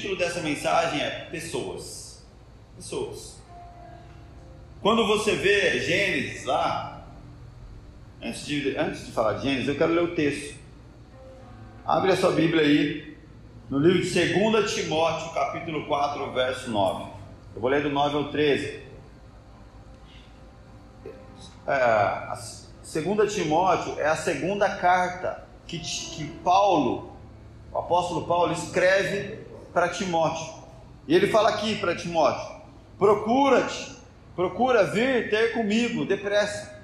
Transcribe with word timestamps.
título 0.00 0.16
dessa 0.16 0.40
mensagem 0.40 1.00
é 1.00 1.26
Pessoas. 1.30 2.24
Pessoas. 2.74 3.38
Quando 4.80 5.06
você 5.06 5.36
vê 5.36 5.78
Gênesis 5.78 6.44
lá, 6.46 7.04
antes 8.22 8.46
de, 8.46 8.76
antes 8.78 9.04
de 9.04 9.12
falar 9.12 9.34
de 9.34 9.42
Gênesis, 9.42 9.68
eu 9.68 9.76
quero 9.76 9.92
ler 9.92 10.04
o 10.04 10.14
texto. 10.14 10.58
Abre 11.84 12.12
a 12.12 12.16
sua 12.16 12.32
Bíblia 12.32 12.62
aí, 12.62 13.18
no 13.68 13.78
livro 13.78 14.02
de 14.02 14.50
2 14.50 14.72
Timóteo, 14.72 15.34
capítulo 15.34 15.86
4, 15.86 16.32
verso 16.32 16.70
9. 16.70 17.10
Eu 17.54 17.60
vou 17.60 17.68
ler 17.68 17.82
do 17.82 17.90
9 17.90 18.16
ao 18.16 18.24
13. 18.30 18.82
É, 21.66 21.72
a 21.72 22.38
2 22.82 23.34
Timóteo 23.34 24.00
é 24.00 24.06
a 24.06 24.16
segunda 24.16 24.76
carta 24.76 25.46
que, 25.66 25.78
que 25.78 26.26
Paulo, 26.42 27.12
o 27.70 27.78
apóstolo 27.78 28.26
Paulo, 28.26 28.52
escreve 28.52 29.49
para 29.72 29.88
Timóteo. 29.88 30.60
E 31.06 31.14
ele 31.14 31.26
fala 31.28 31.50
aqui 31.50 31.76
para 31.76 31.96
Timóteo: 31.96 32.56
procura-te 32.98 34.00
Procura 34.40 34.84
vir 34.84 35.28
ter 35.28 35.52
comigo 35.52 36.06
depressa, 36.06 36.82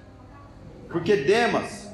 porque 0.88 1.16
Demas. 1.16 1.90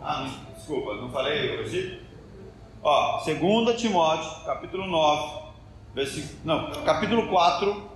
Ah, 0.00 0.30
desculpa, 0.56 0.94
não 0.94 1.10
falei 1.10 1.54
o 1.54 1.58
versículo? 1.58 2.00
Ó, 2.82 3.22
2 3.22 3.80
Timóteo, 3.80 4.44
capítulo 4.46 4.86
9, 4.86 5.42
versículo, 5.94 6.38
não, 6.42 6.72
capítulo 6.84 7.28
4, 7.28 7.90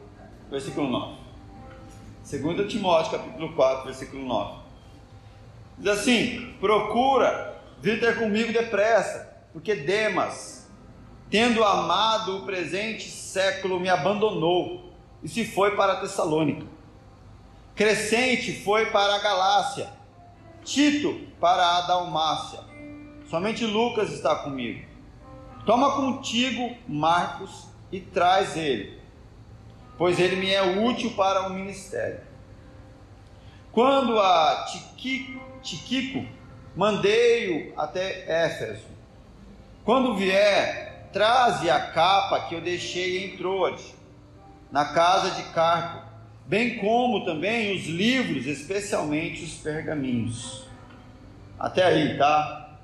versículo 0.51 0.89
9. 0.91 1.17
2 2.31 2.71
Timóteo, 2.71 3.13
capítulo 3.13 3.55
4, 3.55 3.85
versículo 3.87 4.23
9. 4.23 4.59
Diz 5.79 5.87
assim: 5.87 6.55
Procura 6.61 7.56
vir 7.87 8.01
ter 8.01 8.19
comigo 8.19 8.53
depressa, 8.53 9.33
porque 9.53 9.77
Demas, 9.77 10.69
tendo 11.31 11.63
amado 11.63 12.39
o 12.39 12.43
presente 12.45 13.09
século, 13.09 13.79
me 13.79 13.89
abandonou 13.89 14.93
e 15.23 15.29
se 15.29 15.45
foi 15.45 15.77
para 15.77 16.01
Tessalônica. 16.01 16.67
Crescente 17.77 18.61
foi 18.65 18.87
para 18.87 19.15
a 19.15 19.19
Galácia, 19.21 19.89
Tito 20.65 21.29
para 21.41 21.77
a 21.77 21.81
Dalmácia. 21.83 22.59
Somente 23.31 23.65
Lucas 23.65 24.11
está 24.11 24.35
comigo. 24.35 24.85
Toma 25.65 25.95
contigo 25.95 26.77
Marcos 26.89 27.69
e 27.93 28.01
traz 28.01 28.57
ele, 28.57 29.01
pois 29.97 30.19
ele 30.19 30.35
me 30.35 30.51
é 30.51 30.81
útil 30.81 31.13
para 31.13 31.47
o 31.47 31.51
ministério. 31.51 32.21
Quando 33.71 34.19
a 34.19 34.67
Tiquico, 35.63 36.27
mandei-o 36.77 37.73
até 37.77 38.45
Éfeso. 38.45 38.85
Quando 39.85 40.15
vier, 40.17 41.09
traze 41.13 41.71
a 41.71 41.81
capa 41.81 42.41
que 42.49 42.55
eu 42.55 42.61
deixei 42.61 43.25
em 43.25 43.37
Troade, 43.37 43.95
na 44.71 44.93
casa 44.93 45.31
de 45.31 45.45
Carpo, 45.51 46.07
bem 46.47 46.79
como 46.79 47.25
também 47.25 47.75
os 47.75 47.87
livros, 47.87 48.47
especialmente 48.47 49.43
os 49.43 49.55
pergaminhos. 49.55 50.67
Até 51.59 51.85
aí, 51.85 52.19
tá? 52.19 52.79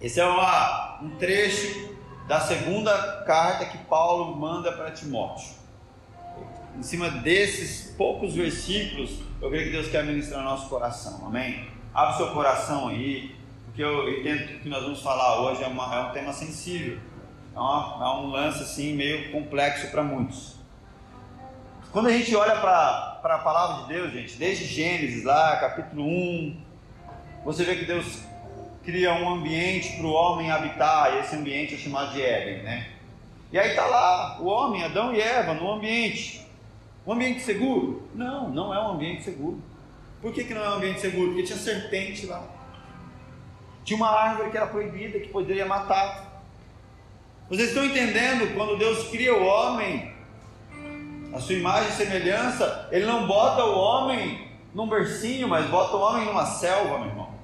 Esse 0.00 0.20
é 0.20 0.24
uma, 0.24 1.00
um 1.02 1.10
trecho 1.16 1.96
da 2.28 2.40
segunda 2.40 3.24
carta 3.26 3.64
que 3.64 3.78
Paulo 3.78 4.36
manda 4.36 4.70
para 4.70 4.92
Timóteo. 4.92 5.58
Em 6.78 6.82
cima 6.82 7.10
desses 7.10 7.90
poucos 7.96 8.34
versículos, 8.34 9.18
eu 9.42 9.50
creio 9.50 9.64
que 9.64 9.72
Deus 9.72 9.88
quer 9.88 10.04
ministrar 10.04 10.44
nosso 10.44 10.68
coração, 10.68 11.26
amém? 11.26 11.77
Abre 11.94 12.16
seu 12.16 12.28
coração 12.28 12.88
aí, 12.88 13.34
que 13.74 13.82
eu 13.82 14.08
entendo 14.08 14.46
que 14.46 14.54
o 14.54 14.60
que 14.60 14.68
nós 14.68 14.82
vamos 14.82 15.02
falar 15.02 15.40
hoje 15.40 15.62
é, 15.62 15.66
uma, 15.66 15.94
é 15.94 16.00
um 16.00 16.12
tema 16.12 16.32
sensível, 16.32 16.98
é, 17.54 17.58
uma, 17.58 17.98
é, 18.00 18.08
um 18.20 18.26
lance 18.30 18.62
assim 18.62 18.94
meio 18.94 19.30
complexo 19.32 19.90
para 19.90 20.02
muitos. 20.02 20.56
Quando 21.92 22.08
a 22.08 22.12
gente 22.12 22.34
olha 22.36 22.56
para 22.56 23.20
a 23.22 23.38
palavra 23.38 23.82
de 23.82 23.94
Deus, 23.94 24.12
gente, 24.12 24.36
desde 24.36 24.64
Gênesis 24.64 25.24
lá, 25.24 25.56
capítulo 25.56 26.04
1, 26.04 26.60
você 27.44 27.64
vê 27.64 27.76
que 27.76 27.84
Deus 27.84 28.22
cria 28.84 29.14
um 29.14 29.28
ambiente 29.28 29.96
para 29.96 30.06
o 30.06 30.12
homem 30.12 30.50
habitar, 30.50 31.14
e 31.14 31.18
esse 31.20 31.36
ambiente 31.36 31.74
é 31.74 31.78
chamado 31.78 32.12
de 32.12 32.22
Éden, 32.22 32.62
né? 32.62 32.88
E 33.50 33.58
aí 33.58 33.70
está 33.70 33.86
lá 33.86 34.38
o 34.40 34.46
homem, 34.46 34.84
Adão 34.84 35.14
e 35.14 35.20
Eva, 35.20 35.54
no 35.54 35.72
ambiente. 35.72 36.46
Um 37.06 37.12
ambiente 37.12 37.40
seguro? 37.40 38.08
Não, 38.14 38.48
não 38.50 38.74
é 38.74 38.80
um 38.80 38.92
ambiente 38.92 39.22
seguro. 39.22 39.62
Por 40.20 40.32
que, 40.32 40.44
que 40.44 40.54
não 40.54 40.64
é 40.64 40.70
um 40.70 40.74
ambiente 40.74 41.00
seguro? 41.00 41.28
Porque 41.28 41.44
tinha 41.44 41.58
serpente 41.58 42.26
lá. 42.26 42.44
Tinha 43.84 43.96
uma 43.96 44.10
árvore 44.10 44.50
que 44.50 44.56
era 44.56 44.66
proibida, 44.66 45.20
que 45.20 45.28
poderia 45.28 45.64
matar. 45.64 46.42
Vocês 47.48 47.68
estão 47.68 47.84
entendendo? 47.84 48.54
Quando 48.54 48.76
Deus 48.76 49.08
cria 49.08 49.34
o 49.34 49.44
homem, 49.44 50.12
a 51.32 51.40
sua 51.40 51.54
imagem 51.54 51.90
e 51.90 51.92
semelhança, 51.92 52.88
Ele 52.90 53.06
não 53.06 53.26
bota 53.26 53.64
o 53.64 53.78
homem 53.78 54.48
num 54.74 54.88
bercinho, 54.88 55.48
mas 55.48 55.66
bota 55.66 55.96
o 55.96 56.00
homem 56.00 56.26
numa 56.26 56.44
selva, 56.44 56.98
meu 56.98 57.08
irmão. 57.08 57.34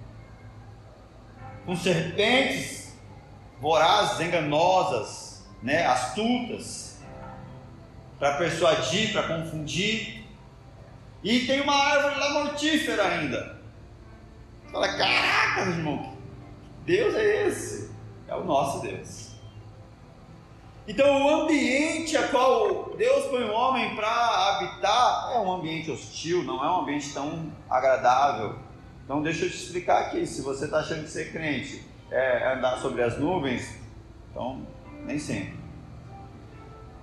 Com 1.65 1.77
serpentes 1.77 2.95
vorazes, 3.61 4.21
enganosas, 4.21 5.47
né, 5.63 5.87
astutas, 5.87 6.99
para 8.19 8.37
persuadir, 8.37 9.13
para 9.13 9.23
confundir. 9.23 10.24
E 11.25 11.47
tem 11.47 11.63
uma 11.63 11.75
árvore 11.75 12.21
lá 12.21 12.31
mortífera 12.35 13.03
ainda. 13.03 13.59
Fala, 14.71 14.89
caraca, 14.89 15.71
irmão, 15.71 16.15
Deus 16.85 17.15
é 17.15 17.47
esse, 17.47 17.91
é 18.29 18.35
o 18.37 18.45
nosso 18.45 18.83
Deus. 18.83 19.33
Então, 20.87 21.25
o 21.25 21.43
ambiente 21.43 22.15
a 22.15 22.29
qual 22.29 22.95
Deus 22.95 23.25
põe 23.27 23.43
o 23.43 23.53
homem 23.53 23.97
para 23.97 24.07
habitar 24.07 25.33
é 25.33 25.39
um 25.39 25.51
ambiente 25.51 25.91
hostil, 25.91 26.45
não 26.45 26.63
é 26.63 26.71
um 26.71 26.83
ambiente 26.83 27.15
tão 27.15 27.51
agradável. 27.71 28.59
Então, 29.03 29.23
deixa 29.23 29.47
eu 29.47 29.51
te 29.51 29.57
explicar 29.57 30.03
aqui: 30.03 30.27
se 30.27 30.43
você 30.43 30.67
está 30.67 30.81
achando 30.81 31.05
que 31.05 31.11
ser 31.11 31.33
crente 31.33 31.83
é 32.11 32.53
andar 32.53 32.77
sobre 32.79 33.03
as 33.03 33.19
nuvens, 33.19 33.79
então, 34.31 34.67
nem 35.07 35.19
sempre. 35.19 35.55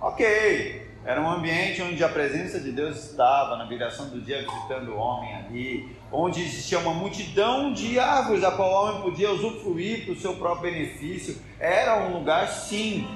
Ok, 0.00 0.81
era 1.04 1.20
um 1.20 1.28
ambiente 1.28 1.82
onde 1.82 2.02
a 2.04 2.08
presença 2.08 2.60
de 2.60 2.70
Deus 2.70 3.10
estava 3.10 3.56
na 3.56 3.64
viração 3.64 4.08
do 4.08 4.20
dia 4.20 4.38
visitando 4.38 4.92
o 4.92 4.96
homem 4.96 5.34
ali, 5.34 5.96
onde 6.12 6.40
existia 6.40 6.78
uma 6.78 6.94
multidão 6.94 7.72
de 7.72 7.98
árvores 7.98 8.44
a 8.44 8.52
qual 8.52 8.70
o 8.70 8.88
homem 8.88 9.02
podia 9.02 9.32
usufruir 9.32 10.04
para 10.04 10.14
o 10.14 10.16
seu 10.16 10.36
próprio 10.36 10.70
benefício. 10.70 11.42
Era 11.58 12.04
um 12.06 12.12
lugar, 12.18 12.46
sim, 12.46 13.08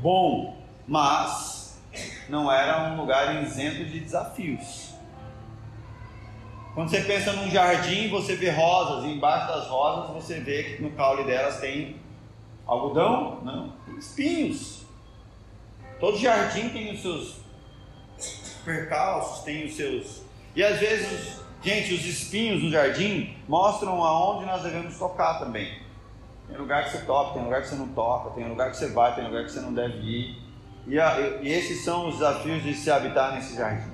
bom, 0.00 0.56
mas 0.88 1.78
não 2.30 2.50
era 2.50 2.90
um 2.90 2.96
lugar 2.96 3.42
isento 3.42 3.84
de 3.84 4.00
desafios. 4.00 4.94
Quando 6.74 6.90
você 6.90 7.02
pensa 7.02 7.32
num 7.32 7.50
jardim, 7.50 8.08
você 8.08 8.36
vê 8.36 8.50
rosas, 8.50 9.04
e 9.04 9.08
embaixo 9.08 9.48
das 9.48 9.66
rosas 9.66 10.14
você 10.14 10.40
vê 10.40 10.62
que 10.62 10.82
no 10.82 10.90
caule 10.92 11.24
delas 11.24 11.58
tem 11.60 11.96
algodão, 12.66 13.40
não, 13.42 13.74
espinhos. 13.98 14.85
Todo 15.98 16.18
jardim 16.18 16.68
tem 16.68 16.92
os 16.92 17.00
seus 17.00 17.36
percalços, 18.64 19.44
tem 19.44 19.64
os 19.66 19.74
seus. 19.74 20.22
E 20.54 20.62
às 20.62 20.78
vezes, 20.78 21.40
gente, 21.62 21.94
os 21.94 22.04
espinhos 22.04 22.62
no 22.62 22.70
jardim 22.70 23.36
mostram 23.48 24.02
aonde 24.02 24.44
nós 24.44 24.62
devemos 24.62 24.98
tocar 24.98 25.38
também. 25.38 25.80
Tem 26.48 26.56
lugar 26.56 26.84
que 26.84 26.90
você 26.90 27.04
toca, 27.04 27.34
tem 27.34 27.44
lugar 27.44 27.62
que 27.62 27.68
você 27.68 27.74
não 27.74 27.88
toca, 27.88 28.30
tem 28.30 28.48
lugar 28.48 28.70
que 28.70 28.76
você 28.76 28.88
vai, 28.88 29.14
tem 29.14 29.24
lugar 29.24 29.44
que 29.44 29.50
você 29.50 29.60
não 29.60 29.72
deve 29.72 29.98
ir. 29.98 30.42
E, 30.86 31.00
a, 31.00 31.18
e 31.42 31.48
esses 31.48 31.82
são 31.84 32.08
os 32.08 32.14
desafios 32.14 32.62
de 32.62 32.74
se 32.74 32.90
habitar 32.90 33.34
nesse 33.34 33.56
jardim. 33.56 33.90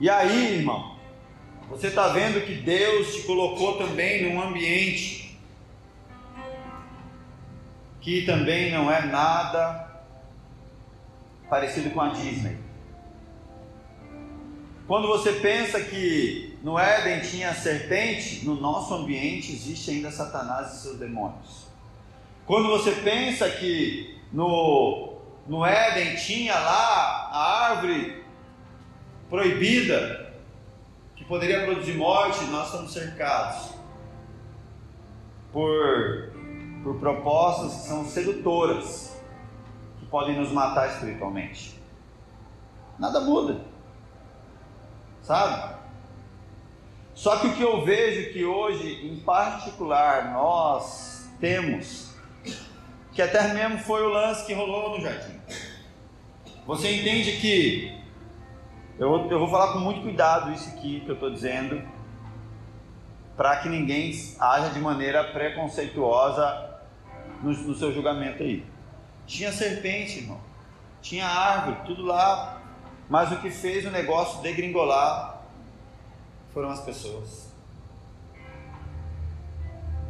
E 0.00 0.10
aí, 0.10 0.58
irmão, 0.58 0.96
você 1.68 1.88
está 1.88 2.08
vendo 2.08 2.44
que 2.44 2.54
Deus 2.54 3.14
te 3.14 3.22
colocou 3.22 3.78
também 3.78 4.22
num 4.22 4.40
ambiente 4.40 5.38
que 8.00 8.24
também 8.24 8.70
não 8.70 8.90
é 8.90 9.04
nada 9.04 9.87
parecido 11.48 11.90
com 11.90 12.00
a 12.00 12.08
Disney. 12.08 12.56
Quando 14.86 15.06
você 15.06 15.32
pensa 15.32 15.80
que 15.80 16.58
no 16.62 16.78
Éden 16.78 17.20
tinha 17.20 17.52
serpente, 17.52 18.44
no 18.44 18.54
nosso 18.54 18.94
ambiente 18.94 19.52
existe 19.52 19.90
ainda 19.90 20.10
Satanás 20.10 20.74
e 20.74 20.82
seus 20.82 20.98
demônios. 20.98 21.66
Quando 22.46 22.68
você 22.68 22.92
pensa 22.92 23.50
que 23.50 24.18
no, 24.32 25.18
no 25.46 25.64
Éden 25.64 26.16
tinha 26.16 26.54
lá 26.54 27.28
a 27.30 27.68
árvore 27.70 28.24
proibida, 29.28 30.32
que 31.14 31.24
poderia 31.24 31.66
produzir 31.66 31.92
morte, 31.94 32.42
nós 32.44 32.68
estamos 32.68 32.92
cercados 32.92 33.74
por, 35.52 36.32
por 36.82 36.98
propostas 36.98 37.74
que 37.74 37.88
são 37.88 38.06
sedutoras 38.06 39.07
podem 40.10 40.36
nos 40.36 40.50
matar 40.52 40.88
espiritualmente. 40.88 41.78
Nada 42.98 43.20
muda. 43.20 43.60
Sabe? 45.22 45.76
Só 47.14 47.36
que 47.38 47.48
o 47.48 47.54
que 47.54 47.62
eu 47.62 47.84
vejo 47.84 48.32
que 48.32 48.44
hoje, 48.44 49.06
em 49.06 49.18
particular, 49.20 50.32
nós 50.32 51.28
temos, 51.40 52.14
que 53.12 53.20
até 53.20 53.52
mesmo 53.52 53.78
foi 53.78 54.02
o 54.02 54.08
lance 54.08 54.46
que 54.46 54.54
rolou 54.54 54.96
no 54.96 55.00
jardim. 55.00 55.38
Você 56.66 56.94
entende 56.94 57.32
que, 57.40 58.00
eu, 58.98 59.28
eu 59.30 59.38
vou 59.38 59.48
falar 59.48 59.72
com 59.72 59.80
muito 59.80 60.02
cuidado 60.02 60.52
isso 60.52 60.68
aqui 60.68 61.00
que 61.00 61.08
eu 61.08 61.14
estou 61.14 61.30
dizendo, 61.30 61.82
para 63.36 63.56
que 63.56 63.68
ninguém 63.68 64.12
haja 64.38 64.70
de 64.70 64.78
maneira 64.78 65.24
preconceituosa 65.24 66.80
no, 67.42 67.50
no 67.50 67.74
seu 67.74 67.92
julgamento 67.92 68.42
aí. 68.42 68.64
Tinha 69.28 69.52
serpente, 69.52 70.20
irmão. 70.20 70.40
Tinha 71.02 71.26
árvore, 71.26 71.82
tudo 71.86 72.02
lá. 72.02 72.62
Mas 73.08 73.30
o 73.30 73.36
que 73.36 73.50
fez 73.50 73.84
o 73.84 73.90
negócio 73.90 74.40
degringolar 74.40 75.42
foram 76.52 76.70
as 76.70 76.80
pessoas. 76.80 77.52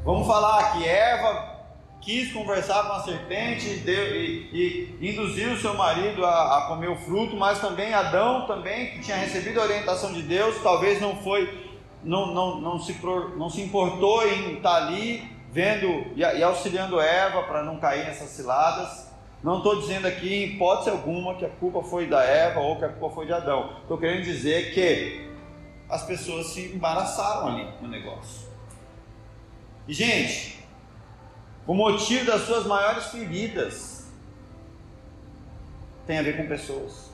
Vamos 0.05 0.26
falar 0.26 0.73
que 0.73 0.88
Eva 0.88 1.59
quis 2.00 2.32
conversar 2.32 2.85
com 2.87 2.93
a 2.93 3.03
serpente 3.03 3.69
deu, 3.81 4.17
e, 4.17 4.97
e, 5.00 5.11
induziu 5.11 5.56
seu 5.56 5.75
marido 5.75 6.25
a, 6.25 6.59
a, 6.59 6.61
comer 6.69 6.88
o 6.88 6.97
fruto, 6.97 7.37
mas 7.37 7.61
também 7.61 7.93
Adão 7.93 8.47
também, 8.47 8.93
que 8.93 9.00
tinha 9.00 9.17
recebido 9.17 9.61
a 9.61 9.65
orientação 9.65 10.12
de 10.12 10.23
Deus, 10.23 10.62
talvez 10.62 11.00
não 11.00 11.17
foi, 11.17 11.69
não, 12.05 12.32
não, 12.32 12.61
não, 12.61 12.79
se, 12.79 12.97
não 13.37 13.50
se 13.50 13.61
importou 13.61 14.26
em 14.26 14.55
estar 14.55 14.76
ali 14.76 15.29
vendo 15.50 16.12
e, 16.15 16.20
e 16.20 16.43
auxiliando 16.43 17.00
Eva 17.00 17.43
para 17.43 17.65
não 17.65 17.79
cair 17.79 18.05
nessas 18.05 18.31
ciladas. 18.31 19.07
Não 19.43 19.58
estou 19.58 19.81
dizendo 19.81 20.06
aqui, 20.06 20.35
em 20.35 20.55
hipótese 20.55 20.90
alguma, 20.90 21.37
que 21.37 21.44
a 21.44 21.49
culpa 21.49 21.82
foi 21.82 22.06
da 22.06 22.23
Eva 22.23 22.61
ou 22.61 22.76
que 22.76 22.85
a 22.85 22.88
culpa 22.88 23.14
foi 23.14 23.26
de 23.26 23.32
Adão. 23.32 23.76
Estou 23.82 23.96
querendo 23.96 24.25
dizer 24.25 24.75
que 24.75 25.29
as 25.88 26.05
pessoas 26.05 26.49
se 26.49 26.73
embaraçaram 26.75 27.49
ali 27.49 27.69
no 27.81 27.88
negócio. 27.88 28.49
E, 29.87 29.93
gente, 29.94 30.58
o 31.67 31.75
motivo 31.75 32.26
das 32.26 32.43
suas 32.43 32.67
maiores 32.67 33.06
feridas 33.06 34.11
tem 36.06 36.19
a 36.19 36.23
ver 36.23 36.37
com 36.37 36.49
pessoas. 36.49 37.11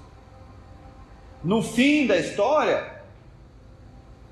No 1.43 1.63
fim 1.63 2.07
da 2.07 2.17
história, 2.17 3.03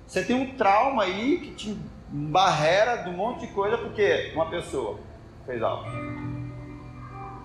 você 0.06 0.24
tem 0.24 0.34
um 0.34 0.56
trauma 0.56 1.02
aí 1.02 1.40
que 1.40 1.54
te 1.54 1.76
barreira 2.08 2.96
de 2.96 3.10
um 3.10 3.14
monte 3.14 3.46
de 3.46 3.52
coisa 3.52 3.76
porque 3.78 4.32
uma 4.34 4.46
pessoa 4.48 4.98
fez 5.46 5.62
algo 5.62 5.84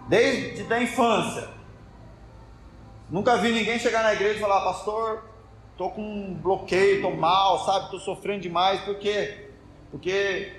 desde 0.08 0.64
da 0.64 0.82
infância. 0.82 1.50
Nunca 3.10 3.38
vi 3.38 3.52
ninguém 3.52 3.80
chegar 3.80 4.04
na 4.04 4.14
igreja 4.14 4.38
e 4.38 4.42
falar, 4.42 4.62
pastor, 4.62 5.24
tô 5.78 5.90
com 5.90 6.02
um 6.02 6.34
bloqueio, 6.34 7.02
tô 7.02 7.12
mal, 7.12 7.60
sabe, 7.66 7.92
tô 7.92 8.00
sofrendo 8.00 8.42
demais, 8.42 8.82
por 8.82 8.96
quê? 8.96 9.52
Porque 9.92 10.54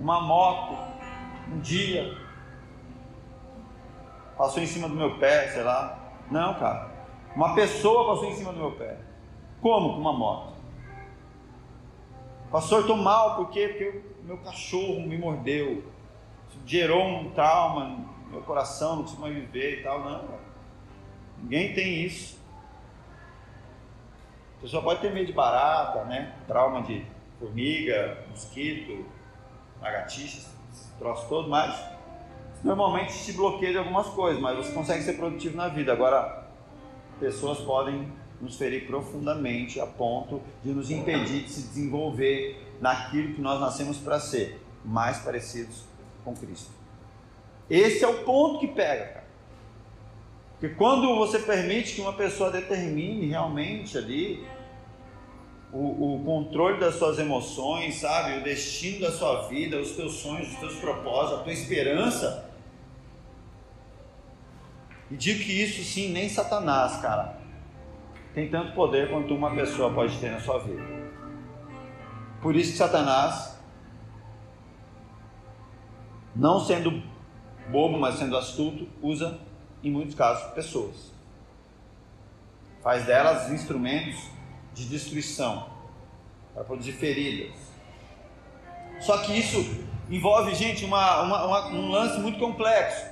uma 0.00 0.20
moto, 0.20 0.76
um 1.52 1.58
dia, 1.60 2.16
passou 4.36 4.62
em 4.62 4.66
cima 4.66 4.88
do 4.88 4.94
meu 4.94 5.18
pé, 5.18 5.48
sei 5.48 5.62
lá. 5.62 5.98
Não, 6.30 6.54
cara. 6.54 6.90
Uma 7.34 7.54
pessoa 7.54 8.14
passou 8.14 8.30
em 8.30 8.34
cima 8.34 8.52
do 8.52 8.58
meu 8.58 8.72
pé. 8.72 8.98
Como 9.60 9.94
com 9.94 10.00
uma 10.00 10.12
moto? 10.12 10.54
Pastor, 12.50 12.80
estou 12.80 12.96
mal? 12.96 13.36
Porque 13.36 14.02
o 14.22 14.26
meu 14.26 14.38
cachorro 14.38 15.00
me 15.00 15.18
mordeu. 15.18 15.84
gerou 16.64 17.04
um 17.04 17.30
trauma 17.30 18.15
meu 18.36 18.44
coração, 18.44 18.96
não 18.96 19.02
consigo 19.02 19.22
mais 19.22 19.34
viver 19.34 19.80
e 19.80 19.82
tal. 19.82 20.04
Não, 20.04 20.28
ninguém 21.38 21.74
tem 21.74 22.04
isso. 22.04 22.38
A 24.58 24.62
pessoa 24.62 24.82
pode 24.82 25.00
ter 25.00 25.12
medo 25.12 25.26
de 25.26 25.32
barata, 25.32 26.04
né? 26.04 26.34
Trauma 26.46 26.82
de 26.82 27.04
formiga, 27.38 28.24
mosquito, 28.28 29.04
lagartixa, 29.80 30.48
troço 30.98 31.28
todo, 31.28 31.48
mas 31.48 31.78
normalmente 32.64 33.12
se 33.12 33.32
bloqueia 33.32 33.72
de 33.72 33.78
algumas 33.78 34.06
coisas, 34.08 34.40
mas 34.40 34.56
você 34.56 34.72
consegue 34.72 35.02
ser 35.02 35.14
produtivo 35.14 35.56
na 35.56 35.68
vida. 35.68 35.92
Agora, 35.92 36.46
pessoas 37.20 37.58
podem 37.58 38.10
nos 38.40 38.56
ferir 38.56 38.86
profundamente 38.86 39.80
a 39.80 39.86
ponto 39.86 40.42
de 40.62 40.70
nos 40.70 40.90
impedir 40.90 41.44
de 41.44 41.50
se 41.50 41.68
desenvolver 41.68 42.76
naquilo 42.80 43.34
que 43.34 43.40
nós 43.40 43.60
nascemos 43.60 43.98
para 43.98 44.20
ser, 44.20 44.60
mais 44.84 45.18
parecidos 45.18 45.84
com 46.24 46.34
Cristo. 46.34 46.75
Esse 47.68 48.04
é 48.04 48.08
o 48.08 48.24
ponto 48.24 48.60
que 48.60 48.68
pega, 48.68 49.06
cara. 49.06 49.26
Porque 50.58 50.74
quando 50.74 51.14
você 51.16 51.38
permite 51.38 51.94
que 51.94 52.00
uma 52.00 52.14
pessoa 52.14 52.50
determine 52.50 53.26
realmente 53.26 53.98
ali 53.98 54.46
o, 55.72 56.14
o, 56.14 56.24
controle 56.24 56.80
das 56.80 56.94
suas 56.94 57.18
emoções, 57.18 57.96
sabe? 57.96 58.38
O 58.38 58.42
destino 58.42 59.00
da 59.00 59.12
sua 59.12 59.48
vida, 59.48 59.78
os 59.78 59.92
teus 59.92 60.14
sonhos, 60.14 60.48
os 60.48 60.58
teus 60.58 60.76
propósitos, 60.76 61.40
a 61.40 61.42
tua 61.42 61.52
esperança. 61.52 62.50
E 65.10 65.16
digo 65.16 65.44
que 65.44 65.62
isso 65.62 65.82
sim, 65.84 66.10
nem 66.10 66.28
Satanás, 66.28 66.96
cara, 67.00 67.38
tem 68.32 68.48
tanto 68.48 68.72
poder 68.72 69.10
quanto 69.10 69.34
uma 69.34 69.54
pessoa 69.54 69.92
pode 69.92 70.18
ter 70.18 70.30
na 70.30 70.40
sua 70.40 70.58
vida. 70.58 70.82
Por 72.40 72.56
isso 72.56 72.72
que 72.72 72.78
Satanás, 72.78 73.60
não 76.34 76.60
sendo 76.60 77.02
bobo, 77.70 77.98
mas 77.98 78.16
sendo 78.16 78.36
astuto, 78.36 78.88
usa, 79.02 79.38
em 79.82 79.90
muitos 79.90 80.14
casos, 80.14 80.52
pessoas. 80.52 81.12
Faz 82.82 83.04
delas 83.04 83.50
instrumentos 83.50 84.16
de 84.74 84.84
destruição, 84.86 85.68
para 86.54 86.64
produzir 86.64 86.92
feridas. 86.92 87.54
Só 89.00 89.18
que 89.18 89.38
isso 89.38 89.58
envolve, 90.08 90.54
gente, 90.54 90.84
uma, 90.84 91.22
uma, 91.22 91.46
uma, 91.46 91.66
um 91.68 91.90
lance 91.90 92.18
muito 92.20 92.38
complexo. 92.38 93.04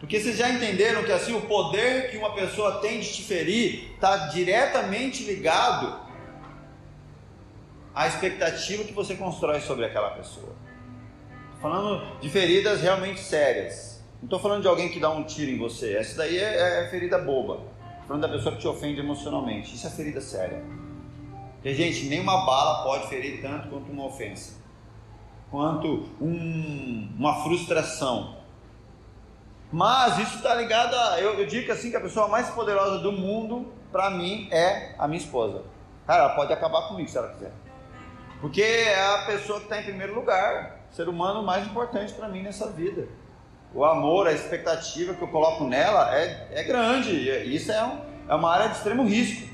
Porque 0.00 0.18
vocês 0.18 0.36
já 0.36 0.48
entenderam 0.48 1.04
que 1.04 1.12
assim 1.12 1.32
o 1.32 1.42
poder 1.42 2.10
que 2.10 2.16
uma 2.16 2.34
pessoa 2.34 2.80
tem 2.80 2.98
de 2.98 3.12
te 3.12 3.22
ferir 3.22 3.92
está 3.94 4.28
diretamente 4.28 5.22
ligado 5.22 6.00
à 7.94 8.08
expectativa 8.08 8.82
que 8.82 8.92
você 8.92 9.14
constrói 9.14 9.60
sobre 9.60 9.84
aquela 9.84 10.10
pessoa 10.10 10.61
falando 11.62 12.20
de 12.20 12.28
feridas 12.28 12.82
realmente 12.82 13.20
sérias. 13.20 14.02
Não 14.20 14.26
estou 14.26 14.40
falando 14.40 14.62
de 14.62 14.68
alguém 14.68 14.88
que 14.88 14.98
dá 14.98 15.10
um 15.10 15.22
tiro 15.22 15.50
em 15.50 15.58
você. 15.58 15.94
Essa 15.96 16.16
daí 16.18 16.36
é, 16.36 16.84
é 16.84 16.88
ferida 16.88 17.18
boba. 17.18 17.60
Falando 18.06 18.22
da 18.22 18.28
pessoa 18.28 18.54
que 18.54 18.60
te 18.60 18.68
ofende 18.68 19.00
emocionalmente. 19.00 19.74
Isso 19.74 19.86
é 19.86 19.90
ferida 19.90 20.20
séria. 20.20 20.62
Porque, 21.54 21.72
gente, 21.74 22.06
nenhuma 22.06 22.44
bala 22.44 22.82
pode 22.82 23.06
ferir 23.08 23.40
tanto 23.40 23.68
quanto 23.68 23.92
uma 23.92 24.06
ofensa. 24.06 24.60
Quanto 25.50 26.08
um, 26.20 27.08
uma 27.16 27.42
frustração. 27.44 28.36
Mas 29.70 30.18
isso 30.18 30.36
está 30.36 30.54
ligado 30.54 30.94
a. 30.94 31.20
Eu, 31.20 31.38
eu 31.38 31.46
digo 31.46 31.70
assim 31.70 31.90
que 31.90 31.96
a 31.96 32.00
pessoa 32.00 32.26
mais 32.26 32.50
poderosa 32.50 32.98
do 32.98 33.12
mundo, 33.12 33.72
para 33.90 34.10
mim, 34.10 34.48
é 34.50 34.94
a 34.98 35.06
minha 35.06 35.20
esposa. 35.20 35.62
Cara, 36.06 36.24
ela 36.24 36.34
pode 36.34 36.52
acabar 36.52 36.88
comigo 36.88 37.08
se 37.08 37.16
ela 37.16 37.28
quiser. 37.28 37.52
Porque 38.40 38.62
é 38.62 39.14
a 39.14 39.18
pessoa 39.26 39.58
que 39.60 39.66
está 39.66 39.80
em 39.80 39.84
primeiro 39.84 40.14
lugar 40.14 40.81
ser 40.92 41.08
humano 41.08 41.42
mais 41.42 41.66
importante 41.66 42.12
para 42.12 42.28
mim 42.28 42.42
nessa 42.42 42.70
vida. 42.70 43.08
O 43.74 43.84
amor, 43.84 44.26
a 44.26 44.32
expectativa 44.32 45.14
que 45.14 45.22
eu 45.22 45.28
coloco 45.28 45.64
nela 45.64 46.14
é, 46.14 46.48
é 46.52 46.62
grande. 46.62 47.10
E 47.10 47.56
isso 47.56 47.72
é, 47.72 47.82
um, 47.84 48.00
é 48.28 48.34
uma 48.34 48.52
área 48.52 48.68
de 48.68 48.76
extremo 48.76 49.04
risco. 49.04 49.50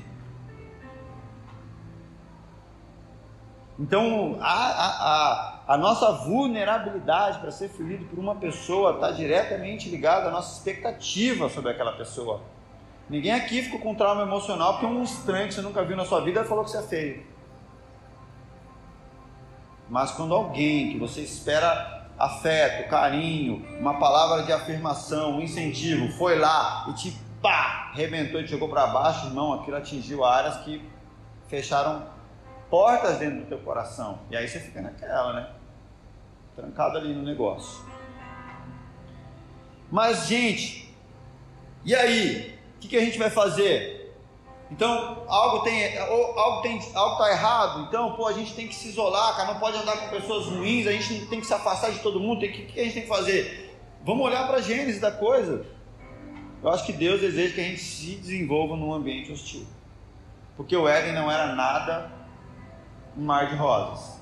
Então, 3.79 4.37
a, 4.41 4.53
a, 4.53 4.87
a, 4.87 5.59
a 5.73 5.77
nossa 5.77 6.11
vulnerabilidade 6.11 7.39
para 7.39 7.49
ser 7.49 7.69
ferido 7.69 8.03
por 8.07 8.19
uma 8.19 8.35
pessoa 8.35 8.95
está 8.95 9.11
diretamente 9.11 9.89
ligada 9.89 10.27
à 10.27 10.31
nossa 10.31 10.57
expectativa 10.57 11.47
sobre 11.47 11.71
aquela 11.71 11.93
pessoa. 11.93 12.41
Ninguém 13.09 13.31
aqui 13.31 13.61
ficou 13.61 13.79
com 13.79 13.95
trauma 13.95 14.23
emocional 14.23 14.73
porque 14.73 14.85
um 14.85 15.01
estranho 15.01 15.47
que 15.47 15.53
você 15.53 15.61
nunca 15.61 15.81
viu 15.83 15.95
na 15.95 16.03
sua 16.03 16.19
vida 16.19 16.43
falou 16.43 16.65
que 16.65 16.71
você 16.71 16.79
é 16.79 16.81
feio. 16.81 17.28
Mas 19.89 20.11
quando 20.11 20.33
alguém 20.33 20.91
que 20.91 20.99
você 20.99 21.21
espera 21.21 22.07
afeto, 22.17 22.89
carinho, 22.89 23.65
uma 23.79 23.97
palavra 23.97 24.43
de 24.43 24.51
afirmação, 24.51 25.37
um 25.37 25.41
incentivo, 25.41 26.11
foi 26.17 26.37
lá 26.37 26.85
e 26.89 26.93
te 26.93 27.17
pá, 27.41 27.91
arrebentou 27.93 28.41
e 28.41 28.43
te 28.43 28.51
jogou 28.51 28.69
para 28.69 28.87
baixo, 28.87 29.27
irmão, 29.27 29.53
aquilo 29.53 29.77
atingiu 29.77 30.23
áreas 30.23 30.57
que 30.57 30.87
fecharam 31.47 32.07
portas 32.69 33.17
dentro 33.17 33.39
do 33.39 33.45
teu 33.45 33.57
coração. 33.59 34.19
E 34.29 34.37
aí 34.37 34.47
você 34.47 34.59
fica 34.59 34.81
naquela, 34.81 35.33
né? 35.33 35.49
Trancado 36.55 36.97
ali 36.97 37.13
no 37.13 37.23
negócio. 37.23 37.83
Mas, 39.89 40.27
gente, 40.27 40.93
e 41.83 41.95
aí? 41.95 42.59
O 42.75 42.79
que, 42.79 42.89
que 42.89 42.97
a 42.97 43.01
gente 43.01 43.17
vai 43.17 43.29
fazer? 43.29 43.98
Então, 44.71 45.23
algo 45.27 45.63
tem, 45.63 45.97
algo 45.97 46.61
tem, 46.61 46.79
algo 46.93 47.13
está 47.13 47.31
errado. 47.31 47.87
Então, 47.87 48.15
pô, 48.15 48.27
a 48.27 48.33
gente 48.33 48.53
tem 48.53 48.67
que 48.67 48.75
se 48.75 48.89
isolar, 48.89 49.35
cara, 49.35 49.53
não 49.53 49.59
pode 49.59 49.77
andar 49.77 49.97
com 49.97 50.09
pessoas 50.09 50.45
ruins, 50.45 50.85
a 50.85 50.91
gente 50.91 51.25
tem 51.25 51.39
que 51.41 51.47
se 51.47 51.53
afastar 51.53 51.91
de 51.91 51.99
todo 51.99 52.19
mundo. 52.19 52.37
O 52.37 52.39
que, 52.41 52.65
que 52.65 52.79
a 52.79 52.83
gente 52.83 52.93
tem 52.93 53.03
que 53.03 53.09
fazer? 53.09 53.77
Vamos 54.03 54.25
olhar 54.25 54.47
para 54.47 54.57
a 54.57 54.61
gênese 54.61 54.99
da 54.99 55.11
coisa. 55.11 55.65
Eu 56.61 56.69
acho 56.69 56.85
que 56.85 56.93
Deus 56.93 57.21
deseja 57.21 57.55
que 57.55 57.61
a 57.61 57.63
gente 57.63 57.81
se 57.81 58.15
desenvolva 58.15 58.75
num 58.75 58.93
ambiente 58.93 59.31
hostil. 59.31 59.65
Porque 60.55 60.75
o 60.75 60.87
Éden 60.87 61.13
não 61.13 61.31
era 61.31 61.55
nada 61.55 62.11
um 63.17 63.23
mar 63.23 63.47
de 63.47 63.55
rosas. 63.55 64.19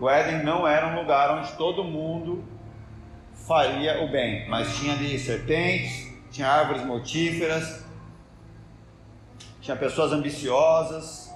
O 0.00 0.08
Éden 0.08 0.44
não 0.44 0.66
era 0.66 0.86
um 0.86 1.00
lugar 1.00 1.36
onde 1.36 1.52
todo 1.52 1.82
mundo 1.82 2.44
faria 3.34 4.04
o 4.04 4.08
bem, 4.08 4.48
mas 4.48 4.76
tinha 4.76 4.92
ali 4.92 5.18
serpentes, 5.18 6.08
tinha 6.30 6.48
árvores 6.48 6.84
mortíferas, 6.84 7.84
tinha 9.68 9.76
pessoas 9.76 10.12
ambiciosas. 10.12 11.30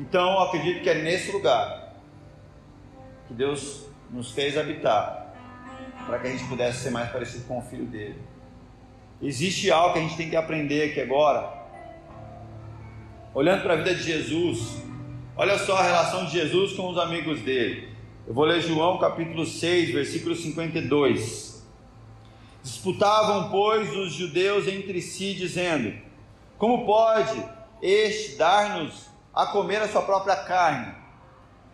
Então 0.00 0.32
eu 0.32 0.38
acredito 0.40 0.82
que 0.82 0.88
é 0.88 1.02
nesse 1.02 1.30
lugar 1.32 1.92
que 3.28 3.34
Deus 3.34 3.84
nos 4.10 4.30
fez 4.30 4.56
habitar, 4.56 5.34
para 6.06 6.18
que 6.18 6.28
a 6.28 6.30
gente 6.30 6.44
pudesse 6.44 6.84
ser 6.84 6.90
mais 6.90 7.10
parecido 7.10 7.44
com 7.44 7.58
o 7.58 7.62
filho 7.62 7.84
dele. 7.84 8.22
Existe 9.20 9.70
algo 9.70 9.92
que 9.92 9.98
a 9.98 10.02
gente 10.02 10.16
tem 10.16 10.30
que 10.30 10.36
aprender 10.36 10.90
aqui 10.90 11.00
agora. 11.00 11.52
Olhando 13.34 13.62
para 13.62 13.74
a 13.74 13.76
vida 13.76 13.94
de 13.94 14.02
Jesus, 14.02 14.82
olha 15.36 15.58
só 15.58 15.76
a 15.76 15.82
relação 15.82 16.24
de 16.24 16.32
Jesus 16.32 16.72
com 16.72 16.88
os 16.88 16.96
amigos 16.96 17.40
dele. 17.42 17.90
Eu 18.26 18.32
vou 18.32 18.46
ler 18.46 18.62
João 18.62 18.96
capítulo 18.96 19.44
6, 19.44 19.92
versículo 19.92 20.34
52. 20.34 21.66
Disputavam, 22.62 23.50
pois, 23.50 23.94
os 23.94 24.14
judeus 24.14 24.66
entre 24.66 25.02
si, 25.02 25.34
dizendo: 25.34 26.05
como 26.58 26.86
pode 26.86 27.42
este 27.82 28.36
dar-nos 28.36 29.06
a 29.34 29.46
comer 29.46 29.82
a 29.82 29.88
sua 29.88 30.02
própria 30.02 30.36
carne? 30.36 30.94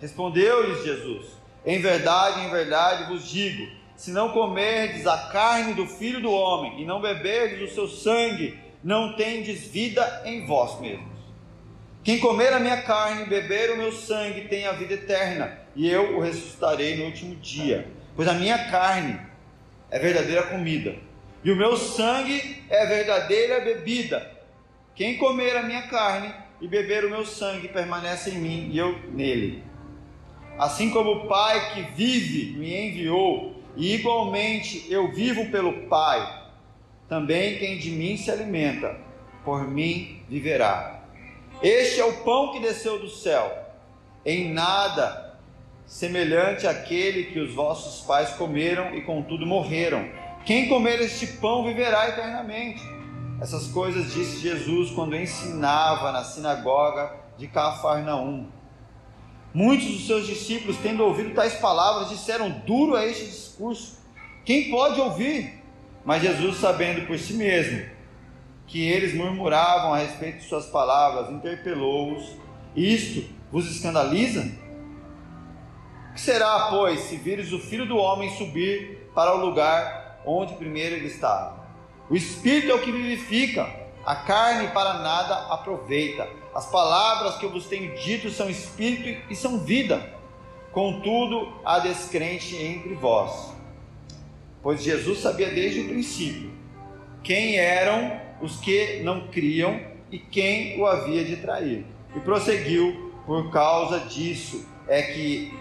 Respondeu-lhes 0.00 0.82
Jesus: 0.82 1.26
Em 1.64 1.80
verdade, 1.80 2.40
em 2.40 2.50
verdade 2.50 3.04
vos 3.04 3.28
digo: 3.28 3.66
se 3.96 4.10
não 4.10 4.30
comerdes 4.30 5.06
a 5.06 5.28
carne 5.28 5.74
do 5.74 5.86
filho 5.86 6.20
do 6.20 6.32
homem 6.32 6.82
e 6.82 6.84
não 6.84 7.00
beberdes 7.00 7.70
o 7.70 7.74
seu 7.74 7.86
sangue, 7.86 8.58
não 8.82 9.14
tendes 9.14 9.68
vida 9.68 10.22
em 10.24 10.44
vós 10.44 10.80
mesmos. 10.80 11.12
Quem 12.02 12.18
comer 12.18 12.52
a 12.52 12.58
minha 12.58 12.82
carne 12.82 13.22
e 13.22 13.28
beber 13.28 13.70
o 13.70 13.76
meu 13.76 13.92
sangue 13.92 14.48
tem 14.48 14.66
a 14.66 14.72
vida 14.72 14.94
eterna, 14.94 15.56
e 15.76 15.88
eu 15.88 16.16
o 16.16 16.20
ressuscitarei 16.20 16.96
no 16.96 17.04
último 17.04 17.36
dia. 17.36 17.86
Pois 18.16 18.26
a 18.26 18.34
minha 18.34 18.70
carne 18.70 19.20
é 19.88 20.00
verdadeira 20.00 20.42
comida, 20.48 20.96
e 21.44 21.52
o 21.52 21.56
meu 21.56 21.76
sangue 21.76 22.64
é 22.68 22.86
verdadeira 22.86 23.60
bebida. 23.60 24.41
Quem 24.94 25.16
comer 25.16 25.56
a 25.56 25.62
minha 25.62 25.82
carne 25.82 26.32
e 26.60 26.68
beber 26.68 27.04
o 27.04 27.10
meu 27.10 27.24
sangue 27.24 27.68
permanece 27.68 28.30
em 28.30 28.38
mim 28.38 28.70
e 28.70 28.78
eu 28.78 28.98
nele. 29.10 29.64
Assim 30.58 30.90
como 30.90 31.10
o 31.12 31.28
Pai 31.28 31.74
que 31.74 31.82
vive 31.94 32.58
me 32.58 32.88
enviou, 32.88 33.60
e 33.74 33.94
igualmente 33.94 34.86
eu 34.90 35.10
vivo 35.12 35.50
pelo 35.50 35.88
Pai, 35.88 36.42
também 37.08 37.58
quem 37.58 37.78
de 37.78 37.90
mim 37.90 38.16
se 38.16 38.30
alimenta, 38.30 38.96
por 39.44 39.66
mim 39.66 40.22
viverá. 40.28 41.04
Este 41.62 42.00
é 42.00 42.04
o 42.04 42.22
pão 42.24 42.52
que 42.52 42.60
desceu 42.60 42.98
do 42.98 43.08
céu, 43.08 43.50
em 44.24 44.52
nada 44.52 45.38
semelhante 45.86 46.66
àquele 46.66 47.24
que 47.24 47.38
os 47.38 47.52
vossos 47.54 48.04
pais 48.06 48.30
comeram 48.30 48.94
e 48.94 49.02
contudo 49.02 49.46
morreram. 49.46 50.08
Quem 50.44 50.68
comer 50.68 51.00
este 51.00 51.26
pão 51.38 51.64
viverá 51.64 52.08
eternamente. 52.08 52.82
Essas 53.42 53.66
coisas 53.66 54.12
disse 54.12 54.38
Jesus 54.38 54.92
quando 54.92 55.16
ensinava 55.16 56.12
na 56.12 56.22
sinagoga 56.22 57.12
de 57.36 57.48
Cafarnaum. 57.48 58.46
Muitos 59.52 59.88
dos 59.88 60.06
seus 60.06 60.28
discípulos, 60.28 60.76
tendo 60.80 61.02
ouvido 61.02 61.34
tais 61.34 61.54
palavras, 61.54 62.10
disseram: 62.10 62.50
Duro 62.64 62.96
é 62.96 63.10
este 63.10 63.24
discurso. 63.24 63.98
Quem 64.44 64.70
pode 64.70 65.00
ouvir? 65.00 65.60
Mas 66.04 66.22
Jesus, 66.22 66.58
sabendo 66.58 67.04
por 67.04 67.18
si 67.18 67.34
mesmo 67.34 67.84
que 68.68 68.86
eles 68.86 69.12
murmuravam 69.12 69.92
a 69.92 69.98
respeito 69.98 70.38
de 70.38 70.44
suas 70.44 70.66
palavras, 70.66 71.28
interpelou-os: 71.28 72.36
Isto 72.76 73.28
vos 73.50 73.68
escandaliza? 73.68 74.52
O 76.10 76.14
que 76.14 76.20
será, 76.20 76.68
pois, 76.70 77.00
se 77.00 77.16
vires 77.16 77.52
o 77.52 77.58
filho 77.58 77.86
do 77.86 77.96
homem 77.96 78.30
subir 78.36 79.10
para 79.12 79.34
o 79.34 79.44
lugar 79.44 80.22
onde 80.24 80.54
primeiro 80.54 80.94
ele 80.94 81.08
estava? 81.08 81.61
O 82.12 82.14
espírito 82.14 82.70
é 82.70 82.74
o 82.74 82.82
que 82.82 82.92
vivifica, 82.92 83.74
a 84.04 84.14
carne 84.14 84.68
para 84.68 84.98
nada 84.98 85.46
aproveita. 85.46 86.28
As 86.54 86.70
palavras 86.70 87.38
que 87.38 87.46
eu 87.46 87.50
vos 87.50 87.64
tenho 87.64 87.96
dito 87.96 88.28
são 88.28 88.50
espírito 88.50 89.22
e 89.30 89.34
são 89.34 89.60
vida. 89.60 90.12
Contudo, 90.72 91.50
há 91.64 91.78
descrente 91.78 92.54
entre 92.54 92.92
vós. 92.92 93.54
Pois 94.62 94.82
Jesus 94.82 95.20
sabia 95.20 95.48
desde 95.52 95.80
o 95.80 95.88
princípio 95.88 96.52
quem 97.22 97.56
eram 97.56 98.20
os 98.42 98.60
que 98.60 99.00
não 99.02 99.28
criam 99.28 99.80
e 100.10 100.18
quem 100.18 100.78
o 100.78 100.84
havia 100.84 101.24
de 101.24 101.36
trair. 101.36 101.86
E 102.14 102.20
prosseguiu: 102.20 103.10
por 103.24 103.50
causa 103.50 104.00
disso 104.00 104.66
é 104.86 105.00
que 105.00 105.58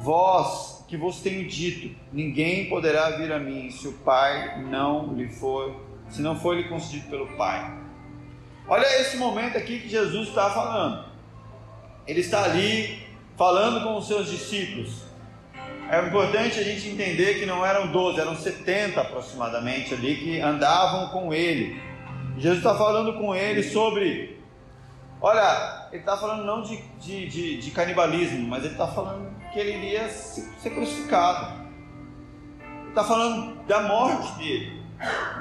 vós 0.00 0.81
que 0.92 0.96
vos 0.98 1.20
tenho 1.20 1.48
dito: 1.48 1.96
ninguém 2.12 2.68
poderá 2.68 3.16
vir 3.16 3.32
a 3.32 3.38
mim 3.38 3.70
se 3.70 3.88
o 3.88 3.94
Pai 3.94 4.62
não 4.62 5.14
lhe 5.14 5.26
for, 5.26 5.74
se 6.10 6.20
não 6.20 6.38
for 6.38 6.54
lhe 6.54 6.64
concedido 6.64 7.08
pelo 7.08 7.26
Pai. 7.28 7.78
Olha 8.68 8.84
esse 9.00 9.16
momento 9.16 9.56
aqui 9.56 9.78
que 9.78 9.88
Jesus 9.88 10.28
está 10.28 10.50
falando. 10.50 11.06
Ele 12.06 12.20
está 12.20 12.44
ali 12.44 12.98
falando 13.38 13.82
com 13.82 13.96
os 13.96 14.06
seus 14.06 14.30
discípulos. 14.30 15.04
É 15.90 15.98
importante 16.06 16.60
a 16.60 16.62
gente 16.62 16.86
entender 16.86 17.38
que 17.38 17.46
não 17.46 17.64
eram 17.64 17.90
12, 17.90 18.20
eram 18.20 18.36
70 18.36 19.00
aproximadamente 19.00 19.94
ali 19.94 20.16
que 20.16 20.40
andavam 20.40 21.08
com 21.08 21.32
ele. 21.32 21.80
Jesus 22.36 22.58
está 22.58 22.76
falando 22.76 23.14
com 23.14 23.34
ele 23.34 23.62
sobre 23.62 24.41
Olha, 25.24 25.86
ele 25.92 26.00
está 26.00 26.16
falando 26.16 26.44
não 26.44 26.62
de, 26.62 26.82
de, 26.98 27.28
de, 27.28 27.58
de, 27.58 27.70
canibalismo, 27.70 28.48
mas 28.48 28.64
ele 28.64 28.72
está 28.72 28.88
falando 28.88 29.30
que 29.52 29.58
ele 29.60 29.76
iria 29.76 30.08
ser 30.08 30.70
crucificado. 30.70 31.62
Ele 32.80 32.88
está 32.88 33.04
falando 33.04 33.54
da 33.64 33.82
morte 33.82 34.36
dele. 34.38 34.82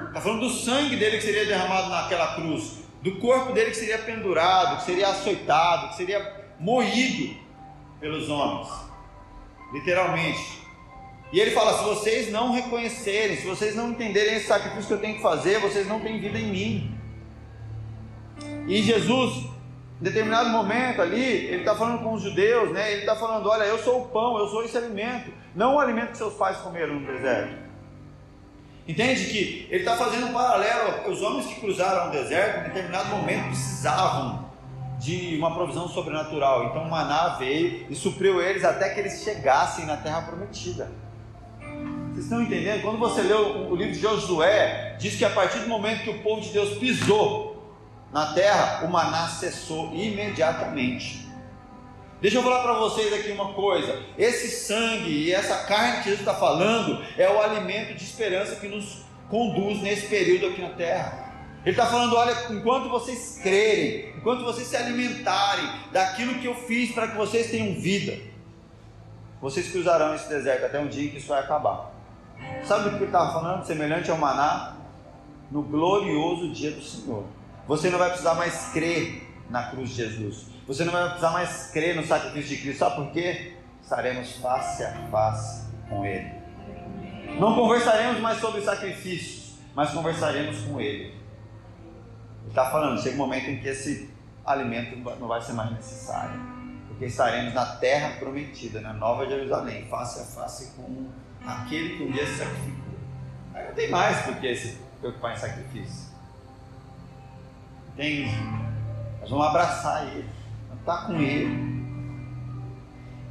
Está 0.07 0.21
falando 0.21 0.41
do 0.41 0.49
sangue 0.51 0.95
dele 0.97 1.17
que 1.17 1.23
seria 1.23 1.47
derramado 1.47 1.89
naquela 1.89 2.35
cruz. 2.35 2.81
Do 3.01 3.17
corpo 3.17 3.53
dele 3.53 3.71
que 3.71 3.77
seria 3.77 3.97
pendurado, 3.97 4.77
que 4.77 4.83
seria 4.83 5.07
açoitado, 5.07 5.89
que 5.89 5.95
seria 5.95 6.45
moído 6.59 7.35
pelos 7.99 8.29
homens. 8.29 8.67
Literalmente. 9.73 10.61
E 11.33 11.39
ele 11.39 11.49
fala: 11.49 11.79
se 11.79 11.83
vocês 11.83 12.31
não 12.31 12.51
reconhecerem, 12.51 13.35
se 13.35 13.47
vocês 13.47 13.75
não 13.75 13.89
entenderem 13.89 14.35
esse 14.35 14.45
sacrifício 14.45 14.85
que 14.85 14.93
eu 14.93 15.01
tenho 15.01 15.15
que 15.15 15.23
fazer, 15.23 15.59
vocês 15.59 15.87
não 15.87 15.99
têm 15.99 16.19
vida 16.19 16.37
em 16.37 16.51
mim. 16.51 16.97
E 18.67 18.83
Jesus 18.83 19.50
em 20.01 20.03
determinado 20.03 20.49
momento 20.49 20.99
ali, 20.99 21.23
ele 21.23 21.57
está 21.57 21.75
falando 21.75 22.01
com 22.01 22.13
os 22.13 22.23
judeus, 22.23 22.71
né? 22.71 22.91
Ele 22.91 23.01
está 23.01 23.15
falando: 23.15 23.47
olha, 23.47 23.65
eu 23.65 23.77
sou 23.77 24.01
o 24.01 24.07
pão, 24.07 24.39
eu 24.39 24.47
sou 24.47 24.65
esse 24.65 24.75
alimento, 24.75 25.31
não 25.55 25.75
o 25.75 25.79
alimento 25.79 26.11
que 26.11 26.17
seus 26.17 26.33
pais 26.33 26.57
comeram 26.57 26.95
no 26.95 27.05
deserto. 27.05 27.69
Entende 28.87 29.25
que 29.25 29.67
ele 29.69 29.83
está 29.83 29.95
fazendo 29.95 30.25
um 30.25 30.33
paralelo. 30.33 31.07
Os 31.11 31.21
homens 31.21 31.45
que 31.45 31.61
cruzaram 31.61 32.09
o 32.09 32.11
deserto, 32.11 32.61
em 32.61 32.63
determinado 32.63 33.09
momento, 33.09 33.49
precisavam 33.49 34.49
de 34.97 35.37
uma 35.37 35.53
provisão 35.53 35.87
sobrenatural. 35.87 36.65
Então, 36.65 36.85
maná 36.85 37.35
veio 37.37 37.85
e 37.87 37.95
supriu 37.95 38.41
eles 38.41 38.65
até 38.65 38.89
que 38.89 38.99
eles 38.99 39.23
chegassem 39.23 39.85
na 39.85 39.97
terra 39.97 40.23
prometida. 40.23 40.91
Vocês 42.11 42.25
estão 42.25 42.41
entendendo? 42.41 42.81
Quando 42.81 42.97
você 42.97 43.21
lê 43.21 43.33
o 43.33 43.75
livro 43.75 43.93
de 43.93 43.99
Josué, 43.99 44.95
diz 44.99 45.15
que 45.15 45.23
a 45.23 45.29
partir 45.29 45.59
do 45.59 45.67
momento 45.67 46.03
que 46.03 46.09
o 46.09 46.23
povo 46.23 46.41
de 46.41 46.49
Deus 46.49 46.77
pisou 46.79 47.50
na 48.11 48.33
terra, 48.33 48.85
o 48.85 48.89
maná 48.89 49.27
cessou 49.27 49.93
imediatamente. 49.93 51.27
Deixa 52.21 52.37
eu 52.37 52.43
falar 52.43 52.61
para 52.61 52.73
vocês 52.73 53.11
aqui 53.13 53.31
uma 53.31 53.53
coisa: 53.53 54.03
esse 54.17 54.49
sangue 54.49 55.09
e 55.09 55.31
essa 55.33 55.65
carne 55.65 55.97
que 55.97 56.09
Jesus 56.09 56.19
está 56.19 56.33
falando 56.33 57.03
é 57.17 57.29
o 57.29 57.41
alimento 57.41 57.95
de 57.95 58.03
esperança 58.03 58.57
que 58.57 58.67
nos 58.67 59.03
conduz 59.29 59.81
nesse 59.81 60.07
período 60.07 60.47
aqui 60.47 60.61
na 60.61 60.69
terra. 60.69 61.31
Ele 61.63 61.71
está 61.71 61.87
falando: 61.87 62.15
olha, 62.15 62.35
enquanto 62.51 62.89
vocês 62.89 63.39
crerem, 63.41 64.13
enquanto 64.17 64.43
vocês 64.43 64.67
se 64.67 64.75
alimentarem 64.75 65.67
daquilo 65.91 66.35
que 66.35 66.45
eu 66.45 66.53
fiz 66.53 66.91
para 66.91 67.07
que 67.07 67.17
vocês 67.17 67.49
tenham 67.49 67.79
vida, 67.79 68.19
vocês 69.41 69.71
cruzarão 69.71 70.13
esse 70.13 70.29
deserto 70.29 70.65
até 70.65 70.79
um 70.79 70.87
dia 70.87 71.09
que 71.09 71.17
isso 71.17 71.29
vai 71.29 71.39
acabar. 71.39 71.91
Sabe 72.63 72.87
o 72.87 72.91
que 72.91 72.97
ele 72.97 73.05
estava 73.05 73.33
falando? 73.33 73.65
Semelhante 73.65 74.11
ao 74.11 74.17
maná 74.17 74.75
no 75.49 75.63
glorioso 75.63 76.49
dia 76.49 76.71
do 76.71 76.81
Senhor. 76.81 77.25
Você 77.71 77.89
não 77.89 77.97
vai 77.97 78.09
precisar 78.09 78.33
mais 78.33 78.73
crer 78.73 79.33
na 79.49 79.69
cruz 79.69 79.91
de 79.91 79.95
Jesus. 79.95 80.47
Você 80.67 80.83
não 80.83 80.91
vai 80.91 81.05
precisar 81.05 81.29
mais 81.29 81.67
crer 81.71 81.95
no 81.95 82.05
sacrifício 82.05 82.57
de 82.57 82.61
Cristo. 82.63 82.79
Sabe 82.79 82.95
por 82.97 83.11
quê? 83.13 83.53
Estaremos 83.81 84.35
face 84.35 84.83
a 84.83 84.91
face 85.09 85.67
com 85.87 86.05
Ele. 86.05 86.33
Não 87.39 87.55
conversaremos 87.55 88.19
mais 88.19 88.41
sobre 88.41 88.59
sacrifícios, 88.59 89.57
mas 89.73 89.89
conversaremos 89.91 90.59
com 90.63 90.81
Ele. 90.81 91.15
Ele 92.41 92.49
está 92.49 92.69
falando, 92.69 93.01
chega 93.01 93.15
um 93.15 93.19
momento 93.19 93.49
em 93.49 93.61
que 93.61 93.69
esse 93.69 94.09
alimento 94.45 94.97
não 94.97 95.29
vai 95.29 95.41
ser 95.41 95.53
mais 95.53 95.71
necessário. 95.71 96.41
Porque 96.89 97.05
estaremos 97.05 97.53
na 97.53 97.77
terra 97.77 98.17
prometida, 98.19 98.81
na 98.81 98.91
Nova 98.91 99.25
Jerusalém, 99.25 99.87
face 99.87 100.19
a 100.19 100.25
face 100.25 100.73
com 100.75 101.07
aquele 101.47 101.95
que 101.95 102.03
um 102.03 102.11
dia 102.11 102.25
se 102.25 102.37
sacrificou. 102.37 102.95
Aí 103.53 103.65
não 103.65 103.73
tem 103.73 103.89
mais 103.89 104.25
do 104.25 104.35
que 104.41 104.55
se 104.57 104.77
preocupar 104.99 105.35
em 105.35 105.37
sacrifício. 105.37 106.10
Entende? 107.93 108.29
Nós 109.19 109.29
vamos 109.29 109.47
abraçar 109.47 110.07
Ele. 110.07 110.25
está 110.79 111.05
com 111.05 111.21
ele. 111.21 111.71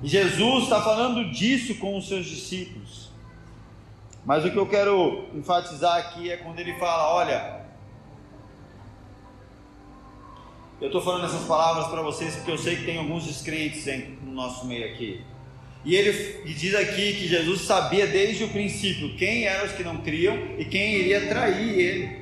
E 0.02 0.08
Jesus 0.08 0.64
está 0.64 0.80
falando 0.80 1.30
disso 1.30 1.74
com 1.76 1.96
os 1.96 2.08
seus 2.08 2.26
discípulos. 2.26 3.10
Mas 4.24 4.44
o 4.44 4.50
que 4.50 4.56
eu 4.56 4.66
quero 4.66 5.26
enfatizar 5.34 5.98
aqui 5.98 6.30
é 6.30 6.36
quando 6.36 6.58
ele 6.58 6.74
fala: 6.78 7.14
olha, 7.14 7.60
eu 10.80 10.86
estou 10.86 11.02
falando 11.02 11.26
essas 11.26 11.46
palavras 11.46 11.88
para 11.88 12.02
vocês 12.02 12.36
porque 12.36 12.50
eu 12.50 12.58
sei 12.58 12.76
que 12.76 12.84
tem 12.84 12.98
alguns 12.98 13.24
descrentes 13.26 13.84
no 14.22 14.32
nosso 14.32 14.66
meio 14.66 14.86
aqui. 14.92 15.22
E 15.84 15.94
ele 15.94 16.42
e 16.44 16.52
diz 16.52 16.74
aqui 16.74 17.14
que 17.14 17.28
Jesus 17.28 17.62
sabia 17.62 18.06
desde 18.06 18.44
o 18.44 18.48
princípio 18.48 19.16
quem 19.16 19.44
eram 19.44 19.66
os 19.66 19.72
que 19.72 19.82
não 19.82 19.98
criam 19.98 20.36
e 20.58 20.64
quem 20.64 20.94
iria 20.94 21.28
trair 21.28 21.78
ele. 21.78 22.19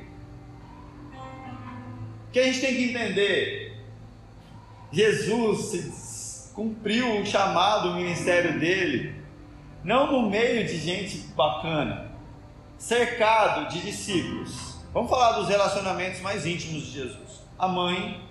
O 2.29 2.31
que 2.31 2.39
a 2.39 2.43
gente 2.43 2.61
tem 2.61 2.75
que 2.75 2.83
entender? 2.91 3.75
Jesus 4.91 6.51
cumpriu 6.53 7.21
o 7.21 7.25
chamado, 7.25 7.89
o 7.89 7.95
ministério 7.95 8.59
dele, 8.59 9.15
não 9.83 10.11
no 10.11 10.29
meio 10.29 10.63
de 10.63 10.77
gente 10.77 11.17
bacana, 11.35 12.11
cercado 12.77 13.69
de 13.69 13.81
discípulos. 13.81 14.77
Vamos 14.93 15.09
falar 15.09 15.39
dos 15.39 15.49
relacionamentos 15.49 16.21
mais 16.21 16.45
íntimos 16.45 16.83
de 16.83 16.91
Jesus: 16.91 17.41
a 17.57 17.67
mãe 17.67 18.23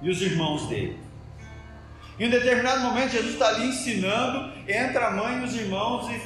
e 0.00 0.10
os 0.10 0.20
irmãos 0.20 0.66
dele. 0.66 0.98
Em 2.18 2.26
um 2.26 2.30
determinado 2.30 2.80
momento, 2.80 3.12
Jesus 3.12 3.34
está 3.34 3.46
ali 3.46 3.68
ensinando, 3.68 4.52
entra 4.68 5.06
a 5.06 5.10
mãe 5.12 5.40
e 5.40 5.44
os 5.44 5.54
irmãos 5.54 6.10
e, 6.10 6.20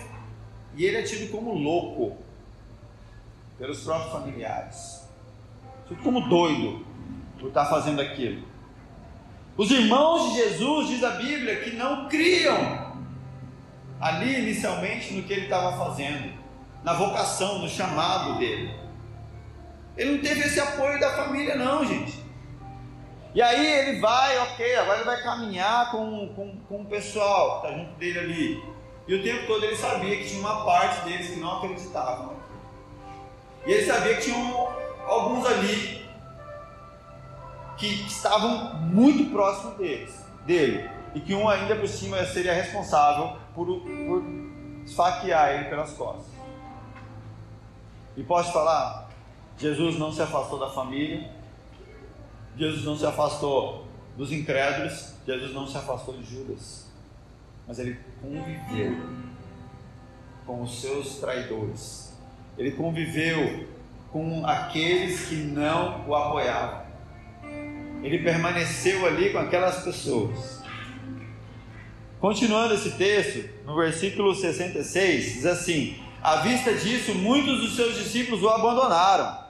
e 0.74 0.86
ele 0.86 0.96
é 0.96 1.02
tido 1.02 1.30
como 1.30 1.52
louco 1.52 2.16
pelos 3.58 3.82
próprios 3.84 4.12
familiares, 4.12 4.95
tido 5.86 6.02
como 6.02 6.28
doido 6.28 6.84
por 7.38 7.48
estar 7.48 7.66
fazendo 7.66 8.00
aquilo. 8.00 8.42
Os 9.56 9.70
irmãos 9.70 10.30
de 10.30 10.36
Jesus, 10.36 10.88
diz 10.88 11.02
a 11.02 11.10
Bíblia, 11.12 11.60
que 11.60 11.70
não 11.70 12.08
criam 12.08 12.94
ali 14.00 14.40
inicialmente 14.40 15.14
no 15.14 15.22
que 15.22 15.32
ele 15.32 15.44
estava 15.44 15.76
fazendo, 15.82 16.32
na 16.84 16.92
vocação, 16.92 17.58
no 17.60 17.68
chamado 17.68 18.38
dele. 18.38 18.70
Ele 19.96 20.12
não 20.12 20.18
teve 20.18 20.40
esse 20.40 20.60
apoio 20.60 21.00
da 21.00 21.16
família, 21.16 21.56
não, 21.56 21.84
gente. 21.86 22.22
E 23.34 23.40
aí 23.40 23.66
ele 23.66 24.00
vai, 24.00 24.38
ok, 24.38 24.76
agora 24.76 24.98
ele 24.98 25.06
vai 25.06 25.22
caminhar 25.22 25.90
com, 25.90 26.28
com, 26.34 26.58
com 26.68 26.82
o 26.82 26.86
pessoal 26.86 27.60
que 27.60 27.66
está 27.66 27.78
junto 27.78 27.92
dele 27.98 28.18
ali. 28.18 28.64
E 29.08 29.14
o 29.14 29.22
tempo 29.22 29.46
todo 29.46 29.64
ele 29.64 29.76
sabia 29.76 30.16
que 30.16 30.28
tinha 30.28 30.40
uma 30.40 30.64
parte 30.64 31.04
deles 31.04 31.30
que 31.30 31.40
não 31.40 31.58
acreditavam. 31.58 32.34
E 33.66 33.72
ele 33.72 33.86
sabia 33.86 34.16
que 34.16 34.22
tinham 34.22 34.68
alguns 35.06 35.46
ali 35.46 36.06
que 37.76 37.86
estavam 38.06 38.74
muito 38.76 39.30
próximos 39.30 39.76
deles, 39.76 40.24
dele. 40.44 40.90
E 41.14 41.20
que 41.20 41.34
um 41.34 41.48
ainda 41.48 41.76
por 41.76 41.88
cima 41.88 42.24
seria 42.26 42.52
responsável 42.52 43.36
por, 43.54 43.66
por 43.66 44.22
esfaquear 44.84 45.50
ele 45.50 45.64
pelas 45.68 45.92
costas. 45.92 46.26
E 48.16 48.22
posso 48.22 48.52
falar? 48.52 49.08
Jesus 49.58 49.98
não 49.98 50.12
se 50.12 50.20
afastou 50.20 50.58
da 50.58 50.70
família, 50.70 51.30
Jesus 52.56 52.84
não 52.84 52.96
se 52.96 53.06
afastou 53.06 53.86
dos 54.16 54.32
incrédulos, 54.32 55.14
Jesus 55.26 55.52
não 55.52 55.66
se 55.66 55.76
afastou 55.76 56.16
de 56.16 56.24
Judas, 56.24 56.86
mas 57.66 57.78
ele 57.78 57.98
conviveu 58.20 58.96
com 60.46 60.62
os 60.62 60.80
seus 60.80 61.16
traidores, 61.16 62.14
ele 62.56 62.72
conviveu 62.72 63.66
com 64.12 64.46
aqueles 64.46 65.26
que 65.28 65.34
não 65.34 66.06
o 66.06 66.14
apoiavam, 66.14 66.86
ele 68.02 68.18
permaneceu 68.20 69.04
ali 69.06 69.30
com 69.30 69.38
aquelas 69.38 69.82
pessoas. 69.82 70.62
Continuando 72.20 72.74
esse 72.74 72.92
texto, 72.92 73.48
no 73.64 73.76
versículo 73.76 74.34
66, 74.34 75.34
diz 75.34 75.46
assim: 75.46 75.98
À 76.22 76.36
vista 76.36 76.72
disso, 76.72 77.14
muitos 77.14 77.60
dos 77.60 77.76
seus 77.76 77.96
discípulos 77.96 78.42
o 78.42 78.48
abandonaram 78.48 79.46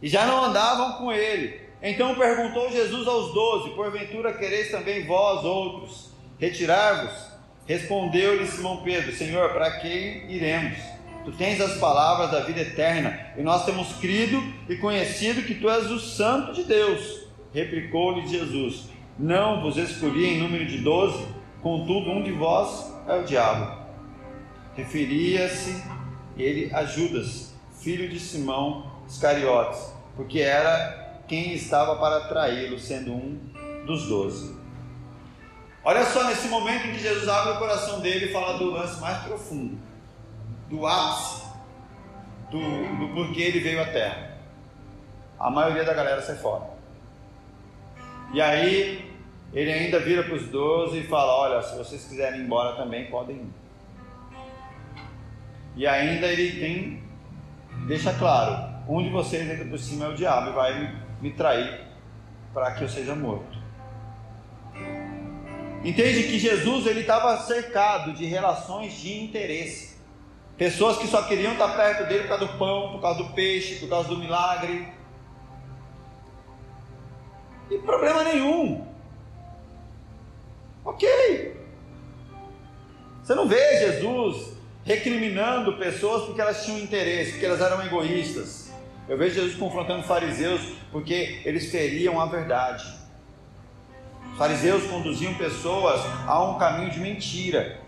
e 0.00 0.08
já 0.08 0.26
não 0.26 0.44
andavam 0.44 0.94
com 0.94 1.12
ele. 1.12 1.60
Então 1.80 2.14
perguntou 2.14 2.70
Jesus 2.70 3.06
aos 3.06 3.32
doze: 3.34 3.70
Porventura 3.70 4.32
quereis 4.32 4.70
também 4.70 5.06
vós 5.06 5.44
outros 5.44 6.10
retirar-vos? 6.38 7.12
Respondeu-lhe 7.66 8.46
Simão 8.46 8.82
Pedro: 8.82 9.14
Senhor, 9.14 9.52
para 9.52 9.78
quem 9.78 10.30
iremos? 10.30 10.78
Tu 11.24 11.32
tens 11.32 11.60
as 11.60 11.78
palavras 11.78 12.30
da 12.30 12.40
vida 12.40 12.60
eterna, 12.60 13.32
e 13.36 13.42
nós 13.42 13.64
temos 13.64 13.92
crido 13.94 14.42
e 14.68 14.76
conhecido 14.76 15.42
que 15.42 15.54
tu 15.54 15.70
és 15.70 15.90
o 15.90 15.98
Santo 16.00 16.52
de 16.52 16.64
Deus. 16.64 17.26
Replicou-lhe 17.54 18.26
Jesus: 18.26 18.88
Não 19.18 19.62
vos 19.62 19.76
escolhi 19.76 20.26
em 20.26 20.38
número 20.40 20.66
de 20.66 20.78
doze, 20.78 21.26
contudo 21.62 22.10
um 22.10 22.22
de 22.22 22.32
vós 22.32 22.92
é 23.06 23.16
o 23.16 23.24
diabo. 23.24 23.82
Referia-se 24.74 25.82
ele 26.36 26.70
a 26.74 26.84
Judas, 26.84 27.54
filho 27.80 28.08
de 28.08 28.18
Simão 28.18 28.90
Iscariotes, 29.06 29.92
porque 30.16 30.40
era 30.40 31.22
quem 31.28 31.52
estava 31.54 31.96
para 31.96 32.28
traí-lo, 32.28 32.78
sendo 32.78 33.12
um 33.12 33.38
dos 33.86 34.06
doze. 34.06 34.54
Olha 35.84 36.04
só 36.04 36.24
nesse 36.24 36.48
momento 36.48 36.86
em 36.86 36.92
que 36.92 37.00
Jesus 37.00 37.28
abre 37.28 37.52
o 37.54 37.58
coração 37.58 38.00
dele 38.00 38.26
e 38.26 38.32
fala 38.32 38.56
do 38.56 38.70
lance 38.70 39.00
mais 39.00 39.18
profundo, 39.24 39.78
do 40.72 40.86
ápice, 40.86 41.44
do, 42.50 42.58
do 42.96 43.14
porquê 43.14 43.42
ele 43.42 43.60
veio 43.60 43.82
à 43.82 43.84
Terra. 43.84 44.38
A 45.38 45.50
maioria 45.50 45.84
da 45.84 45.92
galera 45.92 46.22
sai 46.22 46.36
fora. 46.36 46.64
E 48.32 48.40
aí 48.40 49.12
ele 49.52 49.70
ainda 49.70 50.00
vira 50.00 50.22
para 50.22 50.34
os 50.34 50.48
doze 50.48 51.00
e 51.00 51.06
fala: 51.06 51.36
Olha, 51.36 51.62
se 51.62 51.76
vocês 51.76 52.06
quiserem 52.06 52.40
ir 52.40 52.44
embora 52.44 52.74
também, 52.74 53.10
podem 53.10 53.36
ir. 53.36 53.50
E 55.76 55.86
ainda 55.86 56.26
ele 56.26 56.58
tem, 56.58 57.02
deixa 57.86 58.14
claro: 58.14 58.72
um 58.88 59.02
de 59.02 59.10
vocês 59.10 59.50
ainda 59.50 59.66
por 59.66 59.78
cima 59.78 60.06
é 60.06 60.08
o 60.08 60.14
diabo 60.14 60.50
e 60.50 60.52
vai 60.54 60.96
me 61.20 61.32
trair 61.32 61.86
para 62.54 62.72
que 62.72 62.84
eu 62.84 62.88
seja 62.88 63.14
morto. 63.14 63.60
Entende 65.84 66.22
que 66.22 66.38
Jesus 66.38 66.86
ele 66.86 67.00
estava 67.00 67.36
cercado 67.38 68.14
de 68.14 68.24
relações 68.24 68.94
de 68.94 69.20
interesse. 69.20 69.91
Pessoas 70.56 70.98
que 70.98 71.06
só 71.06 71.22
queriam 71.22 71.52
estar 71.52 71.76
perto 71.76 72.06
dele 72.08 72.22
por 72.22 72.28
causa 72.28 72.46
do 72.46 72.58
pão, 72.58 72.92
por 72.92 73.00
causa 73.00 73.22
do 73.22 73.30
peixe, 73.30 73.76
por 73.76 73.88
causa 73.88 74.08
do 74.08 74.18
milagre. 74.18 74.92
E 77.70 77.78
problema 77.78 78.22
nenhum. 78.22 78.86
Ok. 80.84 81.56
Você 83.22 83.34
não 83.34 83.48
vê 83.48 83.78
Jesus 83.78 84.52
recriminando 84.84 85.78
pessoas 85.78 86.24
porque 86.24 86.40
elas 86.40 86.64
tinham 86.64 86.78
interesse, 86.80 87.32
porque 87.32 87.46
elas 87.46 87.60
eram 87.60 87.84
egoístas. 87.84 88.72
Eu 89.08 89.16
vejo 89.16 89.34
Jesus 89.34 89.56
confrontando 89.56 90.02
fariseus 90.04 90.60
porque 90.90 91.40
eles 91.44 91.70
feriam 91.70 92.20
a 92.20 92.26
verdade. 92.26 92.84
Os 94.32 94.38
fariseus 94.38 94.84
conduziam 94.84 95.34
pessoas 95.34 96.00
a 96.26 96.42
um 96.42 96.58
caminho 96.58 96.90
de 96.90 97.00
mentira, 97.00 97.80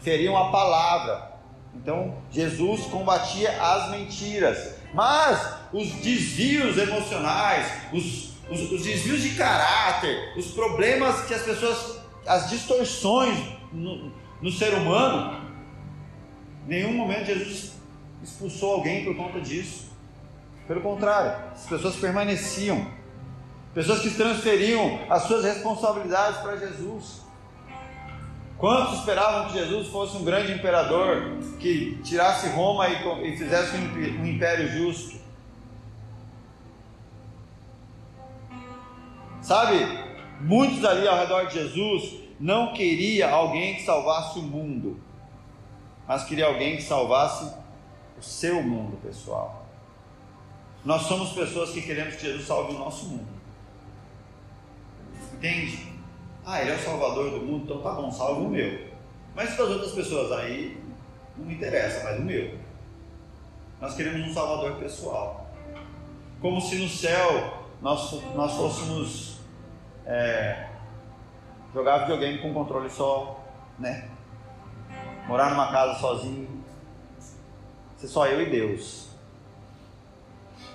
feriam 0.00 0.36
a 0.36 0.50
palavra. 0.50 1.29
Então 1.74 2.18
Jesus 2.30 2.86
combatia 2.86 3.50
as 3.62 3.90
mentiras, 3.90 4.76
mas 4.92 5.54
os 5.72 5.90
desvios 5.92 6.76
emocionais, 6.76 7.66
os, 7.92 8.30
os, 8.50 8.72
os 8.72 8.82
desvios 8.82 9.22
de 9.22 9.30
caráter, 9.36 10.34
os 10.36 10.48
problemas 10.48 11.24
que 11.26 11.34
as 11.34 11.42
pessoas, 11.42 12.00
as 12.26 12.50
distorções 12.50 13.38
no, 13.72 14.12
no 14.42 14.50
ser 14.50 14.74
humano, 14.74 15.40
em 16.66 16.70
nenhum 16.70 16.92
momento 16.92 17.26
Jesus 17.26 17.72
expulsou 18.22 18.74
alguém 18.74 19.04
por 19.04 19.16
conta 19.16 19.40
disso. 19.40 19.90
Pelo 20.66 20.80
contrário, 20.82 21.52
as 21.52 21.66
pessoas 21.66 21.96
permaneciam. 21.96 22.86
Pessoas 23.74 24.00
que 24.00 24.10
transferiam 24.10 25.00
as 25.08 25.24
suas 25.24 25.44
responsabilidades 25.44 26.40
para 26.40 26.56
Jesus. 26.56 27.22
Quantos 28.60 28.98
esperavam 28.98 29.46
que 29.46 29.58
Jesus 29.58 29.88
fosse 29.88 30.18
um 30.18 30.22
grande 30.22 30.52
imperador 30.52 31.38
que 31.58 31.98
tirasse 32.04 32.50
Roma 32.50 32.86
e, 32.90 33.34
fizesse 33.34 33.74
um 33.74 34.26
império 34.26 34.68
justo? 34.68 35.18
Sabe, 39.40 39.78
muitos 40.42 40.84
ali 40.84 41.08
ao 41.08 41.16
redor 41.16 41.46
de 41.46 41.54
Jesus 41.54 42.20
não 42.38 42.74
queria 42.74 43.30
alguém 43.30 43.76
que 43.76 43.82
salvasse 43.82 44.38
o 44.38 44.42
mundo, 44.42 45.00
mas 46.06 46.24
queria 46.24 46.44
alguém 46.44 46.76
que 46.76 46.82
salvasse 46.82 47.50
o 48.18 48.22
seu 48.22 48.62
mundo 48.62 48.98
pessoal. 48.98 49.66
Nós 50.84 51.02
somos 51.02 51.32
pessoas 51.32 51.70
que 51.70 51.80
queremos 51.80 52.16
que 52.16 52.26
Jesus 52.26 52.46
salve 52.46 52.74
o 52.74 52.78
nosso 52.78 53.06
mundo. 53.06 53.40
Entende? 55.32 55.89
Ah, 56.52 56.62
ele 56.62 56.72
é 56.72 56.74
o 56.74 56.78
salvador 56.80 57.30
do 57.30 57.46
mundo, 57.46 57.62
então 57.62 57.80
tá 57.80 57.92
bom, 57.92 58.10
salve 58.10 58.40
o 58.40 58.48
meu. 58.48 58.88
Mas 59.36 59.54
para 59.54 59.66
as 59.66 59.70
outras 59.70 59.92
pessoas 59.92 60.32
aí, 60.32 60.82
não 61.36 61.46
me 61.46 61.54
interessa, 61.54 62.02
mas 62.02 62.18
o 62.18 62.22
meu. 62.22 62.58
Nós 63.80 63.94
queremos 63.94 64.28
um 64.28 64.34
salvador 64.34 64.72
pessoal. 64.80 65.48
Como 66.40 66.60
se 66.60 66.74
no 66.74 66.88
céu 66.88 67.68
nós, 67.80 68.20
nós 68.34 68.52
fôssemos 68.54 69.38
é, 70.04 70.70
jogar 71.72 71.98
videogame 71.98 72.38
com 72.38 72.52
controle 72.52 72.90
só, 72.90 73.44
né? 73.78 74.10
Morar 75.28 75.50
numa 75.50 75.70
casa 75.70 76.00
sozinho, 76.00 76.64
ser 77.96 78.08
só 78.08 78.26
eu 78.26 78.42
e 78.42 78.50
Deus. 78.50 79.09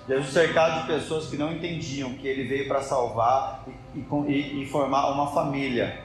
Jesus 0.08 0.32
cercado 0.32 0.82
de 0.82 0.86
pessoas 0.86 1.26
que 1.26 1.36
não 1.36 1.52
entendiam 1.52 2.14
que 2.14 2.28
ele 2.28 2.44
veio 2.44 2.68
para 2.68 2.80
salvar 2.80 3.64
e, 3.94 3.98
e, 3.98 4.62
e, 4.62 4.66
formar 4.66 5.10
uma 5.10 5.32
família, 5.32 6.00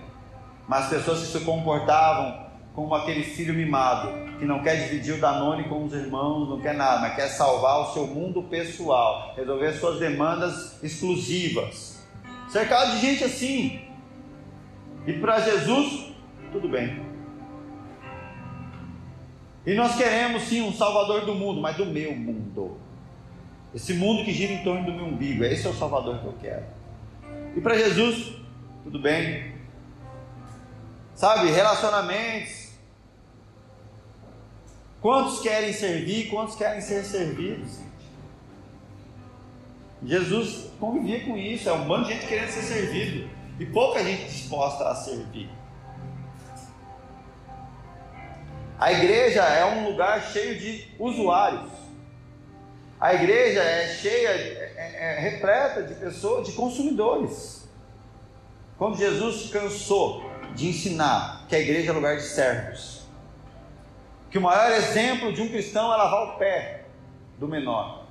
mas 0.67 0.89
pessoas 0.89 1.19
que 1.19 1.27
se 1.27 1.45
comportavam 1.45 2.49
como 2.73 2.95
aquele 2.95 3.23
filho 3.23 3.53
mimado, 3.53 4.09
que 4.39 4.45
não 4.45 4.63
quer 4.63 4.75
dividir 4.77 5.13
o 5.13 5.19
Danone 5.19 5.65
com 5.65 5.85
os 5.85 5.93
irmãos, 5.93 6.49
não 6.49 6.59
quer 6.59 6.73
nada, 6.73 7.01
mas 7.01 7.15
quer 7.15 7.27
salvar 7.27 7.81
o 7.81 7.93
seu 7.93 8.07
mundo 8.07 8.43
pessoal, 8.43 9.33
resolver 9.35 9.73
suas 9.73 9.99
demandas 9.99 10.81
exclusivas. 10.81 12.01
Cercado 12.49 12.91
de 12.91 13.01
gente 13.01 13.23
assim. 13.23 13.81
E 15.05 15.13
para 15.13 15.41
Jesus, 15.41 16.11
tudo 16.51 16.67
bem. 16.67 17.05
E 19.65 19.75
nós 19.75 19.95
queremos 19.95 20.43
sim 20.43 20.61
um 20.61 20.73
salvador 20.73 21.25
do 21.25 21.35
mundo, 21.35 21.61
mas 21.61 21.77
do 21.77 21.85
meu 21.85 22.15
mundo. 22.15 22.80
Esse 23.73 23.93
mundo 23.93 24.25
que 24.25 24.33
gira 24.33 24.53
em 24.53 24.63
torno 24.63 24.85
do 24.85 24.93
meu 24.93 25.05
umbigo, 25.05 25.43
esse 25.43 25.65
é 25.65 25.69
o 25.69 25.73
salvador 25.73 26.19
que 26.19 26.25
eu 26.25 26.35
quero. 26.41 26.65
E 27.55 27.61
para 27.61 27.77
Jesus, 27.77 28.33
tudo 28.83 28.99
bem. 28.99 29.55
Sabe, 31.13 31.49
relacionamentos, 31.51 32.61
Quantos 35.01 35.39
querem 35.39 35.73
servir? 35.73 36.29
Quantos 36.29 36.55
querem 36.55 36.79
ser 36.79 37.03
servidos? 37.03 37.79
Jesus 40.03 40.69
convivia 40.79 41.25
com 41.25 41.35
isso, 41.35 41.67
é 41.67 41.73
um 41.73 41.87
bando 41.87 42.05
de 42.05 42.13
gente 42.13 42.27
querendo 42.27 42.49
ser 42.49 42.61
servido 42.61 43.29
e 43.59 43.65
pouca 43.65 44.03
gente 44.03 44.25
disposta 44.25 44.87
a 44.87 44.95
servir. 44.95 45.49
A 48.79 48.91
igreja 48.91 49.41
é 49.41 49.65
um 49.65 49.89
lugar 49.89 50.21
cheio 50.31 50.59
de 50.59 50.87
usuários. 50.99 51.80
A 53.01 53.15
igreja 53.15 53.63
é 53.63 53.87
cheia, 53.87 54.29
é, 54.29 54.73
é, 54.77 55.17
é 55.17 55.19
repleta 55.19 55.81
de 55.81 55.95
pessoas, 55.95 56.45
de 56.45 56.53
consumidores. 56.53 57.67
Quando 58.77 58.95
Jesus 58.95 59.49
cansou 59.49 60.23
de 60.53 60.67
ensinar 60.67 61.47
que 61.49 61.55
a 61.55 61.59
igreja 61.59 61.89
é 61.89 61.93
lugar 61.95 62.15
de 62.17 62.21
servos, 62.21 63.01
que 64.29 64.37
o 64.37 64.41
maior 64.41 64.71
exemplo 64.71 65.33
de 65.33 65.41
um 65.41 65.49
cristão 65.49 65.91
é 65.91 65.97
lavar 65.97 66.35
o 66.35 66.37
pé 66.37 66.85
do 67.39 67.47
menor. 67.47 68.05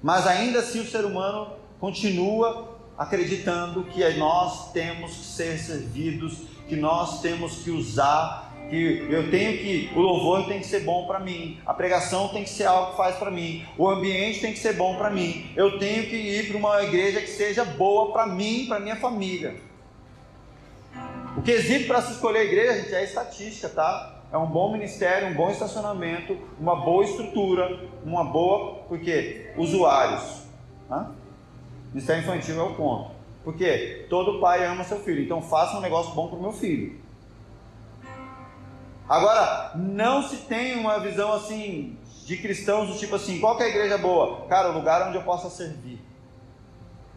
Mas 0.00 0.28
ainda 0.28 0.60
assim 0.60 0.78
o 0.78 0.86
ser 0.86 1.04
humano 1.04 1.54
continua 1.80 2.78
acreditando 2.96 3.82
que 3.82 4.08
nós 4.14 4.70
temos 4.70 5.10
que 5.10 5.24
ser 5.24 5.58
servidos, 5.58 6.42
que 6.68 6.76
nós 6.76 7.20
temos 7.20 7.64
que 7.64 7.70
usar, 7.72 8.47
que 8.68 9.06
eu 9.10 9.30
tenho 9.30 9.58
que, 9.58 9.90
o 9.94 10.00
louvor 10.00 10.46
tem 10.46 10.60
que 10.60 10.66
ser 10.66 10.80
bom 10.80 11.06
para 11.06 11.18
mim, 11.18 11.58
a 11.64 11.72
pregação 11.72 12.28
tem 12.28 12.44
que 12.44 12.50
ser 12.50 12.64
algo 12.64 12.90
que 12.90 12.96
faz 12.96 13.16
para 13.16 13.30
mim, 13.30 13.64
o 13.76 13.88
ambiente 13.88 14.40
tem 14.40 14.52
que 14.52 14.58
ser 14.58 14.74
bom 14.74 14.96
para 14.96 15.10
mim, 15.10 15.50
eu 15.56 15.78
tenho 15.78 16.04
que 16.04 16.16
ir 16.16 16.48
para 16.48 16.56
uma 16.56 16.82
igreja 16.82 17.20
que 17.20 17.28
seja 17.28 17.64
boa 17.64 18.12
para 18.12 18.26
mim, 18.26 18.66
para 18.68 18.78
minha 18.78 18.96
família. 18.96 19.56
O 21.36 21.42
quesito 21.42 21.86
para 21.86 22.02
se 22.02 22.12
escolher 22.12 22.40
a 22.40 22.44
igreja, 22.44 22.82
gente, 22.82 22.94
é 22.94 23.04
estatística, 23.04 23.68
tá? 23.68 24.18
é 24.30 24.36
um 24.36 24.46
bom 24.46 24.72
ministério, 24.72 25.28
um 25.28 25.34
bom 25.34 25.50
estacionamento, 25.50 26.36
uma 26.60 26.76
boa 26.76 27.04
estrutura, 27.04 27.88
uma 28.04 28.24
boa, 28.24 28.82
porque 28.88 29.52
usuários. 29.56 30.44
Né? 30.88 31.06
Ministério 31.92 32.22
infantil 32.22 32.60
é 32.60 32.62
o 32.62 32.74
ponto. 32.74 33.12
Porque 33.42 34.06
todo 34.10 34.40
pai 34.40 34.66
ama 34.66 34.84
seu 34.84 34.98
filho, 34.98 35.22
então 35.22 35.40
faça 35.40 35.78
um 35.78 35.80
negócio 35.80 36.14
bom 36.14 36.28
para 36.28 36.38
o 36.38 36.42
meu 36.42 36.52
filho. 36.52 37.00
Agora, 39.08 39.72
não 39.74 40.22
se 40.22 40.36
tem 40.38 40.78
uma 40.78 41.00
visão 41.00 41.32
assim 41.32 41.96
de 42.26 42.36
cristãos 42.36 42.88
do 42.88 42.98
tipo 42.98 43.16
assim, 43.16 43.40
qual 43.40 43.58
é 43.60 43.64
a 43.64 43.68
igreja 43.68 43.96
boa? 43.96 44.46
Cara, 44.48 44.70
o 44.70 44.74
lugar 44.74 45.08
onde 45.08 45.16
eu 45.16 45.22
possa 45.22 45.48
servir. 45.48 45.98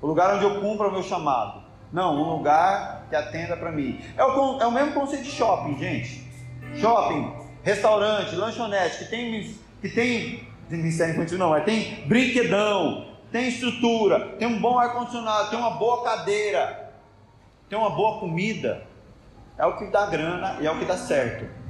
O 0.02 0.08
lugar 0.08 0.36
onde 0.36 0.46
eu 0.46 0.62
cumpra 0.62 0.88
o 0.88 0.92
meu 0.92 1.04
chamado. 1.04 1.62
Não, 1.92 2.16
um 2.16 2.38
lugar 2.38 3.06
que 3.10 3.16
atenda 3.16 3.58
para 3.58 3.72
mim. 3.72 4.00
É 4.16 4.24
o, 4.24 4.62
é 4.62 4.66
o 4.66 4.72
mesmo 4.72 4.94
conceito 4.94 5.24
de 5.24 5.32
shopping, 5.32 5.78
gente 5.78 6.32
shopping, 6.76 7.34
restaurante, 7.64 8.36
lanchonete, 8.36 9.00
que 9.00 9.06
tem, 9.06 9.56
que 9.82 9.90
tem, 9.90 10.48
ministério 10.70 11.14
infantil 11.14 11.38
não, 11.38 11.50
mas 11.50 11.66
tem 11.66 12.06
brinquedão, 12.08 13.08
tem 13.32 13.48
estrutura, 13.48 14.36
tem 14.38 14.48
um 14.48 14.60
bom 14.60 14.78
ar-condicionado, 14.78 15.50
tem 15.50 15.60
uma 15.60 15.72
boa 15.72 16.04
cadeira, 16.04 16.94
tem 17.70 17.78
uma 17.78 17.90
boa 17.90 18.20
comida, 18.20 18.84
é 19.58 19.66
o 19.66 19.78
que 19.78 19.86
dá 19.88 20.06
grana 20.06 20.58
e 20.62 20.68
é 20.68 20.72
o 20.72 20.78
que 20.78 20.86
dá 20.86 20.98
certo. 20.98 21.61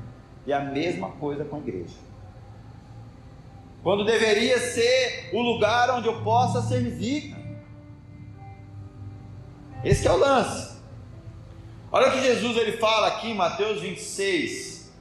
E 0.45 0.53
a 0.53 0.59
mesma 0.59 1.09
coisa 1.11 1.45
com 1.45 1.57
a 1.57 1.59
igreja. 1.59 1.95
Quando 3.83 4.05
deveria 4.05 4.59
ser 4.59 5.31
o 5.33 5.41
lugar 5.41 5.89
onde 5.91 6.07
eu 6.07 6.21
possa 6.21 6.61
servir. 6.61 7.35
Esse 9.83 10.07
é 10.07 10.11
o 10.11 10.17
lance. 10.17 10.79
Olha 11.91 12.07
o 12.07 12.11
que 12.11 12.21
Jesus 12.21 12.55
ele 12.57 12.77
fala 12.77 13.07
aqui 13.07 13.31
em 13.31 13.35
Mateus 13.35 13.81
26, 13.81 14.91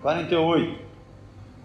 48. 0.00 0.80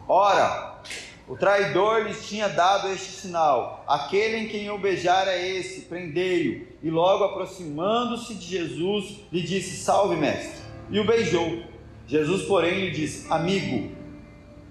Ora, 0.07 0.81
o 1.27 1.35
traidor 1.35 2.03
lhes 2.03 2.27
tinha 2.27 2.49
dado 2.49 2.89
este 2.89 3.11
sinal: 3.11 3.83
aquele 3.87 4.37
em 4.37 4.47
quem 4.47 4.65
eu 4.65 4.79
beijar 4.79 5.27
é 5.27 5.47
esse, 5.47 5.81
prendei-o. 5.81 6.67
E 6.81 6.89
logo 6.89 7.23
aproximando-se 7.25 8.33
de 8.33 8.45
Jesus, 8.45 9.19
lhe 9.31 9.41
disse: 9.41 9.77
Salve, 9.77 10.15
mestre. 10.15 10.61
E 10.89 10.99
o 10.99 11.05
beijou. 11.05 11.76
Jesus, 12.07 12.43
porém, 12.43 12.85
lhe 12.85 12.91
disse: 12.91 13.31
Amigo, 13.31 13.91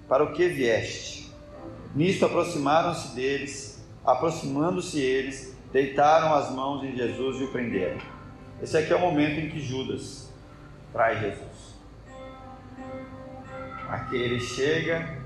para 0.09 0.23
o 0.23 0.33
que 0.33 0.47
vieste? 0.47 1.31
Nisto 1.95 2.25
aproximaram-se 2.25 3.15
deles, 3.15 3.87
aproximando-se 4.03 4.99
eles, 4.99 5.55
deitaram 5.71 6.33
as 6.33 6.51
mãos 6.51 6.83
em 6.83 6.95
Jesus 6.95 7.39
e 7.39 7.43
o 7.43 7.51
prenderam. 7.51 7.99
Esse 8.61 8.77
aqui 8.77 8.91
é 8.91 8.95
o 8.95 8.99
momento 8.99 9.39
em 9.39 9.49
que 9.49 9.59
Judas 9.59 10.33
traz 10.91 11.19
Jesus. 11.19 11.77
Aqui 13.87 14.15
ele 14.15 14.39
chega, 14.39 15.17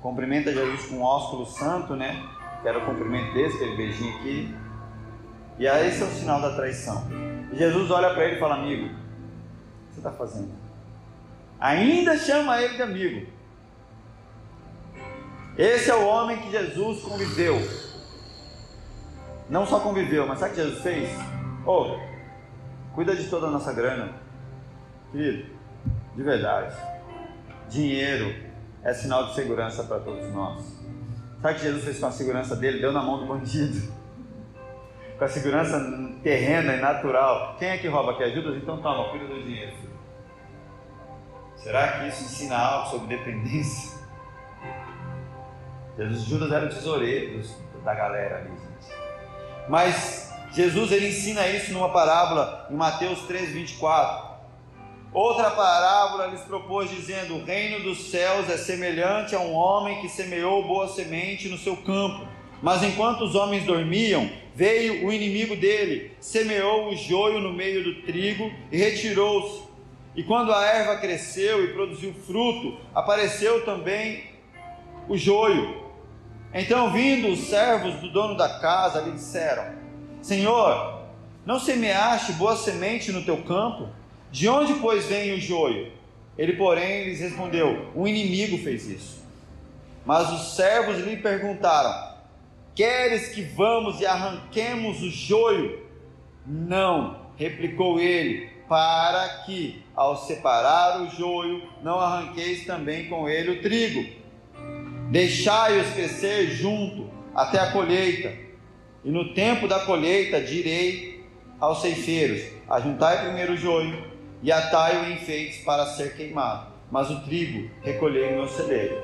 cumprimenta 0.00 0.52
Jesus 0.52 0.86
com 0.86 0.96
um 0.96 1.02
ósculo 1.02 1.44
santo, 1.44 1.94
né? 1.94 2.26
Que 2.62 2.68
era 2.68 2.78
o 2.78 2.86
cumprimento 2.86 3.34
desse, 3.34 3.56
aquele 3.56 3.76
beijinho 3.76 4.16
aqui. 4.16 4.54
E 5.58 5.68
aí 5.68 5.88
esse 5.88 6.02
é 6.02 6.06
o 6.06 6.08
sinal 6.08 6.40
da 6.40 6.54
traição. 6.54 7.06
E 7.52 7.56
Jesus 7.56 7.90
olha 7.90 8.14
para 8.14 8.24
ele 8.24 8.36
e 8.36 8.38
fala: 8.38 8.56
Amigo, 8.56 8.86
o 8.86 8.88
que 8.88 9.94
você 9.94 10.00
está 10.00 10.10
fazendo? 10.12 10.59
Ainda 11.60 12.16
chama 12.16 12.60
ele 12.62 12.76
de 12.76 12.82
amigo. 12.82 13.26
Esse 15.58 15.90
é 15.90 15.94
o 15.94 16.06
homem 16.06 16.38
que 16.38 16.50
Jesus 16.50 17.02
conviveu. 17.02 17.60
Não 19.50 19.66
só 19.66 19.80
conviveu, 19.80 20.26
mas 20.26 20.38
sabe 20.38 20.52
o 20.52 20.54
que 20.54 20.62
Jesus 20.62 20.82
fez? 20.82 21.10
Oh, 21.66 21.98
cuida 22.94 23.14
de 23.14 23.28
toda 23.28 23.48
a 23.48 23.50
nossa 23.50 23.72
grana. 23.74 24.14
Querido, 25.12 25.50
de 26.16 26.22
verdade. 26.22 26.74
Dinheiro 27.68 28.34
é 28.82 28.94
sinal 28.94 29.26
de 29.26 29.34
segurança 29.34 29.84
para 29.84 30.00
todos 30.00 30.32
nós. 30.32 30.64
Sabe 31.42 31.54
o 31.54 31.56
que 31.58 31.64
Jesus 31.64 31.84
fez 31.84 31.98
com 31.98 32.06
a 32.06 32.10
segurança 32.10 32.56
dele? 32.56 32.80
Deu 32.80 32.92
na 32.92 33.02
mão 33.02 33.18
do 33.18 33.26
bandido. 33.26 33.92
Com 35.18 35.24
a 35.24 35.28
segurança 35.28 35.78
terrena 36.22 36.74
e 36.76 36.80
natural. 36.80 37.56
Quem 37.58 37.68
é 37.68 37.76
que 37.76 37.88
rouba 37.88 38.12
aqui? 38.12 38.22
Ajuda? 38.22 38.56
Então 38.56 38.80
toma, 38.80 39.10
cuida 39.10 39.26
do 39.26 39.42
dinheiro. 39.42 39.90
Será 41.62 41.88
que 41.92 42.08
isso 42.08 42.24
ensina 42.24 42.56
algo 42.56 42.90
sobre 42.90 43.16
dependência? 43.16 43.98
Jesus 45.96 46.24
Judas 46.24 46.50
era 46.50 46.66
o 46.66 46.68
tesoureiro 46.70 47.42
da 47.84 47.94
galera 47.94 48.38
ali, 48.38 48.48
gente. 48.48 49.00
Mas 49.68 50.32
Jesus 50.52 50.90
ele 50.90 51.08
ensina 51.08 51.46
isso 51.48 51.72
numa 51.72 51.90
parábola 51.90 52.66
em 52.70 52.74
Mateus 52.74 53.20
3, 53.26 53.50
24. 53.50 54.30
Outra 55.12 55.50
parábola 55.50 56.28
lhes 56.28 56.40
propôs, 56.42 56.88
dizendo: 56.88 57.34
O 57.34 57.44
reino 57.44 57.82
dos 57.82 58.10
céus 58.10 58.48
é 58.48 58.56
semelhante 58.56 59.34
a 59.34 59.40
um 59.40 59.52
homem 59.52 60.00
que 60.00 60.08
semeou 60.08 60.66
boa 60.66 60.88
semente 60.88 61.48
no 61.48 61.58
seu 61.58 61.76
campo. 61.76 62.26
Mas 62.62 62.82
enquanto 62.82 63.22
os 63.22 63.34
homens 63.34 63.64
dormiam, 63.64 64.30
veio 64.54 65.06
o 65.06 65.12
inimigo 65.12 65.56
dele, 65.56 66.12
semeou 66.20 66.88
o 66.88 66.96
joio 66.96 67.40
no 67.40 67.52
meio 67.52 67.84
do 67.84 68.02
trigo 68.02 68.50
e 68.72 68.78
retirou-se. 68.78 69.69
E 70.20 70.22
quando 70.22 70.52
a 70.52 70.62
erva 70.66 70.98
cresceu 70.98 71.64
e 71.64 71.72
produziu 71.72 72.12
fruto, 72.12 72.76
apareceu 72.94 73.64
também 73.64 74.24
o 75.08 75.16
joio. 75.16 75.82
Então, 76.52 76.92
vindo 76.92 77.28
os 77.28 77.48
servos 77.48 77.94
do 77.94 78.12
dono 78.12 78.36
da 78.36 78.58
casa, 78.58 79.00
lhe 79.00 79.12
disseram: 79.12 79.72
Senhor, 80.20 81.04
não 81.46 81.58
semeaste 81.58 82.34
boa 82.34 82.54
semente 82.54 83.10
no 83.10 83.24
teu 83.24 83.38
campo? 83.44 83.88
De 84.30 84.46
onde, 84.46 84.74
pois, 84.74 85.06
vem 85.06 85.32
o 85.32 85.40
joio? 85.40 85.90
Ele, 86.36 86.52
porém, 86.52 87.04
lhes 87.04 87.20
respondeu: 87.20 87.90
Um 87.96 88.06
inimigo 88.06 88.58
fez 88.58 88.86
isso. 88.90 89.24
Mas 90.04 90.30
os 90.30 90.54
servos 90.54 90.98
lhe 90.98 91.16
perguntaram: 91.16 92.14
Queres 92.74 93.30
que 93.30 93.40
vamos 93.40 94.02
e 94.02 94.04
arranquemos 94.04 95.00
o 95.00 95.08
joio? 95.08 95.80
Não, 96.46 97.20
replicou 97.38 97.98
ele, 97.98 98.50
para 98.70 99.42
que, 99.44 99.82
ao 99.96 100.16
separar 100.16 101.02
o 101.02 101.10
joio, 101.10 101.68
não 101.82 101.98
arranqueis 101.98 102.64
também 102.64 103.08
com 103.08 103.28
ele 103.28 103.50
o 103.50 103.60
trigo. 103.62 104.08
Deixai-os 105.10 105.90
crescer 105.90 106.46
junto 106.52 107.10
até 107.34 107.58
a 107.58 107.72
colheita, 107.72 108.32
e 109.04 109.10
no 109.10 109.34
tempo 109.34 109.66
da 109.66 109.80
colheita 109.80 110.40
direi 110.40 111.26
aos 111.58 111.80
ceifeiros: 111.80 112.44
Ajuntai 112.68 113.24
primeiro 113.24 113.54
o 113.54 113.56
joio 113.56 114.04
e 114.40 114.52
atai-o 114.52 115.06
em 115.06 115.14
enfeites 115.14 115.64
para 115.64 115.84
ser 115.86 116.14
queimado, 116.14 116.72
mas 116.92 117.10
o 117.10 117.24
trigo 117.24 117.68
recolhei 117.82 118.30
no 118.30 118.36
meu 118.36 118.48
celeiro. 118.48 119.02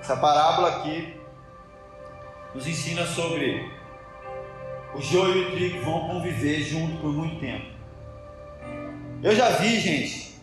Essa 0.00 0.16
parábola 0.16 0.68
aqui 0.70 1.14
nos 2.52 2.66
ensina 2.66 3.06
sobre 3.06 3.64
o 4.92 5.00
joio 5.00 5.36
e 5.36 5.44
o 5.44 5.50
trigo 5.52 5.80
vão 5.82 6.08
conviver 6.08 6.62
junto 6.62 6.96
por 6.96 7.12
muito 7.12 7.38
tempo. 7.38 7.71
Eu 9.22 9.36
já 9.36 9.50
vi, 9.50 9.78
gente, 9.78 10.34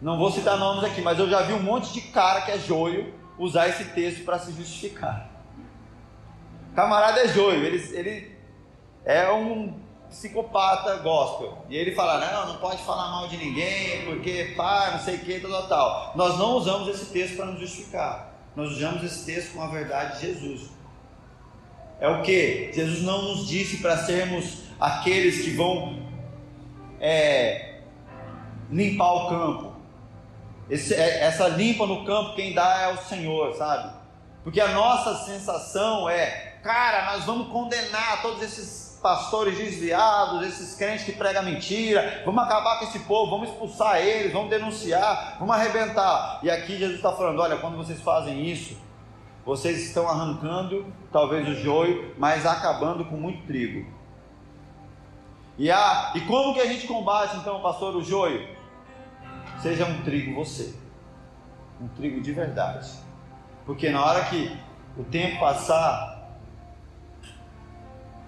não 0.00 0.18
vou 0.18 0.30
citar 0.30 0.58
nomes 0.58 0.84
aqui, 0.84 1.00
mas 1.00 1.18
eu 1.18 1.30
já 1.30 1.42
vi 1.42 1.54
um 1.54 1.62
monte 1.62 1.92
de 1.94 2.02
cara 2.02 2.42
que 2.42 2.50
é 2.50 2.58
joio 2.58 3.14
usar 3.38 3.68
esse 3.68 3.84
texto 3.86 4.24
para 4.24 4.38
se 4.38 4.52
justificar. 4.52 5.30
Camarada 6.74 7.20
é 7.20 7.28
joio, 7.28 7.64
ele, 7.64 7.78
ele 7.96 8.36
é 9.04 9.30
um 9.32 9.80
psicopata 10.10 10.96
gospel. 10.96 11.64
E 11.70 11.76
ele 11.76 11.94
fala: 11.94 12.18
não, 12.18 12.52
não 12.52 12.60
pode 12.60 12.82
falar 12.82 13.10
mal 13.10 13.28
de 13.28 13.36
ninguém, 13.38 14.04
porque 14.04 14.52
pá, 14.56 14.90
não 14.92 15.00
sei 15.00 15.16
o 15.16 15.20
que, 15.20 15.40
tal, 15.40 15.66
tal. 15.66 16.12
Nós 16.14 16.38
não 16.38 16.56
usamos 16.56 16.88
esse 16.88 17.06
texto 17.06 17.36
para 17.36 17.46
nos 17.46 17.60
justificar. 17.60 18.30
Nós 18.54 18.72
usamos 18.72 19.02
esse 19.02 19.24
texto 19.24 19.54
com 19.54 19.62
a 19.62 19.68
verdade 19.68 20.20
de 20.20 20.26
Jesus. 20.26 20.70
É 21.98 22.08
o 22.08 22.20
que? 22.22 22.70
Jesus 22.74 23.02
não 23.02 23.22
nos 23.22 23.48
disse 23.48 23.78
para 23.78 23.96
sermos 23.96 24.64
aqueles 24.78 25.42
que 25.42 25.52
vão 25.52 26.02
é, 27.00 27.71
limpar 28.72 29.12
o 29.12 29.28
campo. 29.28 29.72
Esse, 30.68 30.94
é, 30.94 31.24
essa 31.24 31.46
limpa 31.48 31.86
no 31.86 32.04
campo, 32.04 32.34
quem 32.34 32.54
dá 32.54 32.78
é 32.78 32.92
o 32.92 32.96
Senhor, 32.96 33.54
sabe? 33.54 33.92
Porque 34.42 34.60
a 34.60 34.68
nossa 34.68 35.24
sensação 35.26 36.08
é, 36.08 36.56
cara, 36.62 37.12
nós 37.12 37.24
vamos 37.24 37.48
condenar 37.52 38.22
todos 38.22 38.42
esses 38.42 38.98
pastores 39.02 39.58
desviados, 39.58 40.46
esses 40.46 40.76
crentes 40.76 41.04
que 41.04 41.12
pregam 41.12 41.42
mentira, 41.42 42.22
vamos 42.24 42.42
acabar 42.42 42.78
com 42.78 42.84
esse 42.86 43.00
povo, 43.00 43.30
vamos 43.30 43.50
expulsar 43.50 44.00
eles, 44.00 44.32
vamos 44.32 44.48
denunciar, 44.48 45.36
vamos 45.38 45.54
arrebentar. 45.54 46.40
E 46.42 46.50
aqui 46.50 46.78
Jesus 46.78 46.96
está 46.96 47.12
falando: 47.12 47.40
olha, 47.40 47.58
quando 47.58 47.76
vocês 47.76 48.00
fazem 48.00 48.46
isso, 48.46 48.76
vocês 49.44 49.86
estão 49.86 50.08
arrancando 50.08 50.86
talvez 51.12 51.46
o 51.48 51.54
joio, 51.54 52.14
mas 52.16 52.46
acabando 52.46 53.04
com 53.04 53.16
muito 53.16 53.44
trigo. 53.46 53.86
E, 55.58 55.70
a, 55.70 56.12
e 56.14 56.20
como 56.22 56.54
que 56.54 56.60
a 56.60 56.66
gente 56.66 56.86
combate 56.86 57.36
então, 57.36 57.60
pastor, 57.60 57.94
o 57.94 58.02
joio? 58.02 58.48
Seja 59.62 59.86
um 59.86 60.02
trigo 60.02 60.34
você, 60.34 60.74
um 61.80 61.86
trigo 61.86 62.20
de 62.20 62.32
verdade. 62.32 62.90
Porque 63.64 63.90
na 63.90 64.04
hora 64.04 64.24
que 64.24 64.56
o 64.96 65.04
tempo 65.04 65.38
passar, 65.38 66.36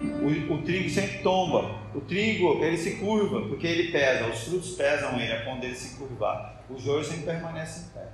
o, 0.00 0.54
o, 0.54 0.62
trigo 0.62 0.88
sempre 0.88 1.18
tomba. 1.24 1.76
O 1.92 2.00
trigo, 2.00 2.62
ele 2.62 2.76
se 2.76 2.98
curva, 2.98 3.48
porque 3.48 3.66
ele 3.66 3.90
pesa. 3.90 4.28
Os 4.28 4.44
frutos 4.44 4.76
pesam 4.76 5.18
ele, 5.18 5.32
é 5.32 5.40
quando 5.40 5.64
ele 5.64 5.74
se 5.74 5.96
curvar. 5.96 6.62
O 6.70 6.78
joio 6.78 7.04
sempre 7.04 7.24
permanece 7.24 7.86
em 7.86 7.88
pé, 7.88 8.08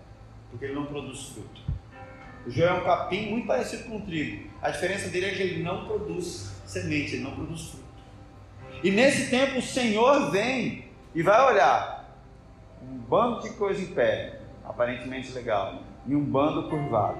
porque 0.50 0.64
ele 0.64 0.74
não 0.74 0.87
produz 0.87 1.24
fruto. 1.28 1.61
O 2.46 2.50
joio 2.50 2.70
é 2.70 2.72
um 2.72 2.85
capim 2.85 3.28
muito 3.28 3.46
parecido 3.46 3.85
com 3.85 3.98
o 3.98 4.00
trigo. 4.00 4.48
A 4.62 4.70
diferença 4.70 5.11
dele 5.11 5.26
é 5.26 5.35
que 5.35 5.42
ele 5.42 5.62
não 5.62 5.85
produz 5.85 6.54
semente, 6.64 7.16
ele 7.16 7.24
não 7.24 7.33
produz 7.33 7.68
fruto. 7.68 7.85
E 8.83 8.90
nesse 8.90 9.28
tempo 9.28 9.59
o 9.59 9.62
Senhor 9.62 10.30
vem 10.30 10.87
e 11.14 11.22
vai 11.22 11.52
olhar 11.52 12.00
um 12.90 12.98
bando 12.98 13.42
de 13.42 13.50
coisa 13.50 13.81
em 13.81 13.87
pé, 13.87 14.40
aparentemente 14.64 15.33
legal, 15.33 15.81
e 16.07 16.14
um 16.14 16.24
bando 16.24 16.68
curvado. 16.68 17.18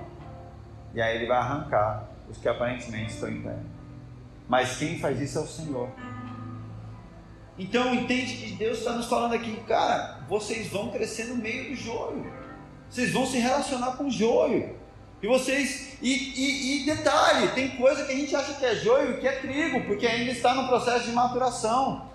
E 0.93 1.01
aí 1.01 1.17
ele 1.17 1.27
vai 1.27 1.39
arrancar 1.39 2.09
os 2.29 2.39
que 2.39 2.49
aparentemente 2.49 3.13
estão 3.13 3.29
em 3.29 3.41
pé. 3.41 3.57
Mas 4.49 4.79
quem 4.79 4.99
faz 4.99 5.21
isso 5.21 5.39
é 5.39 5.43
o 5.43 5.47
Senhor. 5.47 5.89
Então 7.57 7.95
entende 7.95 8.37
que 8.37 8.53
Deus 8.53 8.79
está 8.79 8.93
nos 8.93 9.07
falando 9.07 9.35
aqui, 9.35 9.55
cara, 9.69 10.21
vocês 10.29 10.69
vão 10.69 10.91
crescer 10.91 11.25
no 11.27 11.37
meio 11.37 11.71
do 11.71 11.77
joio. 11.77 12.33
Vocês 12.89 13.13
vão 13.13 13.25
se 13.25 13.39
relacionar 13.39 13.93
com 13.93 14.07
o 14.07 14.11
joio. 14.11 14.75
E 15.23 15.29
vocês. 15.29 15.99
E, 16.03 16.11
e, 16.11 16.83
e, 16.83 16.87
detalhe, 16.87 17.49
tem 17.49 17.77
coisa 17.77 18.05
que 18.05 18.13
a 18.13 18.17
gente 18.17 18.35
acha 18.35 18.55
que 18.55 18.65
é 18.65 18.75
joio 18.75 19.13
e 19.13 19.21
que 19.21 19.29
é 19.29 19.33
trigo, 19.33 19.85
porque 19.85 20.07
ainda 20.07 20.33
está 20.33 20.55
no 20.55 20.67
processo 20.67 21.05
de 21.05 21.13
maturação. 21.13 22.10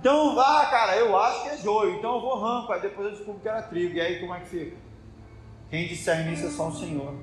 Então, 0.00 0.40
ah, 0.40 0.66
cara, 0.70 0.96
eu 0.96 1.14
acho 1.14 1.42
que 1.42 1.48
é 1.50 1.56
joio, 1.58 1.96
então 1.96 2.14
eu 2.14 2.20
vou 2.22 2.34
arranco, 2.34 2.72
aí 2.72 2.80
depois 2.80 3.08
eu 3.08 3.12
descubro 3.12 3.38
que 3.40 3.48
era 3.48 3.60
trigo. 3.60 3.94
E 3.94 4.00
aí 4.00 4.18
como 4.18 4.34
é 4.34 4.40
que 4.40 4.48
fica? 4.48 4.76
Quem 5.68 5.86
discerne 5.86 6.32
isso 6.32 6.46
é 6.46 6.50
só 6.50 6.68
o 6.68 6.74
Senhor. 6.74 7.14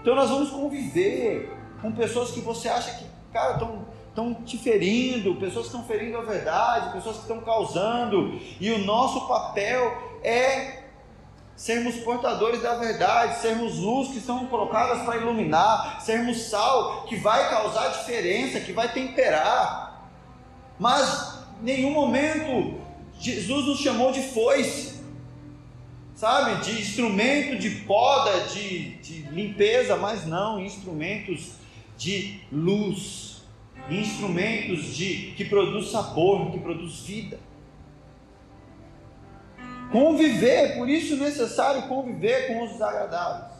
Então 0.00 0.16
nós 0.16 0.28
vamos 0.28 0.50
conviver 0.50 1.56
com 1.80 1.92
pessoas 1.92 2.32
que 2.32 2.40
você 2.40 2.68
acha 2.68 2.90
que, 2.98 3.06
cara, 3.32 3.52
estão 3.52 3.86
estão 4.08 4.34
te 4.34 4.58
ferindo, 4.58 5.36
pessoas 5.36 5.68
que 5.68 5.76
estão 5.76 5.84
ferindo 5.84 6.18
a 6.18 6.22
verdade, 6.22 6.92
pessoas 6.92 7.16
que 7.16 7.22
estão 7.22 7.40
causando, 7.40 8.40
e 8.60 8.68
o 8.72 8.78
nosso 8.78 9.28
papel 9.28 9.96
é 10.24 10.82
sermos 11.54 11.96
portadores 11.96 12.60
da 12.60 12.74
verdade, 12.74 13.38
sermos 13.38 13.78
luz 13.78 14.08
que 14.08 14.18
são 14.18 14.46
colocadas 14.46 15.04
para 15.04 15.18
iluminar, 15.18 16.00
sermos 16.00 16.48
sal 16.48 17.02
que 17.02 17.16
vai 17.16 17.48
causar 17.48 17.88
diferença, 17.88 18.58
que 18.58 18.72
vai 18.72 18.92
temperar. 18.92 20.08
Mas 20.80 21.37
nenhum 21.62 21.92
momento 21.92 22.78
Jesus 23.20 23.66
nos 23.66 23.80
chamou 23.80 24.12
de 24.12 24.22
foice, 24.22 25.00
sabe, 26.14 26.64
de 26.64 26.80
instrumento 26.80 27.58
de 27.58 27.70
poda, 27.82 28.46
de, 28.46 28.94
de 28.96 29.22
limpeza, 29.30 29.96
mas 29.96 30.24
não, 30.24 30.60
instrumentos 30.60 31.54
de 31.96 32.40
luz, 32.52 33.42
instrumentos 33.90 34.94
de 34.96 35.32
que 35.36 35.44
produz 35.44 35.90
sabor, 35.90 36.50
que 36.52 36.58
produz 36.58 37.00
vida. 37.00 37.40
Conviver, 39.90 40.76
por 40.76 40.88
isso 40.88 41.14
é 41.14 41.16
necessário 41.16 41.88
conviver 41.88 42.46
com 42.46 42.64
os 42.64 42.72
desagradáveis. 42.72 43.58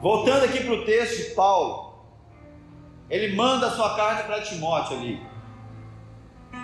Voltando 0.00 0.44
aqui 0.44 0.64
para 0.64 0.72
o 0.72 0.84
texto 0.84 1.28
de 1.28 1.34
Paulo, 1.34 1.89
ele 3.10 3.34
manda 3.34 3.66
a 3.66 3.70
sua 3.72 3.96
carta 3.96 4.22
para 4.22 4.40
Timóteo 4.40 4.96
ali. 4.96 5.20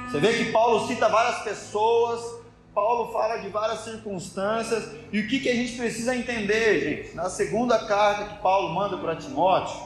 Você 0.07 0.21
vê 0.21 0.33
que 0.33 0.53
Paulo 0.53 0.87
cita 0.87 1.09
várias 1.09 1.43
pessoas, 1.43 2.41
Paulo 2.73 3.13
fala 3.13 3.39
de 3.39 3.49
várias 3.49 3.81
circunstâncias, 3.81 4.95
e 5.13 5.21
o 5.21 5.29
que, 5.29 5.41
que 5.41 5.49
a 5.49 5.55
gente 5.55 5.77
precisa 5.77 6.15
entender, 6.15 6.81
gente? 6.81 7.17
Na 7.17 7.29
segunda 7.29 7.87
carta 7.87 8.25
que 8.25 8.41
Paulo 8.41 8.73
manda 8.73 8.97
para 8.97 9.17
Timóteo, 9.17 9.77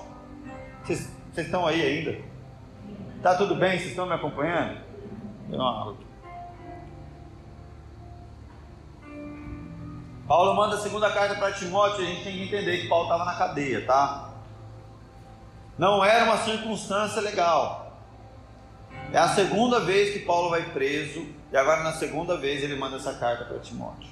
vocês, 0.84 1.10
vocês 1.32 1.46
estão 1.46 1.66
aí 1.66 1.80
ainda? 1.80 2.20
Tá 3.22 3.34
tudo 3.34 3.54
bem? 3.54 3.78
Vocês 3.78 3.90
estão 3.90 4.06
me 4.06 4.14
acompanhando? 4.14 4.80
Deu 5.48 5.58
uma. 5.58 5.96
Paulo 10.28 10.54
manda 10.54 10.76
a 10.76 10.78
segunda 10.78 11.10
carta 11.10 11.34
para 11.36 11.52
Timóteo, 11.52 12.04
a 12.04 12.06
gente 12.06 12.22
tem 12.22 12.32
que 12.34 12.42
entender 12.44 12.82
que 12.82 12.88
Paulo 12.88 13.04
estava 13.04 13.24
na 13.24 13.34
cadeia, 13.34 13.84
tá? 13.84 14.29
Não 15.80 16.04
era 16.04 16.26
uma 16.26 16.36
circunstância 16.36 17.22
legal. 17.22 17.96
É 19.10 19.16
a 19.16 19.28
segunda 19.28 19.80
vez 19.80 20.12
que 20.12 20.18
Paulo 20.18 20.50
vai 20.50 20.62
preso, 20.62 21.26
e 21.50 21.56
agora 21.56 21.82
na 21.82 21.94
segunda 21.94 22.36
vez 22.36 22.62
ele 22.62 22.76
manda 22.76 22.96
essa 22.96 23.14
carta 23.14 23.46
para 23.46 23.58
Timóteo. 23.60 24.10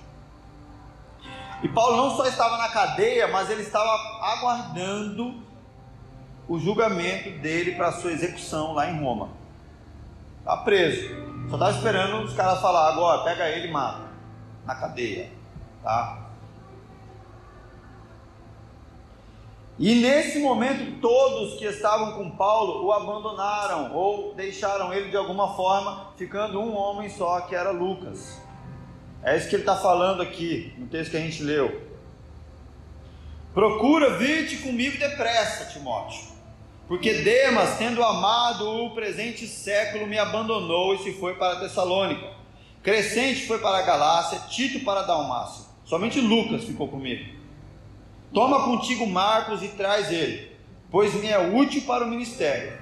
E 1.62 1.68
Paulo 1.68 1.98
não 1.98 2.16
só 2.16 2.26
estava 2.26 2.57
na 2.57 2.70
cadeia, 2.70 3.28
mas 3.28 3.50
ele 3.50 3.61
estava 3.61 3.90
aguardando 4.22 5.42
o 6.48 6.59
julgamento 6.59 7.33
dele 7.33 7.72
para 7.72 7.92
sua 7.92 8.12
execução 8.12 8.72
lá 8.72 8.90
em 8.90 8.98
Roma. 8.98 9.28
Está 10.38 10.57
preso. 10.57 11.07
Só 11.50 11.57
estava 11.57 11.70
esperando 11.72 12.22
os 12.22 12.33
caras 12.33 12.62
falar 12.62 12.88
agora, 12.88 13.24
pega 13.24 13.46
ele 13.46 13.68
e 13.68 13.70
mata. 13.70 14.09
Na 14.64 14.74
cadeia. 14.74 15.31
Tá? 15.83 16.28
E 19.79 19.95
nesse 19.95 20.41
momento, 20.41 21.01
todos 21.01 21.57
que 21.57 21.64
estavam 21.64 22.12
com 22.12 22.31
Paulo 22.31 22.85
o 22.85 22.93
abandonaram 22.93 23.95
ou 23.95 24.35
deixaram 24.35 24.93
ele 24.93 25.09
de 25.11 25.17
alguma 25.17 25.55
forma, 25.55 26.12
ficando 26.17 26.61
um 26.61 26.77
homem 26.77 27.09
só, 27.09 27.41
que 27.43 27.55
era 27.55 27.71
Lucas. 27.71 28.41
É 29.23 29.37
isso 29.37 29.49
que 29.49 29.55
ele 29.55 29.62
está 29.62 29.77
falando 29.77 30.21
aqui 30.21 30.73
no 30.77 30.88
texto 30.88 31.12
que 31.12 31.17
a 31.17 31.21
gente 31.21 31.45
leu. 31.45 31.87
Procura 33.55 34.19
vir-te 34.19 34.57
comigo 34.57 34.99
depressa, 34.99 35.67
Timóteo, 35.67 36.23
porque 36.88 37.12
Demas, 37.14 37.79
tendo 37.79 38.03
amado 38.03 38.85
o 38.85 38.91
presente 38.95 39.47
século, 39.47 40.09
me 40.09 40.19
abandonou 40.19 40.95
e 40.95 40.99
se 40.99 41.12
foi 41.12 41.35
para 41.35 41.61
Tessalônica. 41.61 42.27
Crescente 42.83 43.47
foi 43.47 43.59
para 43.59 43.79
a 43.79 43.83
Galácia, 43.83 44.41
Tito 44.49 44.85
para 44.85 45.03
Dalmácia. 45.03 45.67
Somente 45.85 46.21
Lucas 46.21 46.64
ficou 46.64 46.88
comigo. 46.88 47.38
Toma 48.33 48.64
contigo 48.64 49.07
Marcos 49.07 49.62
e 49.62 49.69
traz 49.69 50.12
ele, 50.12 50.53
pois 50.91 51.14
me 51.14 51.29
é 51.29 51.38
útil 51.38 51.83
para 51.83 52.05
o 52.05 52.09
ministério. 52.09 52.79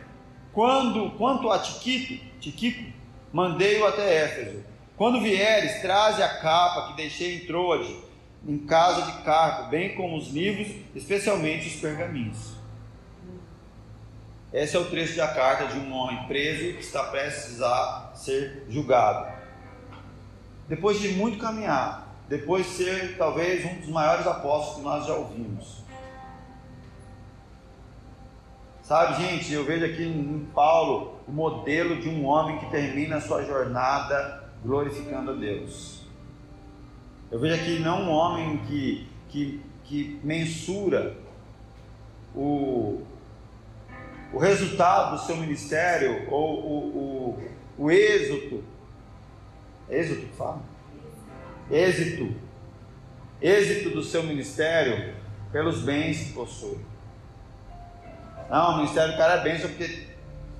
Quando, 0.52 1.10
quanto 1.18 1.50
a 1.50 1.58
Tiquito, 1.58 2.24
Tiquico, 2.40 2.92
mandei-o 3.32 3.86
até 3.86 4.24
Éfeso. 4.24 4.64
Quando 4.96 5.20
vieres, 5.20 5.82
traze 5.82 6.22
a 6.22 6.40
capa 6.40 6.88
que 6.88 6.96
deixei 6.96 7.36
em 7.36 7.46
Troade, 7.46 7.94
em 8.46 8.58
casa 8.58 9.02
de 9.02 9.22
Carpo, 9.22 9.68
bem 9.68 9.94
como 9.94 10.16
os 10.16 10.28
livros, 10.28 10.68
especialmente 10.94 11.68
os 11.68 11.76
pergaminhos. 11.76 12.56
Esse 14.52 14.76
é 14.76 14.78
o 14.78 14.86
trecho 14.86 15.16
da 15.16 15.28
carta 15.28 15.66
de 15.66 15.78
um 15.78 15.92
homem 15.92 16.26
preso 16.26 16.72
que 16.74 16.80
está 16.80 17.04
prestes 17.04 17.60
a 17.60 18.12
ser 18.14 18.64
julgado. 18.70 19.30
Depois 20.68 20.98
de 20.98 21.10
muito 21.10 21.38
caminhar, 21.38 22.05
depois 22.28 22.66
de 22.66 22.72
ser 22.72 23.16
talvez 23.16 23.64
um 23.64 23.80
dos 23.80 23.88
maiores 23.88 24.26
apóstolos 24.26 24.78
que 24.78 24.82
nós 24.82 25.06
já 25.06 25.14
ouvimos. 25.14 25.84
Sabe, 28.82 29.20
gente, 29.20 29.52
eu 29.52 29.64
vejo 29.64 29.84
aqui 29.84 30.04
em 30.04 30.46
Paulo 30.54 31.18
o 31.26 31.32
modelo 31.32 32.00
de 32.00 32.08
um 32.08 32.24
homem 32.24 32.58
que 32.58 32.70
termina 32.70 33.16
a 33.16 33.20
sua 33.20 33.44
jornada 33.44 34.48
glorificando 34.64 35.32
a 35.32 35.34
Deus. 35.34 36.02
Eu 37.30 37.40
vejo 37.40 37.60
aqui 37.60 37.78
não 37.80 38.02
um 38.02 38.10
homem 38.10 38.58
que, 38.58 39.08
que, 39.28 39.60
que 39.82 40.20
mensura 40.22 41.16
o, 42.32 43.02
o 44.32 44.38
resultado 44.38 45.16
do 45.16 45.26
seu 45.26 45.36
ministério 45.36 46.30
ou 46.30 46.60
o, 46.60 47.38
o, 47.78 47.84
o 47.84 47.90
êxito. 47.90 48.62
Êxito 49.90 50.28
que 50.28 50.36
fala? 50.36 50.75
Êxito. 51.70 52.34
Êxito 53.40 53.90
do 53.90 54.02
seu 54.02 54.22
ministério 54.22 55.14
pelos 55.52 55.82
bens 55.82 56.28
que 56.28 56.32
possui. 56.32 56.78
Não, 58.50 58.74
o 58.74 58.76
ministério 58.76 59.12
do 59.12 59.18
cara 59.18 59.40
é 59.40 59.42
bênção 59.42 59.68
porque 59.68 60.06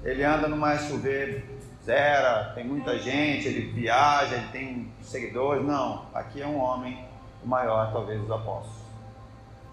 ele 0.03 0.25
anda 0.25 0.49
no 0.49 0.57
SUV 0.79 1.57
zero, 1.87 2.55
tem 2.55 2.65
muita 2.65 2.99
gente, 2.99 3.47
ele 3.47 3.71
viaja, 3.71 4.35
ele 4.35 4.49
tem 4.49 4.93
seguidores. 5.01 5.65
Não, 5.65 6.07
aqui 6.13 6.43
é 6.43 6.47
um 6.47 6.59
homem 6.59 7.07
maior, 7.45 7.93
talvez, 7.93 8.21
dos 8.21 8.31
apóstolos, 8.31 8.77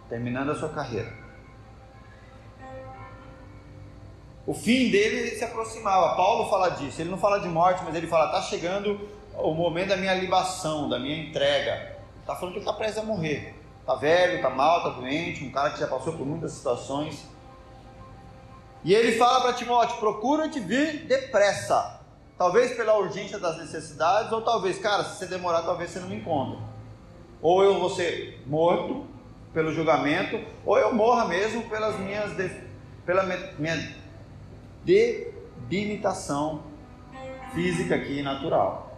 terminando 0.07 0.51
a 0.51 0.55
sua 0.55 0.69
carreira. 0.69 1.11
O 4.45 4.53
fim 4.53 4.91
dele 4.91 5.31
se 5.31 5.43
aproximava. 5.43 6.15
Paulo 6.15 6.49
fala 6.49 6.69
disso. 6.69 7.01
Ele 7.01 7.09
não 7.09 7.17
fala 7.17 7.39
de 7.39 7.47
morte, 7.47 7.81
mas 7.83 7.95
ele 7.95 8.07
fala: 8.07 8.25
está 8.25 8.41
chegando 8.41 9.09
o 9.37 9.53
momento 9.53 9.89
da 9.89 9.97
minha 9.97 10.13
libação, 10.13 10.89
da 10.89 10.99
minha 10.99 11.17
entrega. 11.17 11.97
Está 12.19 12.35
falando 12.35 12.53
que 12.53 12.59
ele 12.59 12.65
está 12.65 12.73
prestes 12.73 13.03
a 13.03 13.05
morrer. 13.05 13.55
Está 13.81 13.95
velho, 13.95 14.35
está 14.37 14.49
mal, 14.49 14.77
está 14.77 14.89
doente. 14.89 15.43
Um 15.43 15.51
cara 15.51 15.71
que 15.71 15.79
já 15.79 15.87
passou 15.87 16.13
por 16.13 16.25
muitas 16.25 16.53
situações. 16.53 17.27
E 18.83 18.93
ele 18.93 19.17
fala 19.17 19.41
para 19.41 19.53
Timóteo: 19.53 19.97
procura-te 19.97 20.59
vir 20.59 21.05
depressa. 21.05 22.01
Talvez 22.37 22.75
pela 22.75 22.97
urgência 22.97 23.39
das 23.39 23.57
necessidades, 23.57 24.31
ou 24.31 24.41
talvez, 24.41 24.79
cara, 24.79 25.03
se 25.03 25.17
você 25.17 25.27
demorar, 25.27 25.61
talvez 25.61 25.91
você 25.91 25.99
não 25.99 26.09
me 26.09 26.15
encontre. 26.15 26.59
Ou 27.41 27.63
eu 27.63 27.79
vou 27.79 27.89
ser 27.89 28.41
morto 28.45 29.05
pelo 29.53 29.71
julgamento, 29.71 30.43
ou 30.65 30.77
eu 30.77 30.93
morra 30.93 31.25
mesmo 31.25 31.69
pelas 31.69 31.97
minhas, 31.99 32.31
pela 33.05 33.23
minha 33.23 33.95
debilitação 34.83 36.63
física 37.53 37.95
aqui 37.95 38.21
natural. 38.23 38.92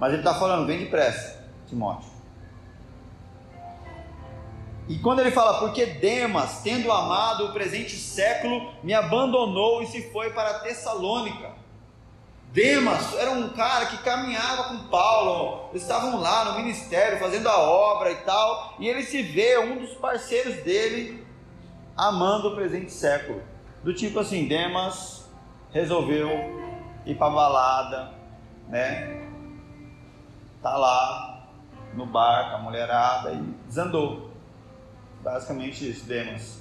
Mas 0.00 0.14
ele 0.14 0.22
está 0.22 0.34
falando, 0.34 0.66
vem 0.66 0.78
depressa, 0.78 1.44
Timóteo. 1.68 2.08
E 4.88 4.98
quando 4.98 5.20
ele 5.20 5.30
fala, 5.30 5.60
porque 5.60 5.86
Demas, 5.86 6.62
tendo 6.62 6.90
amado 6.90 7.44
o 7.44 7.52
presente 7.52 7.94
século, 7.96 8.72
me 8.82 8.92
abandonou 8.92 9.82
e 9.82 9.86
se 9.86 10.10
foi 10.10 10.30
para 10.30 10.60
Tessalônica. 10.60 11.50
Demas 12.52 13.14
era 13.14 13.30
um 13.30 13.50
cara 13.50 13.86
que 13.86 13.98
caminhava 13.98 14.64
com 14.64 14.88
Paulo, 14.88 15.68
eles 15.70 15.82
estavam 15.82 16.18
lá 16.18 16.46
no 16.46 16.58
ministério 16.58 17.20
fazendo 17.20 17.48
a 17.48 17.60
obra 17.60 18.10
e 18.10 18.16
tal, 18.16 18.74
e 18.80 18.88
ele 18.88 19.04
se 19.04 19.22
vê 19.22 19.56
um 19.58 19.78
dos 19.78 19.92
parceiros 19.94 20.56
dele 20.64 21.24
amando 21.96 22.48
o 22.48 22.54
presente 22.56 22.90
século. 22.90 23.40
Do 23.84 23.94
tipo 23.94 24.18
assim, 24.18 24.48
Demas 24.48 25.30
resolveu 25.70 26.28
ir 27.06 27.14
para 27.14 27.30
balada, 27.30 28.14
né? 28.68 29.19
Tá 30.62 30.76
lá 30.76 31.48
no 31.94 32.06
bar 32.06 32.50
com 32.50 32.56
a 32.56 32.58
mulherada 32.60 33.32
e 33.32 33.40
desandou. 33.66 34.30
Basicamente 35.22 35.90
isso, 35.90 36.06
Demas. 36.06 36.60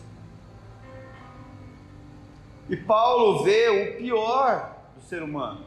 E 2.69 2.77
Paulo 2.77 3.43
vê 3.43 3.69
o 3.69 3.97
pior 3.97 4.75
do 4.95 5.01
ser 5.01 5.23
humano. 5.23 5.65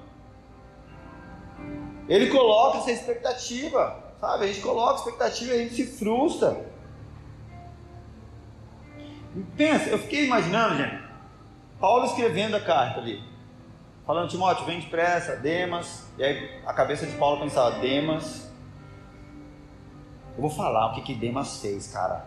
Ele 2.09 2.31
coloca 2.31 2.79
essa 2.79 2.93
expectativa, 2.93 4.03
sabe? 4.21 4.45
A 4.45 4.47
gente 4.47 4.61
coloca 4.61 4.99
expectativa 4.99 5.53
e 5.53 5.55
a 5.55 5.63
gente 5.65 5.75
se 5.75 5.87
frustra. 5.87 6.67
Pensa, 9.57 9.89
eu 9.89 9.99
fiquei 9.99 10.27
imaginando, 10.27 10.77
gente, 10.77 11.03
Paulo 11.81 12.05
escrevendo 12.07 12.57
a 12.57 12.61
carta 12.61 13.01
ali 13.01 13.32
falando, 14.13 14.29
Timóteo, 14.29 14.67
vem 14.67 14.79
depressa, 14.79 15.37
Demas. 15.37 16.07
E 16.19 16.23
aí 16.23 16.61
a 16.67 16.75
cabeça 16.75 17.07
de 17.07 17.17
Paulo 17.17 17.41
pensava, 17.41 17.79
Demas. 17.79 18.53
Eu 20.37 20.43
vou 20.43 20.51
falar 20.51 20.89
o 20.89 20.95
que, 20.95 21.01
que 21.01 21.15
Demas 21.15 21.63
fez, 21.63 21.91
cara. 21.91 22.27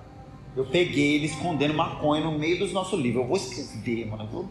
Eu 0.55 0.65
peguei 0.65 1.15
ele 1.15 1.27
escondendo 1.27 1.75
maconha 1.75 2.23
no 2.23 2.31
meio 2.31 2.57
dos 2.57 2.73
nossos 2.73 2.99
livros. 2.99 3.21
Eu 3.21 3.27
vou 3.27 3.37
escrever, 3.37 4.07
mano. 4.07 4.23
Eu 4.23 4.27
vou... 4.27 4.49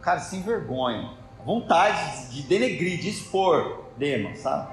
Cara, 0.00 0.20
sem 0.20 0.42
vergonha. 0.42 1.10
Vontade 1.44 2.30
de 2.30 2.42
denegrir, 2.42 3.00
de 3.00 3.08
expor 3.08 3.86
Demas, 3.96 4.38
sabe? 4.38 4.72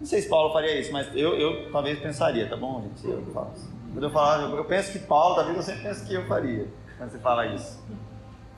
Não 0.00 0.06
sei 0.06 0.22
se 0.22 0.28
Paulo 0.28 0.52
faria 0.52 0.80
isso, 0.80 0.92
mas 0.92 1.06
eu, 1.14 1.38
eu 1.38 1.70
talvez 1.70 2.00
pensaria, 2.00 2.48
tá 2.48 2.56
bom, 2.56 2.82
gente? 2.82 3.08
Eu 3.08 3.24
falo 3.32 3.52
Quando 3.92 4.04
eu 4.04 4.10
falar, 4.10 4.42
eu, 4.42 4.56
eu 4.56 4.64
penso 4.64 4.92
que 4.92 4.98
Paulo, 4.98 5.36
talvez 5.36 5.56
eu 5.56 5.62
sempre 5.62 5.82
penso 5.82 6.04
que 6.04 6.14
eu 6.14 6.26
faria, 6.26 6.66
quando 6.98 7.12
você 7.12 7.18
fala 7.18 7.46
isso 7.46 7.78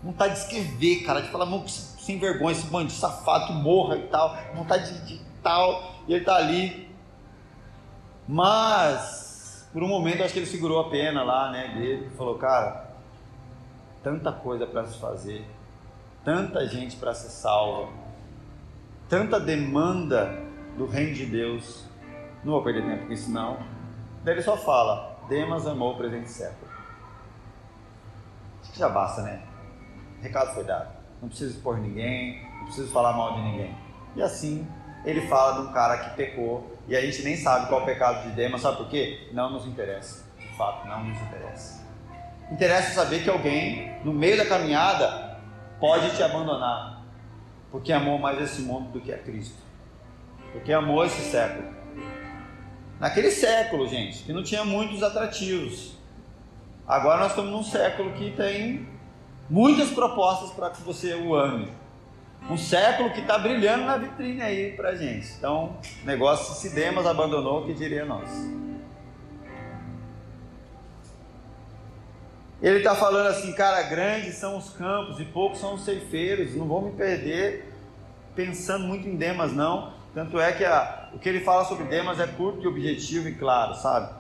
vontade 0.03 0.35
de 0.35 0.41
escrever, 0.41 1.05
cara, 1.05 1.21
de 1.21 1.29
falar, 1.29 1.47
mano, 1.47 1.69
sem 1.69 2.19
vergonha, 2.19 2.53
esse 2.53 2.67
bandido 2.67 2.93
safado 2.93 3.53
morra 3.53 3.97
e 3.97 4.07
tal, 4.09 4.37
vontade 4.55 4.93
de, 5.01 5.19
de 5.19 5.25
tal, 5.43 5.95
e 6.07 6.15
ele 6.15 6.25
tá 6.25 6.37
ali. 6.37 6.89
Mas, 8.27 9.69
por 9.73 9.83
um 9.83 9.89
momento, 9.89 10.23
acho 10.23 10.33
que 10.33 10.39
ele 10.39 10.47
segurou 10.47 10.81
a 10.81 10.91
pena 10.91 11.23
lá, 11.23 11.51
né, 11.51 11.75
dele, 11.75 12.11
falou, 12.17 12.37
cara, 12.37 12.91
tanta 14.03 14.33
coisa 14.33 14.67
para 14.67 14.87
se 14.87 14.99
fazer, 14.99 15.45
tanta 16.25 16.67
gente 16.67 16.97
para 16.97 17.15
ser 17.15 17.31
salva, 17.31 17.91
tanta 19.09 19.41
demanda 19.41 20.39
do 20.77 20.87
reino 20.87 21.15
de 21.15 21.27
Deus, 21.27 21.85
não 22.45 22.53
vou 22.53 22.63
perder 22.63 22.85
tempo 22.85 23.07
com 23.07 23.13
isso 23.13 23.31
não. 23.31 23.59
Daí 24.23 24.35
ele 24.35 24.43
só 24.43 24.57
fala, 24.57 25.19
Demas 25.29 25.67
amou 25.67 25.95
o 25.95 25.97
presente 25.97 26.31
século. 26.31 26.71
Acho 28.63 28.73
que 28.73 28.79
já 28.79 28.89
basta, 28.89 29.23
né? 29.23 29.48
Recado 30.23 30.55
foi 30.55 30.65
dado. 30.65 30.89
Não 31.21 31.29
preciso 31.29 31.57
expor 31.57 31.79
ninguém, 31.79 32.43
não 32.59 32.65
preciso 32.65 32.93
falar 32.93 33.13
mal 33.13 33.35
de 33.35 33.43
ninguém. 33.43 33.75
E 34.17 34.23
assim 34.23 34.67
ele 35.05 35.27
fala 35.29 35.61
de 35.61 35.69
um 35.69 35.73
cara 35.73 35.99
que 35.99 36.17
pecou 36.17 36.77
e 36.87 36.97
a 36.97 37.01
gente 37.01 37.23
nem 37.23 37.37
sabe 37.37 37.69
qual 37.69 37.81
é 37.81 37.83
o 37.83 37.87
pecado 37.87 38.29
de 38.29 38.35
Demas, 38.35 38.61
sabe 38.61 38.79
por 38.79 38.89
quê? 38.89 39.29
Não 39.33 39.51
nos 39.51 39.67
interessa. 39.67 40.25
De 40.39 40.57
fato, 40.57 40.87
não 40.89 41.05
nos 41.05 41.21
interessa. 41.21 41.87
Interessa 42.51 42.95
saber 42.95 43.23
que 43.23 43.31
alguém, 43.31 43.95
no 44.05 44.13
meio 44.13 44.37
da 44.37 44.47
caminhada, 44.47 45.39
pode 45.79 46.17
te 46.17 46.23
abandonar, 46.23 47.03
porque 47.71 47.93
amou 47.93 48.19
mais 48.19 48.41
esse 48.41 48.63
mundo 48.63 48.91
do 48.91 49.01
que 49.01 49.13
a 49.13 49.19
Cristo, 49.19 49.59
porque 50.53 50.73
amou 50.73 51.05
esse 51.05 51.31
século. 51.31 51.69
Naquele 52.99 53.31
século, 53.31 53.87
gente, 53.87 54.25
que 54.25 54.33
não 54.33 54.43
tinha 54.43 54.65
muitos 54.65 55.03
atrativos. 55.03 55.97
Agora 56.87 57.21
nós 57.21 57.29
estamos 57.31 57.51
num 57.53 57.63
século 57.63 58.13
que 58.15 58.33
tem 58.33 58.89
muitas 59.49 59.91
propostas 59.91 60.51
para 60.51 60.71
que 60.71 60.83
você 60.83 61.15
o 61.15 61.35
ame. 61.35 61.71
Um 62.51 62.57
século 62.57 63.11
que 63.11 63.21
está 63.21 63.37
brilhando 63.39 63.85
na 63.85 63.97
vitrine 63.97 64.41
aí 64.41 64.73
para 64.73 64.95
gente. 64.95 65.29
Então, 65.37 65.77
negócio 66.05 66.55
se 66.55 66.75
Demas 66.75 67.07
abandonou, 67.07 67.67
que 67.67 67.75
diria 67.75 68.05
nós. 68.05 68.29
Ele 72.61 72.79
está 72.79 72.95
falando 72.95 73.29
assim, 73.29 73.53
cara, 73.53 73.83
grandes 73.83 74.35
são 74.35 74.57
os 74.57 74.71
campos 74.71 75.21
e 75.21 75.25
poucos 75.25 75.61
são 75.61 75.75
os 75.75 75.85
ceifeiros. 75.85 76.55
Não 76.55 76.67
vou 76.67 76.83
me 76.83 76.93
perder 76.93 77.73
pensando 78.35 78.87
muito 78.87 79.09
em 79.09 79.17
Demas, 79.17 79.53
não. 79.53 79.93
Tanto 80.15 80.41
é 80.41 80.53
que 80.53 80.65
a, 80.65 81.11
o 81.15 81.19
que 81.19 81.29
ele 81.29 81.41
fala 81.41 81.65
sobre 81.65 81.85
Demas 81.85 82.19
é 82.19 82.27
curto 82.27 82.63
e 82.63 82.67
objetivo 82.67 83.29
e 83.29 83.35
claro, 83.35 83.75
sabe? 83.75 84.13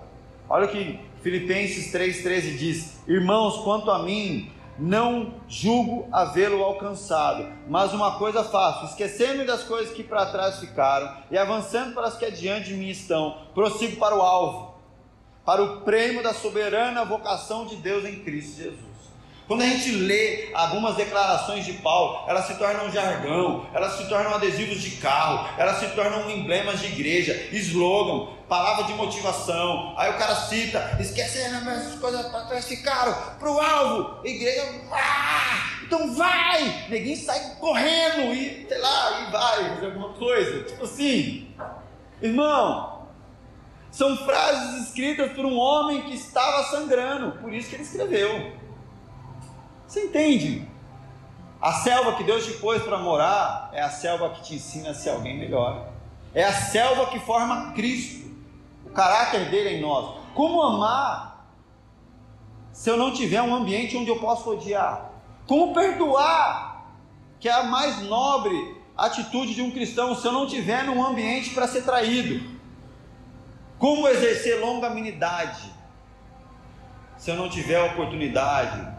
Olha 0.49 0.67
o 0.67 0.69
que 0.69 1.01
Filipenses 1.23 1.93
3,13 1.93 2.57
diz: 2.57 3.01
Irmãos, 3.09 3.59
quanto 3.65 3.91
a 3.91 4.03
mim, 4.03 4.53
não 4.79 5.35
julgo 5.49 6.09
havê-lo 6.13 6.63
alcançado, 6.63 7.47
mas 7.69 7.93
uma 7.93 8.19
coisa 8.19 8.45
faço, 8.45 8.87
esquecendo-me 8.87 9.45
das 9.45 9.65
coisas 9.65 9.93
que 9.93 10.05
para 10.05 10.27
trás 10.27 10.59
ficaram 10.61 11.13
e 11.31 11.37
avançando 11.37 11.95
para 11.95 12.07
as 12.07 12.17
que 12.17 12.25
adiante 12.25 12.69
de 12.69 12.75
mim 12.75 12.89
estão, 12.89 13.37
prossigo 13.55 13.97
para 13.97 14.17
o 14.17 14.23
alvo, 14.23 14.75
para 15.45 15.63
o 15.63 15.81
prêmio 15.81 16.23
da 16.23 16.33
soberana 16.33 17.05
vocação 17.05 17.67
de 17.67 17.77
Deus 17.77 18.05
em 18.05 18.21
Cristo 18.21 18.57
Jesus. 18.57 18.88
Quando 19.49 19.63
a 19.63 19.67
gente 19.67 19.93
lê 19.93 20.51
algumas 20.53 20.95
declarações 20.95 21.65
de 21.65 21.73
Paulo, 21.73 22.29
elas 22.29 22.47
se 22.47 22.55
tornam 22.57 22.93
jargão, 22.93 23.67
elas 23.73 23.95
se 23.95 24.07
tornam 24.07 24.35
adesivos 24.35 24.83
de 24.83 24.91
carro, 24.99 25.49
elas 25.57 25.79
se 25.79 25.87
tornam 25.95 26.31
emblemas 26.31 26.81
de 26.81 26.89
igreja, 26.89 27.49
slogan, 27.53 28.31
palavra 28.47 28.85
de 28.85 28.93
motivação. 28.93 29.95
Aí 29.97 30.11
o 30.11 30.19
cara 30.19 30.35
cita, 30.35 30.99
esquece 31.01 31.39
essas 31.39 31.99
coisas 31.99 32.27
para 32.27 32.45
trás 32.45 32.69
ficaram, 32.69 33.17
para 33.39 33.51
o 33.51 33.59
alvo, 33.59 34.21
igreja, 34.23 34.69
ah, 34.93 35.81
então 35.83 36.15
vai! 36.15 36.87
Ninguém 36.91 37.17
sai 37.17 37.57
correndo 37.59 38.35
e 38.35 38.67
sei 38.69 38.79
lá, 38.79 39.21
e 39.23 39.33
vai 39.33 39.75
fazer 39.77 39.87
alguma 39.87 40.11
coisa. 40.11 40.65
Tipo 40.65 40.85
assim, 40.85 41.49
irmão, 42.21 43.09
são 43.91 44.15
frases 44.19 44.89
escritas 44.89 45.33
por 45.33 45.47
um 45.47 45.57
homem 45.57 46.03
que 46.03 46.15
estava 46.15 46.65
sangrando, 46.65 47.33
por 47.41 47.51
isso 47.55 47.71
que 47.71 47.77
ele 47.77 47.85
escreveu. 47.85 48.58
Você 49.89 50.05
entende? 50.05 50.69
A 51.59 51.73
selva 51.73 52.13
que 52.13 52.23
Deus 52.23 52.45
te 52.45 52.53
pôs 52.53 52.83
para 52.83 52.99
morar 52.99 53.71
é 53.73 53.81
a 53.81 53.89
selva 53.89 54.29
que 54.31 54.43
te 54.43 54.57
ensina 54.57 54.91
a 54.91 54.95
ser 54.95 55.09
alguém 55.09 55.39
melhor. 55.39 55.89
É 56.35 56.45
a 56.45 56.53
selva 56.53 57.07
que 57.07 57.19
forma 57.19 57.73
Cristo, 57.73 58.31
o 58.85 58.91
caráter 58.91 59.49
dele 59.49 59.77
em 59.77 59.81
nós. 59.81 60.19
Como 60.35 60.63
amar 60.63 61.49
se 62.71 62.91
eu 62.91 62.99
não 62.99 63.15
tiver 63.15 63.41
um 63.41 63.55
ambiente 63.55 63.97
onde 63.97 64.11
eu 64.11 64.21
posso 64.21 64.51
odiar? 64.51 65.11
Como 65.47 65.73
perdoar, 65.73 66.93
que 67.41 67.49
é 67.49 67.53
a 67.53 67.63
mais 67.63 68.03
nobre 68.03 68.77
atitude 68.95 69.55
de 69.55 69.63
um 69.63 69.71
cristão, 69.71 70.15
se 70.15 70.27
eu 70.27 70.33
não 70.33 70.47
tiver 70.47 70.85
num 70.85 71.03
ambiente 71.03 71.55
para 71.55 71.67
ser 71.67 71.83
traído? 71.83 72.59
Como 73.79 74.07
exercer 74.07 74.61
longanimidade, 74.61 75.73
se 77.17 77.31
eu 77.31 77.37
não 77.37 77.49
tiver 77.49 77.81
oportunidade 77.81 78.98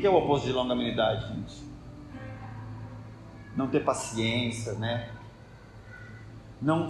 que 0.00 0.06
é 0.06 0.10
o 0.10 0.16
oposto 0.16 0.46
de 0.46 0.52
longanimidade, 0.52 1.28
gente? 1.28 1.64
Não 3.56 3.68
ter 3.68 3.84
paciência, 3.84 4.72
né? 4.74 5.10
Não 6.60 6.88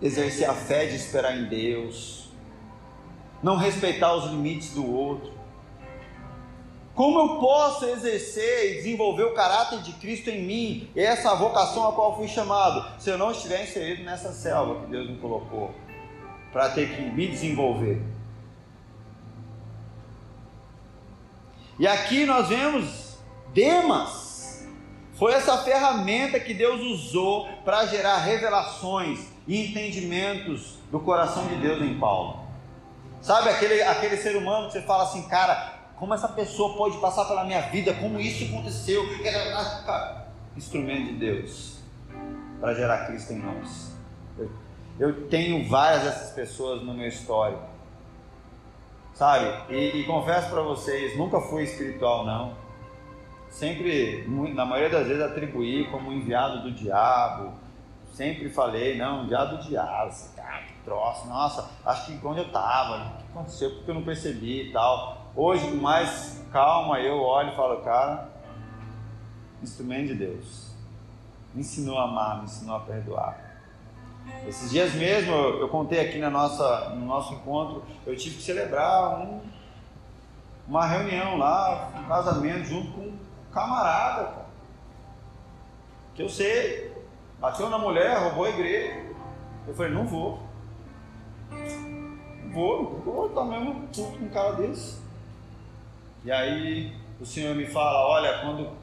exercer 0.00 0.48
a 0.48 0.54
fé 0.54 0.86
de 0.86 0.96
esperar 0.96 1.36
em 1.36 1.44
Deus. 1.44 2.30
Não 3.42 3.56
respeitar 3.56 4.14
os 4.14 4.30
limites 4.30 4.74
do 4.74 4.86
outro. 4.86 5.32
Como 6.94 7.18
eu 7.18 7.40
posso 7.40 7.86
exercer 7.86 8.72
e 8.72 8.74
desenvolver 8.76 9.22
o 9.22 9.32
caráter 9.32 9.80
de 9.80 9.92
Cristo 9.94 10.28
em 10.28 10.42
mim? 10.42 10.90
Essa 10.94 11.34
vocação 11.34 11.88
a 11.88 11.92
qual 11.92 12.16
fui 12.16 12.28
chamado, 12.28 13.00
se 13.00 13.08
eu 13.08 13.16
não 13.16 13.30
estiver 13.30 13.62
inserido 13.62 14.04
nessa 14.04 14.30
selva 14.30 14.80
que 14.80 14.90
Deus 14.90 15.08
me 15.08 15.16
colocou, 15.16 15.74
para 16.52 16.68
ter 16.68 16.94
que 16.94 17.00
me 17.00 17.28
desenvolver. 17.28 18.02
E 21.78 21.86
aqui 21.86 22.24
nós 22.26 22.48
vemos 22.48 23.16
Demas. 23.54 24.66
Foi 25.14 25.32
essa 25.32 25.58
ferramenta 25.58 26.40
que 26.40 26.52
Deus 26.52 26.80
usou 26.80 27.46
para 27.64 27.86
gerar 27.86 28.18
revelações 28.18 29.28
e 29.46 29.68
entendimentos 29.68 30.78
do 30.90 31.00
coração 31.00 31.46
de 31.46 31.56
Deus 31.56 31.80
em 31.80 31.98
Paulo. 31.98 32.40
Sabe 33.20 33.50
aquele, 33.50 33.82
aquele 33.82 34.16
ser 34.16 34.36
humano 34.36 34.66
que 34.66 34.72
você 34.72 34.82
fala 34.82 35.04
assim, 35.04 35.22
cara, 35.28 35.80
como 35.96 36.12
essa 36.12 36.28
pessoa 36.28 36.76
pode 36.76 36.98
passar 36.98 37.24
pela 37.26 37.44
minha 37.44 37.60
vida? 37.60 37.94
Como 37.94 38.18
isso 38.18 38.44
aconteceu? 38.44 39.04
Instrumento 40.56 41.12
de 41.12 41.12
Deus 41.14 41.78
para 42.60 42.74
gerar 42.74 43.06
Cristo 43.06 43.32
em 43.32 43.38
nós. 43.38 43.92
Eu, 44.38 44.50
eu 44.98 45.28
tenho 45.28 45.68
várias 45.68 46.02
dessas 46.02 46.30
pessoas 46.32 46.82
no 46.82 46.94
meu 46.94 47.06
histórico 47.06 47.71
sabe? 49.14 49.72
E, 49.72 50.00
e 50.00 50.04
confesso 50.04 50.50
para 50.50 50.62
vocês, 50.62 51.16
nunca 51.16 51.40
fui 51.40 51.64
espiritual 51.64 52.24
não. 52.24 52.54
Sempre, 53.50 54.26
na 54.54 54.64
maioria 54.64 54.98
das 54.98 55.06
vezes, 55.06 55.22
atribuí 55.22 55.86
como 55.90 56.12
enviado 56.12 56.62
do 56.62 56.72
diabo. 56.72 57.52
Sempre 58.12 58.48
falei, 58.48 58.96
não, 58.96 59.24
enviado 59.24 59.56
do 59.56 59.62
diabo, 59.62 60.08
esse 60.08 60.34
cara, 60.34 60.62
que 60.62 60.74
troço, 60.84 61.26
nossa, 61.28 61.70
acho 61.84 62.06
que 62.06 62.26
onde 62.26 62.40
eu 62.40 62.46
estava, 62.46 62.96
o 62.96 63.16
que 63.16 63.24
aconteceu, 63.30 63.70
porque 63.70 63.90
eu 63.90 63.94
não 63.94 64.02
percebi 64.02 64.68
e 64.68 64.72
tal. 64.72 65.30
Hoje, 65.34 65.70
com 65.70 65.76
mais 65.76 66.44
calma, 66.52 67.00
eu 67.00 67.18
olho 67.18 67.52
e 67.52 67.56
falo, 67.56 67.80
cara, 67.80 68.28
instrumento 69.62 70.08
de 70.08 70.14
Deus. 70.14 70.72
Me 71.54 71.60
ensinou 71.60 71.98
a 71.98 72.04
amar, 72.04 72.38
me 72.38 72.44
ensinou 72.44 72.76
a 72.76 72.80
perdoar. 72.80 73.41
Esses 74.46 74.70
dias 74.70 74.92
mesmo, 74.94 75.32
eu, 75.32 75.68
contei 75.68 76.00
aqui 76.00 76.18
na 76.18 76.28
nossa, 76.28 76.90
no 76.90 77.06
nosso 77.06 77.34
encontro, 77.34 77.84
eu 78.06 78.16
tive 78.16 78.36
que 78.36 78.42
celebrar 78.42 79.20
um, 79.20 79.40
uma 80.66 80.84
reunião 80.86 81.38
lá, 81.38 81.92
um 81.96 82.08
casamento, 82.08 82.64
junto 82.64 82.92
com 82.92 83.00
um 83.02 83.18
camarada, 83.52 84.24
cara, 84.24 84.46
que 86.14 86.22
eu 86.22 86.28
sei, 86.28 86.92
bateu 87.38 87.70
na 87.70 87.78
mulher, 87.78 88.18
roubou 88.18 88.44
a 88.44 88.50
igreja. 88.50 89.12
Eu 89.66 89.74
falei, 89.74 89.92
não 89.92 90.06
vou. 90.06 90.40
Não 91.50 92.52
vou, 92.52 93.02
não 93.04 93.12
vou 93.12 93.26
estar 93.28 93.44
mesmo 93.44 93.88
junto 93.92 94.18
com 94.18 94.24
um 94.24 94.28
cara 94.28 94.52
desse. 94.54 95.00
E 96.24 96.30
aí 96.30 96.96
o 97.20 97.24
Senhor 97.24 97.54
me 97.54 97.66
fala, 97.66 98.06
olha, 98.06 98.40
quando 98.40 98.81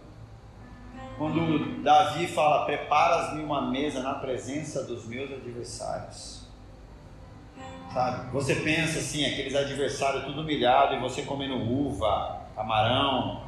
quando 1.19 1.83
Davi 1.83 2.27
fala: 2.27 2.65
Preparas-me 2.65 3.43
uma 3.43 3.69
mesa 3.69 4.01
na 4.01 4.15
presença 4.15 4.83
dos 4.83 5.05
meus 5.05 5.29
adversários. 5.29 6.47
Sabe? 7.93 8.31
Você 8.31 8.55
pensa 8.55 8.99
assim, 8.99 9.25
aqueles 9.25 9.55
adversários 9.55 10.23
tudo 10.23 10.41
humilhado 10.41 10.95
e 10.95 10.99
você 10.99 11.23
comendo 11.23 11.55
uva, 11.55 12.43
camarão. 12.55 13.43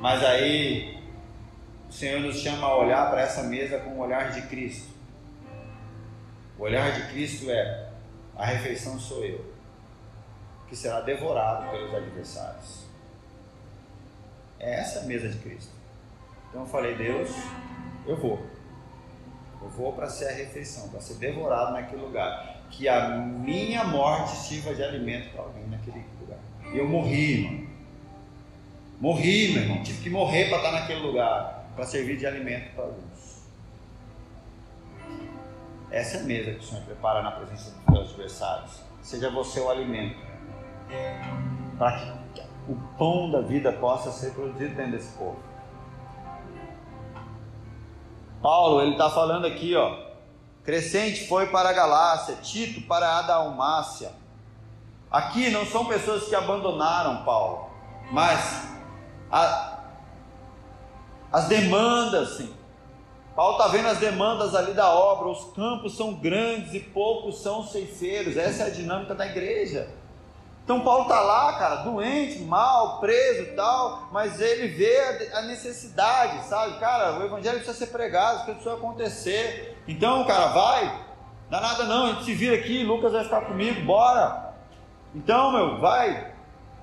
Mas 0.00 0.22
aí 0.24 1.00
o 1.88 1.92
Senhor 1.92 2.20
nos 2.20 2.36
chama 2.36 2.66
a 2.66 2.76
olhar 2.76 3.10
para 3.10 3.22
essa 3.22 3.44
mesa 3.44 3.78
com 3.78 3.90
o 3.90 4.00
olhar 4.00 4.32
de 4.32 4.42
Cristo. 4.42 4.92
O 6.58 6.64
olhar 6.64 6.92
de 6.92 7.12
Cristo 7.12 7.50
é: 7.50 7.88
a 8.36 8.44
refeição 8.44 8.98
sou 8.98 9.24
eu, 9.24 9.42
que 10.68 10.76
será 10.76 11.00
devorado 11.00 11.70
pelos 11.70 11.94
adversários. 11.94 12.84
É 14.58 14.80
essa 14.80 15.00
a 15.00 15.02
mesa 15.04 15.28
de 15.28 15.38
Cristo. 15.38 15.81
Então 16.52 16.60
eu 16.60 16.66
falei, 16.66 16.94
Deus, 16.94 17.30
eu 18.06 18.14
vou. 18.14 18.38
Eu 19.62 19.70
vou 19.70 19.94
para 19.94 20.06
ser 20.06 20.28
a 20.28 20.32
refeição, 20.32 20.90
para 20.90 21.00
ser 21.00 21.14
devorado 21.14 21.72
naquele 21.72 22.02
lugar. 22.02 22.58
Que 22.68 22.86
a 22.90 23.08
minha 23.08 23.84
morte 23.84 24.36
sirva 24.36 24.74
de 24.74 24.82
alimento 24.82 25.32
para 25.32 25.44
alguém 25.44 25.66
naquele 25.66 26.04
lugar. 26.20 26.38
E 26.74 26.76
eu 26.76 26.86
morri, 26.86 27.46
irmão. 27.46 27.66
Morri, 29.00 29.52
meu 29.54 29.62
irmão. 29.62 29.82
Tive 29.82 30.02
que 30.02 30.10
morrer 30.10 30.50
para 30.50 30.58
estar 30.58 30.72
naquele 30.72 31.00
lugar, 31.00 31.64
para 31.74 31.86
servir 31.86 32.18
de 32.18 32.26
alimento 32.26 32.74
para 32.74 32.84
alguns. 32.84 33.42
Essa 35.90 36.18
é 36.18 36.20
a 36.20 36.24
mesa 36.24 36.52
que 36.52 36.58
o 36.58 36.62
Senhor 36.62 36.84
prepara 36.84 37.22
na 37.22 37.30
presença 37.30 37.70
dos 37.70 37.96
seus 37.96 38.10
adversários. 38.10 38.82
Seja 39.00 39.30
você 39.30 39.58
o 39.58 39.70
alimento. 39.70 40.18
Para 41.78 41.98
que 41.98 42.42
o 42.68 42.76
pão 42.98 43.30
da 43.30 43.40
vida 43.40 43.72
possa 43.72 44.12
ser 44.12 44.32
produzido 44.32 44.74
dentro 44.74 44.92
desse 44.92 45.16
povo. 45.16 45.51
Paulo, 48.42 48.82
ele 48.82 48.92
está 48.92 49.08
falando 49.08 49.46
aqui, 49.46 49.76
ó. 49.76 49.96
Crescente 50.64 51.28
foi 51.28 51.46
para 51.46 51.70
a 51.70 51.72
Galácia, 51.72 52.36
Tito 52.36 52.82
para 52.82 53.18
a 53.18 53.22
Dalmácia. 53.22 54.12
Aqui 55.10 55.50
não 55.50 55.64
são 55.64 55.86
pessoas 55.86 56.24
que 56.24 56.34
abandonaram 56.34 57.24
Paulo, 57.24 57.70
mas 58.10 58.66
a, 59.30 59.78
as 61.32 61.46
demandas, 61.46 62.36
sim. 62.36 62.52
Paulo 63.36 63.56
está 63.56 63.68
vendo 63.68 63.88
as 63.88 63.98
demandas 63.98 64.54
ali 64.54 64.74
da 64.74 64.92
obra, 64.92 65.28
os 65.28 65.52
campos 65.54 65.96
são 65.96 66.14
grandes 66.14 66.74
e 66.74 66.80
poucos 66.80 67.40
são 67.40 67.66
ceifeiros. 67.66 68.36
Essa 68.36 68.64
é 68.64 68.66
a 68.66 68.70
dinâmica 68.70 69.14
da 69.14 69.26
igreja. 69.26 69.88
Então 70.64 70.80
Paulo 70.80 71.02
está 71.02 71.20
lá, 71.20 71.54
cara, 71.54 71.76
doente, 71.76 72.38
mal, 72.40 73.00
preso 73.00 73.42
e 73.42 73.56
tal, 73.56 74.08
mas 74.12 74.40
ele 74.40 74.68
vê 74.68 75.28
a 75.34 75.42
necessidade, 75.42 76.44
sabe? 76.44 76.78
Cara, 76.78 77.18
o 77.18 77.24
evangelho 77.24 77.56
precisa 77.56 77.76
ser 77.76 77.88
pregado, 77.88 78.36
isso 78.36 78.44
precisa 78.44 78.74
acontecer. 78.74 79.82
Então, 79.88 80.24
cara, 80.24 80.46
vai, 80.48 81.04
dá 81.50 81.60
nada 81.60 81.84
não, 81.84 82.04
a 82.04 82.08
gente 82.12 82.24
se 82.24 82.34
vira 82.34 82.54
aqui, 82.54 82.84
Lucas 82.84 83.12
vai 83.12 83.24
ficar 83.24 83.40
comigo, 83.42 83.84
bora. 83.84 84.54
Então, 85.14 85.50
meu, 85.52 85.80
vai. 85.80 86.32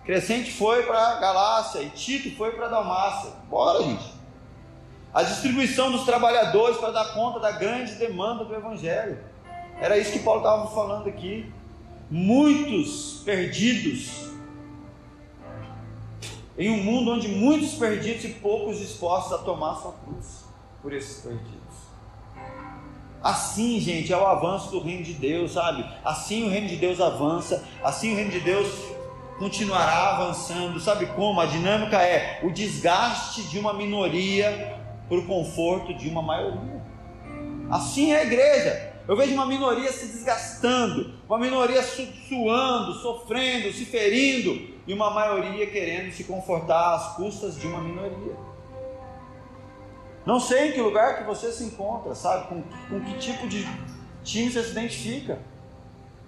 Crescente 0.04 0.52
foi 0.52 0.84
para 0.84 1.16
Galácia 1.16 1.80
e 1.80 1.90
Tito 1.90 2.36
foi 2.36 2.52
para 2.52 2.68
Dalmácia. 2.68 3.32
Bora, 3.50 3.84
gente. 3.84 4.14
A 5.14 5.24
distribuição 5.24 5.92
dos 5.92 6.04
trabalhadores 6.04 6.78
para 6.78 6.92
dar 6.92 7.14
conta 7.14 7.40
da 7.40 7.52
grande 7.52 7.96
demanda 7.96 8.44
do 8.44 8.54
evangelho. 8.54 9.24
Era 9.80 9.98
isso 9.98 10.12
que 10.12 10.20
Paulo 10.20 10.42
estava 10.42 10.68
falando 10.68 11.08
aqui 11.08 11.52
muitos 12.10 13.22
perdidos, 13.24 14.30
em 16.58 16.70
um 16.70 16.84
mundo 16.84 17.12
onde 17.12 17.28
muitos 17.28 17.74
perdidos 17.74 18.26
e 18.26 18.30
poucos 18.30 18.80
dispostos 18.80 19.34
a 19.34 19.38
tomar 19.40 19.76
sua 19.76 19.94
cruz 19.94 20.46
por 20.82 20.94
esses 20.94 21.22
perdidos. 21.22 21.60
Assim, 23.22 23.80
gente, 23.80 24.14
é 24.14 24.18
o 24.18 24.26
avanço 24.26 24.72
do 24.72 24.80
reino 24.80 25.04
de 25.04 25.14
Deus, 25.14 25.52
sabe? 25.52 25.86
Assim 26.04 26.48
o 26.48 26.50
reino 26.50 26.68
de 26.68 26.78
Deus 26.78 27.02
avança, 27.02 27.66
assim 27.84 28.14
o 28.14 28.16
reino 28.16 28.32
de 28.32 28.40
Deus 28.40 28.68
continuará 29.38 30.16
avançando. 30.16 30.80
Sabe 30.80 31.06
como? 31.08 31.40
A 31.40 31.46
dinâmica 31.46 32.02
é 32.02 32.40
o 32.44 32.52
desgaste 32.52 33.44
de 33.44 33.60
uma 33.60 33.74
minoria 33.74 34.78
por 35.08 35.26
conforto 35.26 35.94
de 35.94 36.08
uma 36.08 36.22
maioria. 36.22 36.82
Assim 37.70 38.12
é 38.12 38.20
a 38.20 38.24
igreja. 38.24 38.89
Eu 39.10 39.16
vejo 39.16 39.34
uma 39.34 39.48
minoria 39.48 39.92
se 39.92 40.06
desgastando, 40.06 41.16
uma 41.28 41.40
minoria 41.40 41.82
suando, 41.82 42.94
sofrendo, 42.94 43.74
se 43.74 43.84
ferindo, 43.84 44.70
e 44.86 44.94
uma 44.94 45.10
maioria 45.10 45.66
querendo 45.66 46.12
se 46.12 46.26
confortar 46.26 46.94
às 46.94 47.16
custas 47.16 47.60
de 47.60 47.66
uma 47.66 47.82
minoria. 47.82 48.36
Não 50.28 50.40
sei 50.40 50.70
em 50.70 50.72
que 50.74 50.80
lugar 50.80 51.18
que 51.18 51.24
você 51.24 51.52
se 51.52 51.64
encontra, 51.64 52.14
sabe? 52.14 52.50
Com, 52.50 52.62
com 52.62 53.04
que 53.04 53.18
tipo 53.18 53.48
de 53.48 53.68
time 54.24 54.52
você 54.52 54.62
se 54.62 54.72
identifica. 54.74 55.40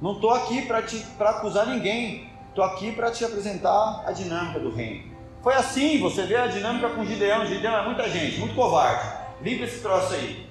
Não 0.01 0.13
estou 0.13 0.31
aqui 0.31 0.63
para 0.63 1.29
acusar 1.29 1.67
ninguém, 1.67 2.31
estou 2.49 2.63
aqui 2.63 2.93
para 2.93 3.11
te 3.11 3.23
apresentar 3.23 4.05
a 4.07 4.11
dinâmica 4.11 4.59
do 4.59 4.71
reino. 4.71 5.15
Foi 5.43 5.53
assim, 5.53 5.99
você 5.99 6.23
vê 6.23 6.35
a 6.35 6.47
dinâmica 6.47 6.89
com 6.89 7.05
Gideão. 7.05 7.45
Gideão 7.45 7.77
é 7.77 7.85
muita 7.85 8.09
gente, 8.09 8.39
muito 8.39 8.55
covarde. 8.55 9.07
Limpa 9.43 9.65
esse 9.65 9.81
troço 9.81 10.15
aí. 10.15 10.50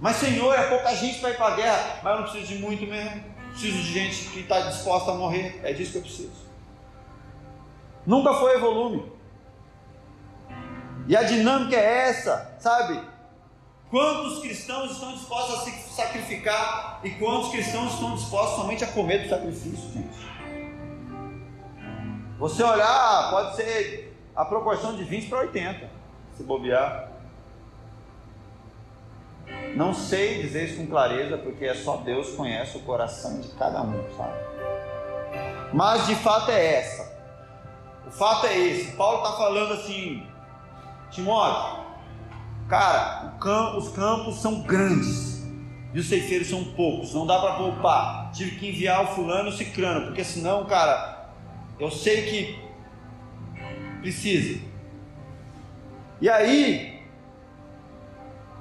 Mas, 0.00 0.16
Senhor, 0.16 0.54
é 0.54 0.68
pouca 0.68 0.94
gente 0.94 1.18
para 1.18 1.30
ir 1.30 1.36
para 1.36 1.46
a 1.46 1.56
guerra. 1.56 2.00
Mas 2.02 2.12
eu 2.12 2.20
não 2.20 2.30
preciso 2.30 2.52
de 2.52 2.58
muito 2.60 2.86
mesmo. 2.86 3.24
Preciso 3.50 3.78
de 3.78 3.92
gente 3.92 4.28
que 4.30 4.40
está 4.40 4.60
disposta 4.60 5.10
a 5.10 5.14
morrer. 5.14 5.60
É 5.64 5.72
disso 5.72 5.92
que 5.92 5.98
eu 5.98 6.02
preciso. 6.02 6.48
Nunca 8.06 8.32
foi 8.34 8.58
volume. 8.58 9.12
E 11.08 11.16
a 11.16 11.22
dinâmica 11.22 11.74
é 11.74 12.08
essa, 12.08 12.54
sabe? 12.58 13.00
Quantos 13.90 14.40
cristãos 14.40 14.92
estão 14.92 15.12
dispostos 15.12 15.54
a 15.54 15.64
se 15.64 15.94
sacrificar 15.94 17.00
e 17.02 17.10
quantos 17.12 17.50
cristãos 17.50 17.94
estão 17.94 18.14
dispostos 18.14 18.56
somente 18.56 18.84
a 18.84 18.88
comer 18.88 19.22
do 19.22 19.30
sacrifício, 19.30 19.90
gente? 19.92 20.28
Você 22.38 22.62
olhar, 22.62 23.30
pode 23.30 23.56
ser 23.56 24.14
a 24.36 24.44
proporção 24.44 24.94
de 24.94 25.04
20 25.04 25.28
para 25.28 25.38
80, 25.38 25.90
se 26.36 26.42
bobear. 26.42 27.07
Não 29.74 29.94
sei 29.94 30.42
dizer 30.42 30.64
isso 30.64 30.76
com 30.76 30.86
clareza, 30.86 31.38
porque 31.38 31.64
é 31.64 31.74
só 31.74 31.98
Deus 31.98 32.30
conhece 32.30 32.76
o 32.76 32.80
coração 32.80 33.40
de 33.40 33.48
cada 33.50 33.82
um, 33.82 34.02
sabe? 34.16 34.36
Mas 35.72 36.06
de 36.06 36.14
fato 36.16 36.50
é 36.50 36.76
essa. 36.76 37.18
O 38.06 38.10
fato 38.10 38.46
é 38.46 38.58
esse. 38.58 38.92
Paulo 38.96 39.18
está 39.18 39.36
falando 39.36 39.74
assim, 39.74 40.26
Timóteo, 41.10 41.84
cara, 42.68 43.34
campo, 43.40 43.78
os 43.78 43.88
campos 43.90 44.36
são 44.36 44.62
grandes 44.62 45.46
e 45.92 46.00
os 46.00 46.08
ceifeiros 46.08 46.48
são 46.48 46.64
poucos, 46.64 47.14
não 47.14 47.26
dá 47.26 47.38
para 47.38 47.54
poupar. 47.54 48.30
Tive 48.32 48.56
que 48.56 48.68
enviar 48.68 49.04
o 49.04 49.06
fulano 49.08 49.50
o 49.50 49.52
ciclano, 49.52 50.06
porque 50.06 50.24
senão, 50.24 50.64
cara, 50.66 51.30
eu 51.78 51.90
sei 51.90 52.22
que 52.22 52.58
precisa. 54.00 54.60
E 56.20 56.28
aí, 56.28 56.97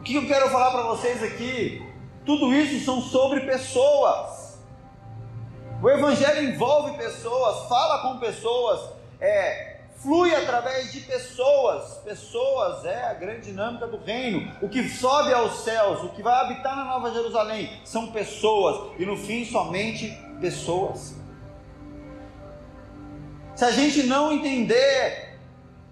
que 0.07 0.15
eu 0.15 0.25
quero 0.25 0.49
falar 0.49 0.71
para 0.71 0.83
vocês 0.83 1.21
aqui? 1.21 1.85
Tudo 2.25 2.53
isso 2.53 2.83
são 2.85 3.01
sobre 3.01 3.41
pessoas. 3.41 4.57
O 5.83 5.89
Evangelho 5.89 6.49
envolve 6.49 6.97
pessoas, 6.97 7.67
fala 7.67 8.01
com 8.01 8.17
pessoas, 8.17 8.89
é, 9.19 9.81
flui 9.97 10.33
através 10.33 10.93
de 10.93 11.01
pessoas. 11.01 11.97
Pessoas 12.05 12.85
é 12.85 13.03
a 13.03 13.13
grande 13.15 13.47
dinâmica 13.47 13.85
do 13.85 13.97
reino. 13.97 14.49
O 14.61 14.69
que 14.69 14.87
sobe 14.87 15.33
aos 15.33 15.59
céus, 15.65 16.01
o 16.03 16.09
que 16.09 16.23
vai 16.23 16.33
habitar 16.41 16.73
na 16.73 16.85
Nova 16.85 17.11
Jerusalém, 17.11 17.69
são 17.83 18.07
pessoas. 18.07 18.93
E 18.97 19.05
no 19.05 19.17
fim, 19.17 19.43
somente 19.43 20.17
pessoas. 20.39 21.15
Se 23.55 23.65
a 23.65 23.71
gente 23.71 24.03
não 24.03 24.31
entender 24.31 25.26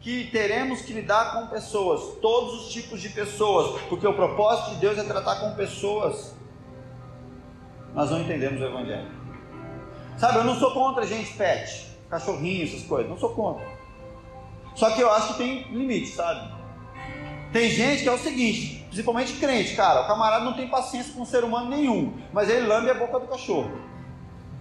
que 0.06 0.26
teremos 0.26 0.84
que 0.84 0.94
lidar 0.94 1.34
com 1.34 1.48
pessoas, 1.48 2.20
todos 2.22 2.62
os 2.62 2.72
tipos 2.72 3.02
de 3.02 3.10
pessoas, 3.10 3.82
porque 3.90 4.06
o 4.06 4.14
propósito 4.14 4.76
de 4.76 4.82
Deus 4.82 5.00
é 5.00 5.04
tratar 5.04 5.38
com 5.38 5.56
pessoas. 5.56 6.36
Nós 7.92 8.12
não 8.12 8.20
entendemos 8.20 8.62
o 8.62 8.66
Evangelho. 8.66 9.10
Sabe, 10.16 10.38
eu 10.38 10.44
não 10.44 10.60
sou 10.60 10.72
contra 10.76 11.08
gente 11.08 11.34
pet, 11.34 11.88
cachorrinho, 12.08 12.66
essas 12.66 12.84
coisas, 12.84 13.10
não 13.10 13.18
sou 13.18 13.34
contra. 13.34 13.68
Só 14.76 14.92
que 14.92 15.02
eu 15.02 15.12
acho 15.12 15.30
que 15.30 15.38
tem 15.40 15.64
limite, 15.72 16.10
sabe? 16.10 16.54
Tem 17.52 17.68
gente 17.72 18.04
que 18.04 18.10
é 18.10 18.12
o 18.12 18.20
seguinte, 18.20 18.86
principalmente 18.90 19.34
crente, 19.40 19.76
cara, 19.76 20.02
o 20.02 20.08
camarada 20.08 20.46
não 20.46 20.54
tem 20.54 20.68
paciência 20.68 21.16
com 21.16 21.22
um 21.22 21.26
ser 21.26 21.44
humano 21.44 21.68
nenhum, 21.68 22.16
mas 22.32 22.48
ele 22.48 22.68
lambe 22.68 22.92
a 22.92 22.94
boca 22.94 23.20
do 23.20 23.28
cachorro. 23.28 23.72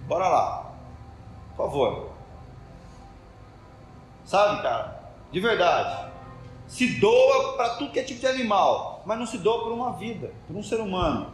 Bora 0.07 0.27
lá, 0.27 0.73
por 1.55 1.67
favor. 1.67 2.09
Sabe, 4.25 4.63
cara? 4.63 4.94
De 5.35 5.41
verdade, 5.41 6.13
se 6.65 6.97
doa 6.97 7.57
para 7.57 7.71
tudo 7.71 7.91
que 7.91 7.99
é 7.99 8.03
tipo 8.03 8.21
de 8.21 8.25
animal, 8.25 9.03
mas 9.05 9.19
não 9.19 9.25
se 9.25 9.37
doa 9.37 9.65
por 9.65 9.73
uma 9.73 9.91
vida, 9.91 10.31
por 10.47 10.55
um 10.55 10.63
ser 10.63 10.79
humano. 10.79 11.33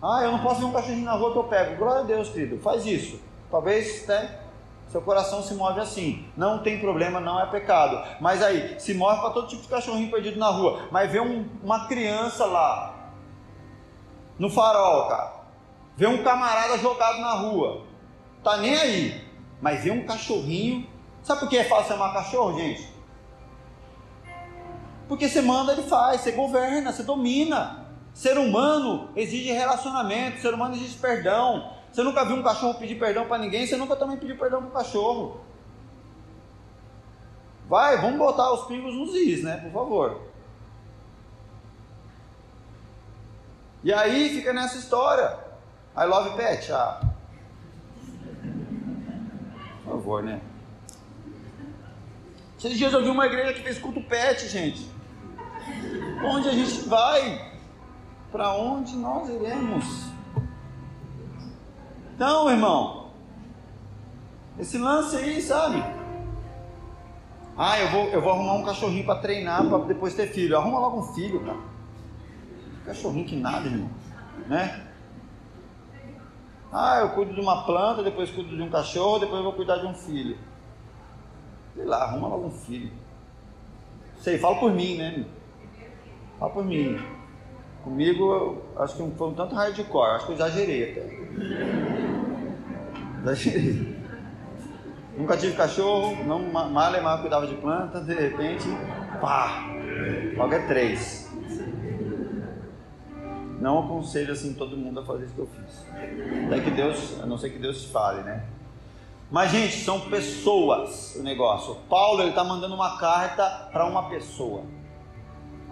Ah, 0.00 0.20
eu 0.22 0.30
não 0.30 0.38
posso 0.38 0.60
ver 0.60 0.66
um 0.66 0.72
cachorrinho 0.72 1.04
na 1.04 1.14
rua 1.14 1.32
que 1.32 1.38
eu 1.38 1.42
pego. 1.42 1.74
Glória 1.74 2.02
a 2.02 2.04
Deus, 2.04 2.28
querido, 2.28 2.60
faz 2.60 2.86
isso. 2.86 3.18
Talvez 3.50 4.06
né, 4.06 4.38
seu 4.86 5.02
coração 5.02 5.42
se 5.42 5.52
move 5.54 5.80
assim. 5.80 6.24
Não 6.36 6.60
tem 6.60 6.78
problema, 6.78 7.18
não 7.18 7.40
é 7.40 7.46
pecado. 7.46 8.00
Mas 8.20 8.40
aí, 8.40 8.78
se 8.78 8.94
move 8.94 9.20
para 9.20 9.30
todo 9.30 9.48
tipo 9.48 9.62
de 9.62 9.68
cachorrinho 9.68 10.08
perdido 10.08 10.38
na 10.38 10.50
rua. 10.50 10.82
Mas 10.92 11.10
vê 11.10 11.18
um, 11.20 11.44
uma 11.60 11.88
criança 11.88 12.46
lá, 12.46 13.10
no 14.38 14.48
farol, 14.48 15.08
cara. 15.08 15.42
Vê 15.96 16.06
um 16.06 16.22
camarada 16.22 16.78
jogado 16.78 17.18
na 17.20 17.32
rua. 17.32 17.82
Tá 18.44 18.58
nem 18.58 18.76
aí. 18.76 19.24
Mas 19.60 19.82
vê 19.82 19.90
um 19.90 20.06
cachorrinho. 20.06 20.86
Sabe 21.20 21.40
por 21.40 21.48
que 21.48 21.58
é 21.58 21.64
fácil 21.64 21.88
chamar 21.88 22.12
cachorro, 22.12 22.56
gente? 22.56 22.91
Porque 25.12 25.28
você 25.28 25.42
manda, 25.42 25.72
ele 25.74 25.82
faz, 25.82 26.22
você 26.22 26.32
governa, 26.32 26.90
você 26.90 27.02
domina. 27.02 27.84
Ser 28.14 28.38
humano 28.38 29.10
exige 29.14 29.52
relacionamento, 29.52 30.40
ser 30.40 30.54
humano 30.54 30.74
exige 30.74 30.96
perdão. 30.96 31.70
Você 31.92 32.02
nunca 32.02 32.24
viu 32.24 32.36
um 32.36 32.42
cachorro 32.42 32.78
pedir 32.78 32.98
perdão 32.98 33.26
para 33.26 33.36
ninguém, 33.36 33.66
você 33.66 33.76
nunca 33.76 33.94
também 33.94 34.16
pediu 34.16 34.38
perdão 34.38 34.62
para 34.62 34.70
o 34.70 34.72
cachorro. 34.72 35.42
Vai, 37.68 37.98
vamos 37.98 38.16
botar 38.16 38.54
os 38.54 38.64
pingos 38.64 38.94
nos 38.94 39.14
is, 39.14 39.44
né? 39.44 39.58
Por 39.58 39.70
favor. 39.70 40.18
E 43.84 43.92
aí 43.92 44.30
fica 44.30 44.54
nessa 44.54 44.78
história. 44.78 45.38
I 45.94 46.06
love 46.06 46.38
pet. 46.38 46.72
Ah. 46.72 47.02
Por 49.84 49.92
favor, 49.92 50.22
né? 50.22 50.40
Esses 52.58 52.78
dias 52.78 52.94
eu 52.94 53.02
vi 53.02 53.10
uma 53.10 53.26
igreja 53.26 53.52
que 53.52 53.60
fez 53.60 53.78
culto 53.78 54.00
pet, 54.04 54.48
gente. 54.48 54.91
Onde 56.24 56.48
a 56.48 56.52
gente 56.52 56.88
vai? 56.88 57.52
Para 58.30 58.54
onde 58.54 58.96
nós 58.96 59.28
iremos? 59.28 60.06
Então, 62.14 62.48
irmão, 62.50 63.10
esse 64.58 64.78
lance 64.78 65.16
aí, 65.16 65.40
sabe? 65.42 65.82
Ah, 67.56 67.78
eu 67.80 67.90
vou, 67.90 68.04
eu 68.08 68.22
vou 68.22 68.32
arrumar 68.32 68.54
um 68.54 68.64
cachorrinho 68.64 69.04
para 69.04 69.18
treinar 69.18 69.68
para 69.68 69.78
depois 69.84 70.14
ter 70.14 70.28
filho. 70.28 70.56
Arruma 70.56 70.78
logo 70.78 71.00
um 71.00 71.14
filho, 71.14 71.44
cara. 71.44 71.58
Cachorrinho 72.86 73.26
que 73.26 73.36
nada, 73.36 73.66
irmão, 73.66 73.90
né? 74.46 74.86
Ah, 76.72 77.00
eu 77.00 77.10
cuido 77.10 77.34
de 77.34 77.40
uma 77.40 77.64
planta, 77.64 78.02
depois 78.02 78.30
cuido 78.30 78.56
de 78.56 78.62
um 78.62 78.70
cachorro, 78.70 79.18
depois 79.18 79.38
eu 79.38 79.44
vou 79.44 79.52
cuidar 79.52 79.76
de 79.76 79.86
um 79.86 79.94
filho. 79.94 80.38
Sei 81.74 81.84
lá, 81.84 82.04
arruma 82.04 82.28
logo 82.28 82.46
um 82.46 82.50
filho. 82.50 82.90
Sei, 84.20 84.38
fala 84.38 84.56
por 84.58 84.72
mim, 84.72 84.96
né? 84.96 85.24
Fala 86.42 86.54
por 86.54 86.64
mim. 86.64 87.00
Comigo, 87.84 88.62
acho 88.76 88.96
que 88.96 89.16
foi 89.16 89.28
um 89.28 89.34
tanto 89.34 89.54
hardcore, 89.54 90.16
acho 90.16 90.26
que 90.26 90.32
eu 90.32 90.34
exagerei 90.34 90.90
até. 90.90 91.06
Exagerei. 93.22 93.96
Nunca 95.16 95.36
tive 95.36 95.54
cachorro, 95.56 96.24
não 96.24 96.40
mal 96.50 96.94
e 96.96 97.00
mal 97.00 97.20
cuidava 97.20 97.46
de 97.46 97.54
planta, 97.54 98.00
de 98.00 98.12
repente, 98.12 98.64
pá, 99.20 99.68
logo 100.36 100.52
é 100.52 100.66
três. 100.66 101.30
Não 103.60 103.84
aconselho 103.84 104.32
assim 104.32 104.54
todo 104.54 104.76
mundo 104.76 104.98
a 104.98 105.04
fazer 105.04 105.26
isso 105.26 105.34
que 105.34 105.40
eu 105.40 105.46
fiz. 105.46 105.86
Até 106.46 106.60
que 106.60 106.72
Deus, 106.72 107.20
a 107.22 107.26
não 107.26 107.38
ser 107.38 107.50
que 107.50 107.58
Deus 107.60 107.84
fale, 107.84 108.22
né? 108.22 108.46
Mas, 109.30 109.52
gente, 109.52 109.76
são 109.84 110.00
pessoas 110.00 111.14
o 111.14 111.22
negócio. 111.22 111.76
Paulo 111.88 112.20
ele 112.20 112.30
está 112.30 112.42
mandando 112.42 112.74
uma 112.74 112.98
carta 112.98 113.68
para 113.72 113.86
uma 113.86 114.08
pessoa 114.08 114.64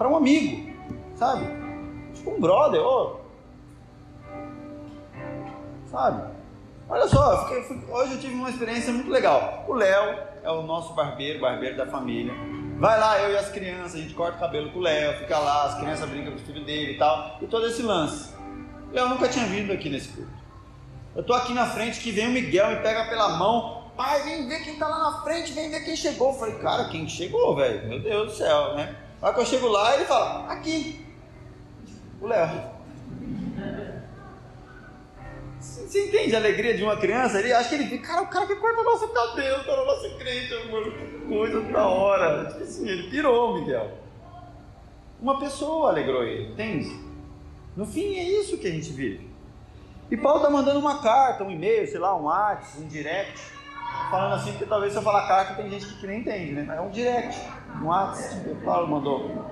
para 0.00 0.08
um 0.08 0.16
amigo, 0.16 0.72
sabe? 1.14 1.44
Tipo 2.14 2.30
um 2.30 2.40
brother, 2.40 2.80
oh. 2.80 3.20
sabe? 5.90 6.22
Olha 6.88 7.06
só, 7.06 7.46
fiquei, 7.46 7.84
hoje 7.86 8.14
eu 8.14 8.18
tive 8.18 8.32
uma 8.32 8.48
experiência 8.48 8.94
muito 8.94 9.10
legal. 9.10 9.66
O 9.68 9.74
Léo 9.74 10.18
é 10.42 10.50
o 10.50 10.62
nosso 10.62 10.94
barbeiro, 10.94 11.38
barbeiro 11.38 11.76
da 11.76 11.84
família. 11.84 12.32
Vai 12.78 12.98
lá, 12.98 13.20
eu 13.20 13.32
e 13.32 13.36
as 13.36 13.50
crianças, 13.50 13.96
a 13.96 13.98
gente 13.98 14.14
corta 14.14 14.38
o 14.38 14.40
cabelo 14.40 14.72
com 14.72 14.78
o 14.78 14.82
Léo, 14.82 15.18
fica 15.18 15.38
lá, 15.38 15.66
as 15.66 15.78
crianças 15.78 16.08
brincam 16.08 16.32
com 16.32 16.38
o 16.38 16.46
filho 16.46 16.64
dele 16.64 16.92
e 16.92 16.96
tal, 16.96 17.36
e 17.42 17.46
todo 17.46 17.66
esse 17.66 17.82
lance. 17.82 18.32
Léo 18.92 19.06
nunca 19.06 19.28
tinha 19.28 19.44
vindo 19.44 19.70
aqui 19.70 19.90
nesse 19.90 20.08
culto. 20.08 20.32
Eu 21.14 21.22
tô 21.22 21.34
aqui 21.34 21.52
na 21.52 21.66
frente 21.66 22.00
que 22.00 22.10
vem 22.10 22.28
o 22.28 22.32
Miguel, 22.32 22.70
me 22.70 22.76
pega 22.76 23.04
pela 23.04 23.36
mão, 23.36 23.92
pai, 23.98 24.22
vem 24.22 24.48
ver 24.48 24.64
quem 24.64 24.78
tá 24.78 24.88
lá 24.88 25.10
na 25.10 25.20
frente, 25.20 25.52
vem 25.52 25.70
ver 25.70 25.84
quem 25.84 25.94
chegou. 25.94 26.32
Eu 26.32 26.38
falei, 26.38 26.54
cara, 26.54 26.88
quem 26.88 27.06
chegou, 27.06 27.54
velho? 27.54 27.86
Meu 27.86 28.00
Deus 28.00 28.32
do 28.32 28.38
céu, 28.38 28.76
né? 28.76 28.96
Aí 29.22 29.34
que 29.34 29.40
eu 29.40 29.46
chego 29.46 29.68
lá, 29.68 29.94
ele 29.94 30.04
fala, 30.04 30.50
aqui, 30.50 31.04
o 32.20 32.26
Léo. 32.26 32.80
Você 35.60 36.06
entende 36.06 36.34
a 36.34 36.38
alegria 36.38 36.76
de 36.76 36.82
uma 36.82 36.96
criança? 36.96 37.38
Ele 37.38 37.52
acha 37.52 37.68
que 37.68 37.74
ele 37.74 37.86
fica, 37.86 38.06
cara, 38.06 38.22
o 38.22 38.28
cara 38.28 38.46
que 38.46 38.56
corta 38.56 38.82
nosso 38.82 39.08
cabelo, 39.08 39.64
tá 39.64 39.76
na 39.76 39.84
nossa 39.84 40.06
igreja, 40.06 40.64
mano, 40.70 40.92
que 40.92 41.28
coisa 41.28 41.60
da 41.60 41.86
hora. 41.86 42.46
Tipo 42.46 42.62
assim, 42.62 42.88
ele 42.88 43.10
pirou, 43.10 43.60
Miguel. 43.60 43.90
Uma 45.20 45.38
pessoa 45.38 45.90
alegrou 45.90 46.22
ele, 46.22 46.52
entende? 46.52 46.98
No 47.76 47.84
fim 47.84 48.16
é 48.16 48.24
isso 48.24 48.56
que 48.56 48.66
a 48.66 48.70
gente 48.70 48.90
vive. 48.92 49.28
E 50.10 50.16
Paulo 50.16 50.38
está 50.38 50.50
mandando 50.50 50.80
uma 50.80 51.00
carta, 51.02 51.44
um 51.44 51.50
e-mail, 51.50 51.86
sei 51.86 51.98
lá, 51.98 52.16
um 52.16 52.24
WhatsApp, 52.24 52.82
um 52.82 52.88
direct, 52.88 53.40
falando 54.10 54.34
assim, 54.34 54.50
porque 54.52 54.66
talvez 54.66 54.92
se 54.92 54.98
eu 54.98 55.02
falar 55.02 55.28
carta 55.28 55.54
tem 55.54 55.70
gente 55.70 55.86
que 55.86 56.06
nem 56.06 56.20
entende, 56.20 56.52
né? 56.52 56.76
É 56.76 56.80
um 56.80 56.90
direct, 56.90 57.38
um 57.80 57.86
WhatsApp 57.86 58.48
que 58.48 58.54
Paulo 58.64 58.88
mandou. 58.88 59.50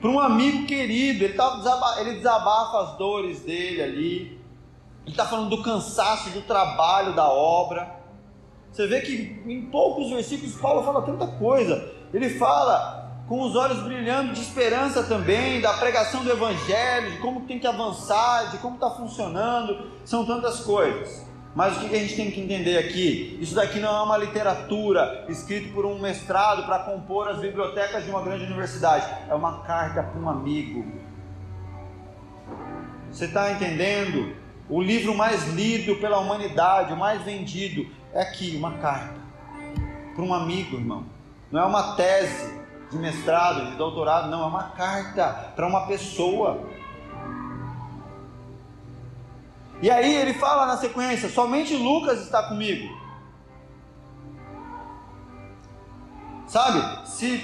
Para 0.00 0.10
um 0.10 0.20
amigo 0.20 0.66
querido, 0.66 1.24
ele, 1.24 1.34
tá, 1.34 1.96
ele 1.98 2.16
desabafa 2.16 2.82
as 2.82 2.98
dores 2.98 3.40
dele 3.40 3.82
ali, 3.82 4.40
ele 5.02 5.10
está 5.10 5.24
falando 5.24 5.50
do 5.50 5.62
cansaço, 5.62 6.30
do 6.30 6.42
trabalho, 6.42 7.14
da 7.14 7.28
obra. 7.28 8.02
Você 8.70 8.86
vê 8.86 9.00
que 9.00 9.42
em 9.46 9.66
poucos 9.66 10.10
versículos 10.10 10.56
Paulo 10.56 10.82
fala 10.82 11.02
tanta 11.02 11.26
coisa. 11.26 11.90
Ele 12.12 12.30
fala 12.30 13.22
com 13.28 13.40
os 13.42 13.56
olhos 13.56 13.82
brilhando 13.82 14.32
de 14.32 14.40
esperança 14.40 15.02
também, 15.04 15.60
da 15.60 15.72
pregação 15.74 16.22
do 16.22 16.30
Evangelho, 16.30 17.12
de 17.12 17.18
como 17.18 17.42
tem 17.42 17.58
que 17.58 17.66
avançar, 17.66 18.50
de 18.50 18.58
como 18.58 18.74
está 18.74 18.90
funcionando. 18.90 19.90
São 20.04 20.24
tantas 20.26 20.60
coisas. 20.60 21.24
Mas 21.54 21.76
o 21.76 21.88
que 21.88 21.94
a 21.94 21.98
gente 21.98 22.16
tem 22.16 22.30
que 22.30 22.40
entender 22.40 22.76
aqui? 22.78 23.38
Isso 23.40 23.54
daqui 23.54 23.78
não 23.78 23.96
é 23.96 24.02
uma 24.02 24.18
literatura 24.18 25.24
escrita 25.28 25.72
por 25.72 25.86
um 25.86 26.00
mestrado 26.00 26.64
para 26.64 26.80
compor 26.80 27.28
as 27.28 27.38
bibliotecas 27.38 28.04
de 28.04 28.10
uma 28.10 28.22
grande 28.22 28.44
universidade. 28.44 29.06
É 29.28 29.34
uma 29.34 29.62
carta 29.62 30.02
para 30.02 30.20
um 30.20 30.28
amigo. 30.28 30.84
Você 33.10 33.26
está 33.26 33.52
entendendo? 33.52 34.34
O 34.68 34.82
livro 34.82 35.14
mais 35.14 35.46
lido 35.54 35.94
pela 35.96 36.18
humanidade, 36.18 36.92
o 36.92 36.96
mais 36.96 37.22
vendido, 37.22 37.86
é 38.12 38.22
aqui, 38.22 38.56
uma 38.56 38.78
carta. 38.78 39.14
Para 40.16 40.24
um 40.24 40.34
amigo, 40.34 40.76
irmão. 40.76 41.04
Não 41.52 41.60
é 41.60 41.64
uma 41.64 41.94
tese 41.94 42.52
de 42.90 42.98
mestrado, 42.98 43.70
de 43.70 43.76
doutorado, 43.76 44.28
não, 44.28 44.42
é 44.42 44.46
uma 44.46 44.70
carta 44.70 45.52
para 45.54 45.66
uma 45.66 45.86
pessoa. 45.86 46.68
E 49.82 49.90
aí 49.90 50.14
ele 50.14 50.34
fala 50.34 50.66
na 50.66 50.76
sequência: 50.76 51.28
somente 51.28 51.76
Lucas 51.76 52.20
está 52.20 52.42
comigo. 52.44 53.04
Sabe? 56.46 57.08
Se 57.08 57.42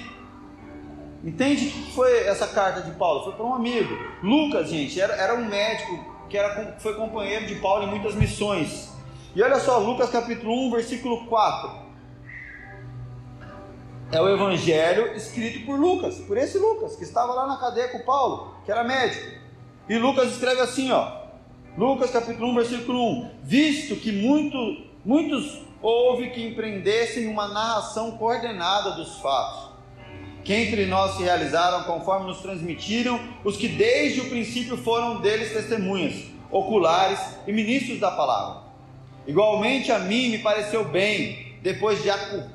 entende 1.25 1.71
que 1.71 1.93
foi 1.93 2.27
essa 2.27 2.47
carta 2.47 2.83
de 2.83 2.93
Paulo? 2.93 3.25
Foi 3.25 3.33
para 3.33 3.45
um 3.45 3.55
amigo. 3.55 3.95
Lucas, 4.23 4.69
gente, 4.69 5.01
era, 5.01 5.15
era 5.15 5.35
um 5.35 5.45
médico 5.45 5.99
que 6.29 6.39
era, 6.39 6.77
foi 6.79 6.95
companheiro 6.95 7.47
de 7.47 7.57
Paulo 7.57 7.85
em 7.85 7.91
muitas 7.91 8.15
missões. 8.15 8.91
E 9.35 9.43
olha 9.43 9.59
só, 9.59 9.79
Lucas 9.79 10.11
capítulo 10.11 10.69
1, 10.69 10.71
versículo 10.71 11.27
4. 11.27 11.91
É 14.13 14.21
o 14.21 14.29
evangelho 14.29 15.15
escrito 15.15 15.65
por 15.65 15.79
Lucas, 15.79 16.19
por 16.19 16.37
esse 16.37 16.59
Lucas, 16.59 16.97
que 16.97 17.05
estava 17.05 17.33
lá 17.33 17.47
na 17.47 17.57
cadeia 17.59 17.89
com 17.89 18.01
Paulo, 18.01 18.57
que 18.65 18.73
era 18.73 18.83
médico. 18.83 19.39
E 19.89 19.99
Lucas 19.99 20.33
escreve 20.33 20.61
assim, 20.61 20.91
ó. 20.91 21.20
Lucas 21.77 22.11
capítulo 22.11 22.51
1, 22.51 22.55
versículo 22.55 23.11
1. 23.23 23.31
Visto 23.45 23.97
que 23.97 24.11
muito, 24.11 24.59
muitos 25.05 25.61
houve 25.81 26.31
que 26.31 26.45
empreendessem 26.45 27.29
uma 27.29 27.49
narração 27.49 28.13
coordenada 28.13 28.93
dos 28.93 29.19
fatos 29.19 29.71
que 30.43 30.55
entre 30.55 30.87
nós 30.87 31.17
se 31.17 31.23
realizaram 31.23 31.85
conforme 31.85 32.27
nos 32.27 32.41
transmitiram 32.41 33.21
os 33.45 33.57
que 33.57 33.69
desde 33.69 34.23
o 34.23 34.31
princípio 34.31 34.77
foram 34.77 35.21
deles 35.21 35.53
testemunhas, 35.53 36.25
oculares 36.51 37.21
e 37.47 37.53
ministros 37.53 38.01
da 38.01 38.11
palavra. 38.11 38.63
Igualmente 39.27 39.93
a 39.93 39.99
mim 39.99 40.31
me 40.31 40.39
pareceu 40.39 40.85
bem, 40.85 41.57
depois 41.63 42.03
de 42.03 42.11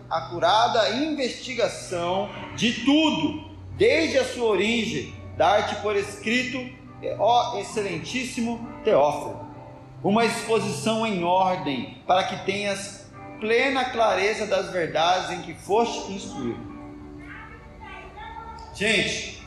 acurada 0.10 0.96
investigação 0.96 2.28
de 2.56 2.74
tudo, 2.84 3.52
desde 3.78 4.18
a 4.18 4.26
sua 4.26 4.50
origem, 4.50 5.14
dar-te 5.38 5.76
por 5.76 5.96
escrito, 5.96 6.68
ó 7.20 7.58
excelentíssimo 7.60 8.68
Teófilo, 8.84 9.46
uma 10.04 10.26
exposição 10.26 11.06
em 11.06 11.24
ordem, 11.24 11.98
para 12.06 12.24
que 12.24 12.46
tenhas 12.46 13.12
plena 13.40 13.86
clareza 13.86 14.46
das 14.46 14.72
verdades 14.72 15.32
em 15.32 15.42
que 15.42 15.54
foste 15.54 16.12
instruído 16.12 16.76
Gente, 18.76 19.42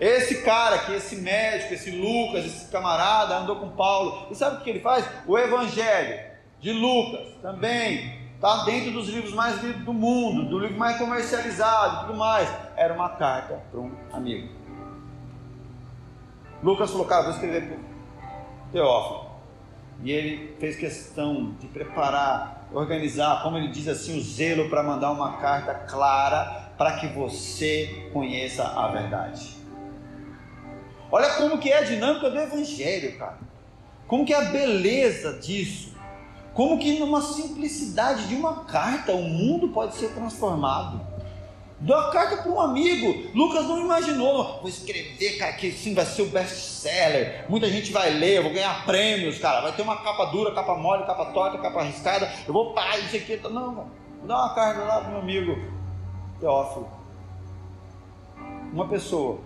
esse 0.00 0.42
cara 0.42 0.74
aqui, 0.74 0.92
esse 0.94 1.14
médico, 1.14 1.72
esse 1.72 1.92
Lucas, 1.92 2.44
esse 2.44 2.68
camarada 2.68 3.36
andou 3.36 3.54
com 3.54 3.68
Paulo. 3.70 4.26
E 4.28 4.34
sabe 4.34 4.56
o 4.56 4.60
que 4.60 4.70
ele 4.70 4.80
faz? 4.80 5.08
O 5.24 5.38
Evangelho 5.38 6.20
de 6.58 6.72
Lucas 6.72 7.28
também 7.40 8.20
está 8.34 8.64
dentro 8.64 8.90
dos 8.90 9.08
livros 9.08 9.32
mais 9.32 9.62
lidos 9.62 9.84
do 9.84 9.92
mundo, 9.92 10.48
do 10.48 10.58
livro 10.58 10.76
mais 10.76 10.98
comercializado 10.98 12.06
tudo 12.06 12.18
mais. 12.18 12.52
Era 12.76 12.92
uma 12.92 13.10
carta 13.10 13.62
para 13.70 13.78
um 13.78 13.92
amigo. 14.12 14.61
Lucas 16.62 16.90
falou, 16.90 17.06
cara, 17.06 17.22
vou 17.22 17.32
escrever 17.32 17.68
para 17.68 17.78
Teófilo. 18.70 19.32
E 20.02 20.10
ele 20.10 20.56
fez 20.58 20.76
questão 20.76 21.52
de 21.60 21.66
preparar, 21.66 22.68
organizar, 22.72 23.42
como 23.42 23.56
ele 23.56 23.68
diz 23.68 23.88
assim, 23.88 24.18
o 24.18 24.22
zelo 24.22 24.68
para 24.68 24.82
mandar 24.82 25.10
uma 25.10 25.38
carta 25.38 25.74
clara 25.74 26.72
para 26.78 26.98
que 26.98 27.06
você 27.08 28.08
conheça 28.12 28.64
a 28.64 28.88
verdade. 28.88 29.56
Olha 31.10 31.30
como 31.34 31.58
que 31.58 31.70
é 31.70 31.78
a 31.78 31.82
dinâmica 31.82 32.30
do 32.30 32.38
evangelho, 32.38 33.18
cara. 33.18 33.38
Como 34.06 34.24
que 34.24 34.32
é 34.32 34.36
a 34.36 34.50
beleza 34.50 35.34
disso. 35.34 35.94
Como 36.54 36.78
que 36.78 36.98
numa 36.98 37.20
simplicidade 37.20 38.28
de 38.28 38.34
uma 38.34 38.64
carta 38.64 39.12
o 39.12 39.22
mundo 39.22 39.68
pode 39.68 39.94
ser 39.94 40.08
transformado. 40.14 41.00
Dá 41.84 41.98
uma 41.98 42.10
carta 42.12 42.36
para 42.36 42.52
um 42.52 42.60
amigo. 42.60 43.28
Lucas 43.34 43.66
não 43.66 43.80
imaginou. 43.80 44.60
Vou 44.60 44.68
escrever, 44.68 45.36
cara, 45.36 45.52
que 45.54 45.72
sim 45.72 45.94
vai 45.94 46.06
ser 46.06 46.22
o 46.22 46.26
best-seller. 46.26 47.44
Muita 47.48 47.68
gente 47.68 47.90
vai 47.90 48.10
ler, 48.10 48.40
vou 48.40 48.52
ganhar 48.52 48.86
prêmios, 48.86 49.38
cara. 49.38 49.60
Vai 49.60 49.72
ter 49.72 49.82
uma 49.82 49.96
capa 49.96 50.26
dura, 50.26 50.54
capa 50.54 50.76
mole, 50.76 51.04
capa 51.04 51.26
torta, 51.32 51.58
capa 51.58 51.80
arriscada. 51.80 52.32
Eu 52.46 52.52
vou, 52.52 52.72
pá, 52.72 52.96
isso 52.98 53.16
aqui. 53.16 53.36
Não, 53.48 53.74
vou 53.74 53.88
dar 54.28 54.36
uma 54.36 54.54
carta 54.54 54.80
lá 54.82 55.00
para 55.00 55.10
meu 55.10 55.18
amigo. 55.18 55.58
Teófilo. 56.38 56.88
Uma 58.72 58.86
pessoa. 58.86 59.40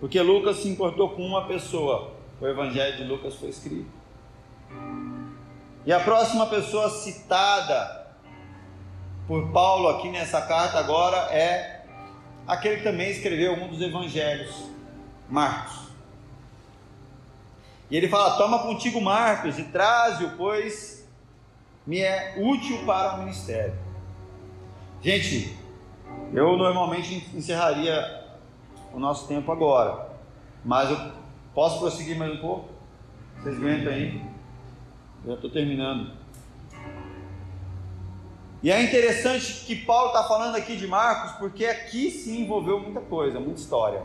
Porque 0.00 0.18
Lucas 0.18 0.56
se 0.56 0.68
importou 0.68 1.10
com 1.10 1.26
uma 1.26 1.46
pessoa. 1.46 2.14
O 2.40 2.46
Evangelho 2.46 2.96
de 2.96 3.04
Lucas 3.04 3.34
foi 3.34 3.50
escrito. 3.50 3.90
E 5.84 5.92
a 5.92 6.00
próxima 6.00 6.46
pessoa 6.46 6.88
citada 6.88 8.01
por 9.26 9.50
Paulo 9.52 9.88
aqui 9.88 10.10
nessa 10.10 10.42
carta 10.42 10.78
agora 10.78 11.16
é 11.32 11.84
aquele 12.46 12.78
que 12.78 12.82
também 12.82 13.10
escreveu 13.10 13.54
um 13.54 13.68
dos 13.68 13.80
evangelhos, 13.80 14.68
Marcos. 15.28 15.82
E 17.90 17.96
ele 17.96 18.08
fala: 18.08 18.36
Toma 18.36 18.60
contigo 18.60 19.00
Marcos 19.00 19.58
e 19.58 19.64
traze-o, 19.64 20.30
pois 20.36 21.08
me 21.86 22.00
é 22.00 22.34
útil 22.38 22.84
para 22.84 23.14
o 23.14 23.18
ministério. 23.18 23.74
Gente, 25.02 25.56
eu 26.32 26.56
normalmente 26.56 27.28
encerraria 27.34 28.22
o 28.92 28.98
nosso 28.98 29.26
tempo 29.26 29.50
agora, 29.50 30.10
mas 30.64 30.90
eu 30.90 31.12
posso 31.54 31.78
prosseguir 31.80 32.16
mais 32.16 32.32
um 32.32 32.38
pouco? 32.38 32.68
Vocês 33.36 33.56
aguentam 33.56 33.92
aí? 33.92 34.22
Já 35.26 35.34
estou 35.34 35.50
terminando. 35.50 36.21
E 38.62 38.70
é 38.70 38.80
interessante 38.80 39.64
que 39.66 39.74
Paulo 39.74 40.08
está 40.08 40.22
falando 40.22 40.54
aqui 40.54 40.76
de 40.76 40.86
Marcos, 40.86 41.32
porque 41.32 41.66
aqui 41.66 42.12
se 42.12 42.38
envolveu 42.38 42.78
muita 42.78 43.00
coisa, 43.00 43.40
muita 43.40 43.60
história. 43.60 44.00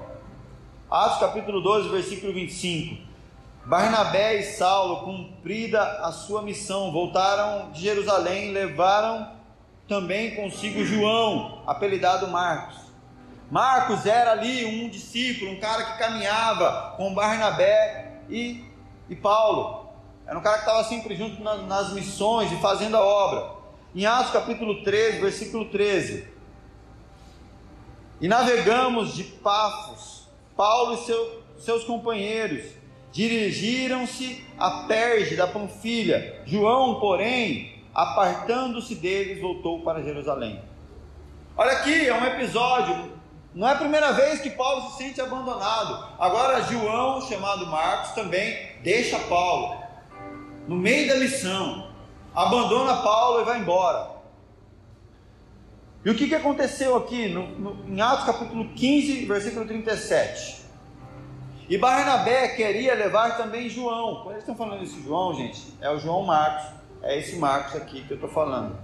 Atos 0.89 1.20
capítulo 1.20 1.62
12, 1.62 1.89
versículo 1.89 2.34
25. 2.34 3.05
Barnabé 3.66 4.38
e 4.38 4.43
Saulo, 4.43 5.03
cumprida 5.03 5.84
a 6.01 6.12
sua 6.12 6.41
missão, 6.41 6.91
voltaram 6.91 7.70
de 7.72 7.82
Jerusalém 7.82 8.51
levaram 8.51 9.32
também 9.88 10.36
consigo 10.36 10.84
João, 10.84 11.62
apelidado 11.68 12.28
Marcos. 12.28 12.78
Marcos 13.51 14.08
era 14.08 14.32
ali 14.32 14.66
um 14.66 14.89
discípulo, 14.89 15.51
um 15.51 15.60
cara 15.60 15.84
que 15.84 15.99
caminhava 15.99 16.95
com 16.97 17.14
Barnabé 17.14 18.22
e, 18.28 18.66
e 19.08 19.16
Paulo. 19.16 19.88
Era 20.26 20.39
um 20.39 20.41
cara 20.41 20.58
que 20.58 20.64
estava 20.64 20.84
sempre 20.84 21.16
junto 21.16 21.43
nas 21.43 21.93
missões 21.93 22.51
e 22.51 22.55
fazendo 22.60 22.97
a 22.97 23.05
obra. 23.05 23.57
Em 23.97 24.05
Atos 24.05 24.31
capítulo 24.31 24.83
13, 24.83 25.19
versículo 25.19 25.65
13. 25.69 26.27
E 28.21 28.27
navegamos 28.27 29.15
de 29.15 29.23
Pafos, 29.23 30.27
Paulo 30.55 30.93
e 30.93 30.97
seu, 30.97 31.41
seus 31.57 31.83
companheiros 31.83 32.63
dirigiram-se 33.11 34.45
a 34.55 34.83
Perge 34.87 35.35
da 35.35 35.47
Panfilha. 35.47 36.43
João, 36.45 36.99
porém, 36.99 37.81
apartando-se 37.91 38.93
deles, 38.93 39.41
voltou 39.41 39.81
para 39.81 40.03
Jerusalém. 40.03 40.61
Olha 41.57 41.71
aqui, 41.71 42.07
é 42.07 42.13
um 42.13 42.23
episódio. 42.23 43.13
Não 43.55 43.67
é 43.67 43.71
a 43.71 43.77
primeira 43.77 44.11
vez 44.11 44.39
que 44.39 44.51
Paulo 44.51 44.91
se 44.91 44.97
sente 44.99 45.19
abandonado. 45.19 46.07
Agora, 46.19 46.61
João, 46.61 47.19
chamado 47.27 47.65
Marcos, 47.65 48.11
também 48.11 48.73
deixa 48.83 49.17
Paulo 49.21 49.75
no 50.67 50.75
meio 50.75 51.07
da 51.07 51.15
missão, 51.15 51.86
abandona 52.38 52.97
Paulo 53.01 53.41
e 53.41 53.45
vai 53.45 53.59
embora. 53.59 54.11
E 56.05 56.09
o 56.11 56.15
que, 56.15 56.27
que 56.27 56.35
aconteceu 56.35 56.95
aqui 56.95 57.27
no, 57.27 57.47
no, 57.47 57.89
em 57.89 57.99
Atos 57.99 58.25
capítulo 58.25 58.69
15, 58.75 59.25
versículo 59.25 59.65
37? 59.65 60.61
E 61.67 61.77
Barnabé 61.79 62.49
queria 62.49 62.93
levar 62.93 63.35
também 63.38 63.67
João. 63.67 64.17
Quando 64.17 64.33
eles 64.33 64.43
estão 64.43 64.55
falando 64.55 64.81
desse 64.81 65.01
João, 65.01 65.33
gente, 65.33 65.75
é 65.81 65.89
o 65.89 65.97
João 65.97 66.23
Marcos. 66.23 66.77
É 67.01 67.17
esse 67.17 67.38
Marcos 67.38 67.75
aqui 67.75 68.03
que 68.03 68.11
eu 68.11 68.15
estou 68.15 68.29
falando. 68.29 68.77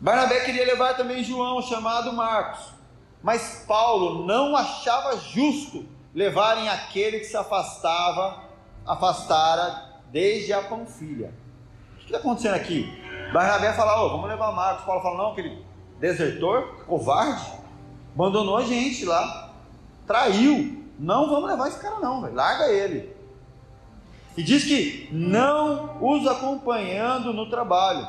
Barnabé 0.00 0.40
queria 0.40 0.64
levar 0.64 0.96
também 0.96 1.22
João, 1.22 1.60
chamado 1.60 2.10
Marcos. 2.14 2.72
Mas 3.22 3.64
Paulo 3.68 4.26
não 4.26 4.56
achava 4.56 5.18
justo 5.18 5.86
levarem 6.14 6.70
aquele 6.70 7.18
que 7.18 7.26
se 7.26 7.36
afastava, 7.36 8.44
afastara 8.86 10.00
desde 10.10 10.54
a 10.54 10.62
Panfilha. 10.62 11.32
Que 12.10 12.16
está 12.16 12.26
acontecendo 12.26 12.56
aqui? 12.56 12.92
Barnabé 13.32 13.72
fala, 13.72 14.04
oh, 14.04 14.08
vamos 14.10 14.28
levar 14.28 14.50
Marcos. 14.50 14.84
Paulo 14.84 15.00
fala, 15.00 15.16
não, 15.16 15.30
aquele 15.30 15.64
desertor, 16.00 16.84
covarde, 16.84 17.52
abandonou 18.12 18.56
a 18.56 18.64
gente 18.64 19.04
lá, 19.04 19.52
traiu. 20.08 20.84
Não 20.98 21.30
vamos 21.30 21.48
levar 21.48 21.68
esse 21.68 21.78
cara 21.78 22.00
não, 22.00 22.20
véio. 22.20 22.34
larga 22.34 22.66
ele. 22.66 23.14
E 24.36 24.42
diz 24.42 24.64
que 24.64 25.08
não 25.12 25.98
os 26.02 26.26
acompanhando 26.26 27.32
no 27.32 27.48
trabalho. 27.48 28.08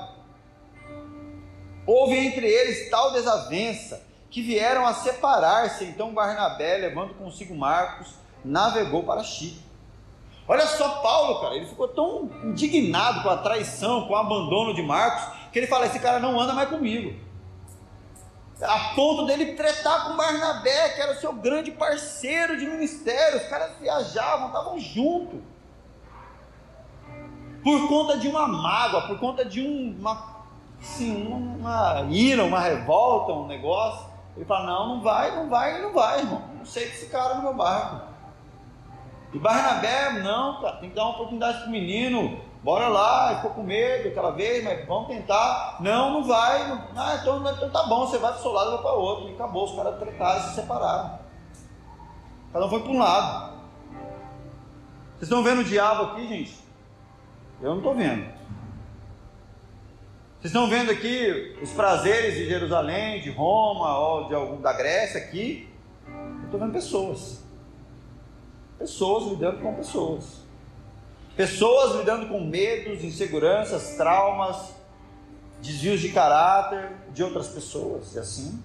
Houve 1.86 2.18
entre 2.18 2.47
eles 2.47 2.89
tal 2.89 3.14
desavença 3.14 4.02
que 4.32 4.41
vieram 4.41 4.84
a 4.84 4.95
separar-se. 4.95 5.84
Então 5.84 6.12
Barnabé, 6.12 6.78
levando 6.78 7.14
consigo 7.14 7.54
Marcos, 7.54 8.16
navegou 8.43 9.04
para 9.04 9.24
Chipre. 9.24 9.71
Olha 10.52 10.68
só 10.68 11.02
Paulo, 11.02 11.39
cara, 11.39 11.56
ele 11.56 11.66
ficou 11.66 11.88
tão 11.88 12.30
indignado 12.43 13.24
com 13.24 13.30
a 13.30 13.38
traição, 13.38 14.06
com 14.06 14.12
o 14.12 14.18
abandono 14.18 14.74
de 14.74 14.82
Marcos, 14.82 15.24
que 15.49 15.58
ele 15.58 15.66
fala: 15.66 15.86
esse 15.86 15.97
cara 15.97 16.20
não 16.20 16.38
anda 16.38 16.52
mais 16.52 16.68
comigo. 16.68 17.18
A 18.62 18.93
ponto 18.93 19.26
dele 19.26 19.54
tretar 19.54 20.08
com 20.08 20.18
Barnabé, 20.18 20.89
que 20.89 21.02
era 21.02 21.14
o 21.14 21.16
seu 21.16 21.32
grande 21.32 21.72
parceiro 21.72 22.58
de 22.58 22.68
ministério. 22.68 23.38
Os 23.39 23.47
caras 23.47 23.72
viajavam, 23.80 24.47
estavam 24.47 24.78
juntos. 24.78 25.39
Por 27.64 27.88
conta 27.88 28.18
de 28.18 28.28
uma 28.28 28.45
mágoa, 28.45 29.08
por 29.08 29.18
conta 29.22 29.45
de 29.45 29.62
um, 29.62 29.95
uma, 29.97 30.43
assim, 30.82 31.28
uma 31.32 32.06
ira, 32.10 32.43
uma 32.43 32.60
revolta, 32.60 33.32
um 33.32 33.47
negócio. 33.47 34.06
Ele 34.36 34.43
fala: 34.43 34.66
Não, 34.66 34.95
não 34.95 35.02
vai, 35.02 35.34
não 35.34 35.49
vai, 35.49 35.82
não 35.82 35.93
vai, 35.93 36.20
irmão. 36.20 36.43
Não 36.58 36.66
sei 36.66 36.88
desse 36.88 37.06
cara 37.06 37.36
no 37.36 37.41
meu 37.41 37.54
barco. 37.54 38.11
E 39.34 39.40
Barnabé, 39.40 40.20
não, 40.22 40.62
cara, 40.62 40.78
tem 40.78 40.90
que 40.90 40.96
dar 40.96 41.04
uma 41.04 41.14
oportunidade 41.14 41.60
para 41.60 41.68
o 41.68 41.72
menino. 41.72 42.40
Bora 42.64 42.88
lá, 42.90 43.36
ficou 43.38 43.52
com 43.52 43.64
medo 43.64 44.10
aquela 44.10 44.32
vez, 44.32 44.64
mas 44.64 44.86
vamos 44.86 45.08
tentar. 45.08 45.78
Não, 45.80 46.12
não 46.12 46.24
vai. 46.24 46.68
Não, 46.68 46.84
ah, 46.96 47.18
então, 47.20 47.40
então 47.50 47.70
tá 47.70 47.84
bom, 47.84 48.06
você 48.06 48.18
vai 48.18 48.32
para 48.32 48.40
o 48.40 48.42
seu 48.42 48.52
lado, 48.52 48.68
eu 48.68 48.74
vou 48.74 48.82
para 48.82 48.98
o 48.98 49.02
outro. 49.02 49.30
E 49.30 49.34
acabou, 49.34 49.66
os 49.66 49.76
caras 49.76 49.98
tretaram 50.00 50.40
e 50.40 50.44
se 50.44 50.56
separaram. 50.56 51.20
Cada 52.52 52.66
um 52.66 52.70
foi 52.70 52.82
para 52.82 52.92
um 52.92 53.00
lado. 53.00 53.52
Vocês 55.14 55.24
estão 55.24 55.44
vendo 55.44 55.62
o 55.62 55.64
diabo 55.64 56.04
aqui, 56.12 56.28
gente? 56.28 56.60
Eu 57.62 57.70
não 57.70 57.78
estou 57.78 57.96
vendo. 57.96 58.26
Vocês 60.40 60.52
estão 60.52 60.68
vendo 60.68 60.92
aqui 60.92 61.58
os 61.62 61.72
prazeres 61.72 62.36
de 62.36 62.48
Jerusalém, 62.48 63.22
de 63.22 63.30
Roma 63.30 63.98
ou 63.98 64.28
de 64.28 64.36
algum 64.36 64.60
da 64.60 64.74
Grécia 64.74 65.22
aqui? 65.22 65.70
Eu 66.08 66.46
estou 66.46 66.60
vendo 66.60 66.74
pessoas. 66.74 67.44
Pessoas 68.82 69.28
lidando 69.28 69.62
com 69.62 69.76
pessoas. 69.76 70.42
Pessoas 71.36 71.98
lidando 71.98 72.28
com 72.28 72.42
medos, 72.42 73.04
inseguranças, 73.04 73.96
traumas, 73.96 74.74
desvios 75.62 76.00
de 76.00 76.10
caráter 76.10 76.92
de 77.14 77.24
outras 77.24 77.48
pessoas. 77.48 78.16
E 78.16 78.20
assim. 78.20 78.60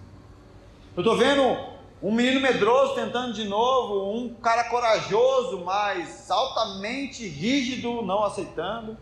Eu 0.97 1.03
estou 1.03 1.19
vendo 1.19 1.55
um 2.03 2.11
menino 2.11 2.41
medroso 2.41 2.95
tentando 2.95 3.35
de 3.35 3.45
novo, 3.45 4.11
um 4.17 4.33
cara 4.37 4.65
corajoso, 4.71 5.63
mas 5.63 6.31
altamente 6.31 7.29
rígido, 7.29 8.01
não 8.01 8.25
aceitando. 8.25 8.97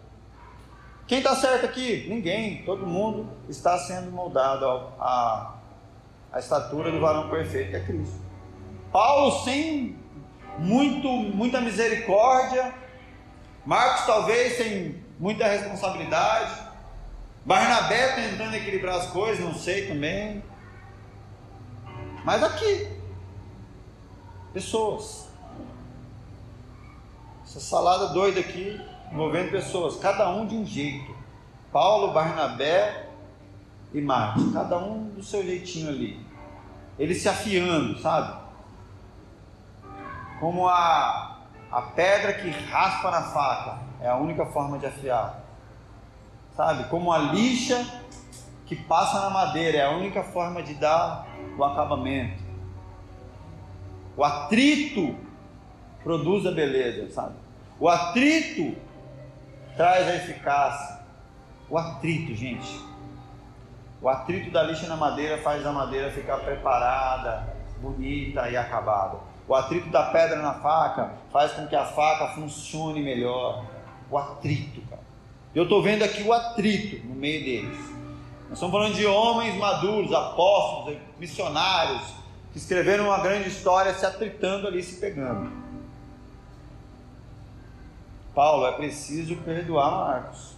Quem 1.07 1.19
está 1.19 1.37
certo 1.37 1.65
aqui? 1.65 2.09
Ninguém. 2.09 2.65
Todo 2.65 2.85
mundo 2.85 3.29
está 3.49 3.79
sendo 3.79 4.11
moldado 4.11 4.67
à, 4.99 5.61
estatura 6.39 6.91
do 6.91 6.99
varão 6.99 7.31
perfeito 7.31 7.71
que 7.71 7.77
é 7.77 7.85
Cristo. 7.85 8.19
Paulo, 8.91 9.45
sem 9.45 10.03
muito, 10.59 11.09
muita 11.09 11.61
misericórdia. 11.61 12.73
Marcos 13.65 14.07
talvez 14.07 14.57
sem 14.57 15.03
muita 15.19 15.47
responsabilidade. 15.47 16.63
Barnabé 17.45 18.15
tentando 18.15 18.57
equilibrar 18.57 18.97
as 18.97 19.07
coisas, 19.11 19.45
não 19.45 19.55
sei 19.55 19.87
também. 19.87 20.43
Mas 22.25 22.43
aqui, 22.43 22.89
pessoas. 24.53 25.29
Essa 27.45 27.61
salada 27.61 28.09
doida 28.09 28.41
aqui, 28.41 28.81
envolvendo 29.13 29.51
pessoas, 29.51 29.97
cada 29.97 30.31
um 30.31 30.47
de 30.47 30.55
um 30.55 30.65
jeito. 30.65 31.15
Paulo, 31.71 32.13
Barnabé 32.13 33.11
e 33.93 34.01
Marcos, 34.01 34.53
cada 34.53 34.79
um 34.79 35.09
do 35.11 35.23
seu 35.23 35.45
jeitinho 35.45 35.89
ali. 35.89 36.25
Eles 36.99 37.21
se 37.21 37.29
afiando, 37.29 37.99
sabe? 37.99 38.43
Como 40.41 40.68
a, 40.68 41.39
a 41.70 41.82
pedra 41.82 42.35
que 42.35 42.51
raspa 42.51 43.11
na 43.11 43.22
faca, 43.22 43.78
é 44.01 44.09
a 44.09 44.16
única 44.16 44.47
forma 44.47 44.78
de 44.78 44.87
afiar. 44.87 45.41
Sabe? 46.57 46.85
Como 46.85 47.12
a 47.12 47.18
lixa 47.18 47.85
que 48.66 48.76
passa 48.76 49.20
na 49.20 49.30
madeira, 49.30 49.78
é 49.78 49.85
a 49.85 49.91
única 49.91 50.22
forma 50.22 50.62
de 50.62 50.74
dar 50.74 51.26
o 51.57 51.64
acabamento. 51.64 52.43
O 54.16 54.22
atrito 54.24 55.16
produz 56.03 56.47
a 56.47 56.53
beleza, 56.53 57.12
sabe? 57.12 57.35
O 57.78 57.89
atrito 57.89 58.76
traz 59.76 60.07
a 60.07 60.14
eficácia. 60.16 61.01
O 61.68 61.76
atrito, 61.76 62.35
gente. 62.35 62.80
O 64.01 64.09
atrito 64.09 64.51
da 64.51 64.62
lixa 64.62 64.87
na 64.87 64.97
madeira 64.97 65.39
faz 65.39 65.66
a 65.66 65.72
madeira 65.72 66.11
ficar 66.11 66.37
preparada, 66.39 67.55
bonita 67.80 68.49
e 68.49 68.57
acabada. 68.57 69.18
O 69.47 69.55
atrito 69.55 69.90
da 69.90 70.05
pedra 70.05 70.40
na 70.40 70.55
faca 70.55 71.12
faz 71.30 71.53
com 71.53 71.66
que 71.66 71.76
a 71.76 71.84
faca 71.84 72.34
funcione 72.34 73.01
melhor. 73.03 73.64
O 74.11 74.16
atrito, 74.16 74.80
cara. 74.88 75.03
Eu 75.55 75.64
estou 75.64 75.82
vendo 75.82 76.03
aqui 76.03 76.22
o 76.22 76.32
atrito 76.32 77.07
no 77.07 77.14
meio 77.14 77.45
deles. 77.45 77.78
Nós 78.49 78.55
estamos 78.55 78.72
falando 78.72 78.95
de 78.95 79.07
homens 79.07 79.57
maduros, 79.57 80.12
apóstolos, 80.12 80.99
missionários, 81.18 82.03
que 82.53 82.59
escreveram 82.59 83.07
uma 83.07 83.18
grande 83.18 83.49
história 83.49 83.92
se 83.95 84.05
atritando 84.07 84.66
ali, 84.66 84.82
se 84.82 85.01
pegando. 85.01 85.51
Paulo, 88.34 88.66
é 88.66 88.72
preciso 88.72 89.36
perdoar 89.36 89.90
Marcos. 89.90 90.55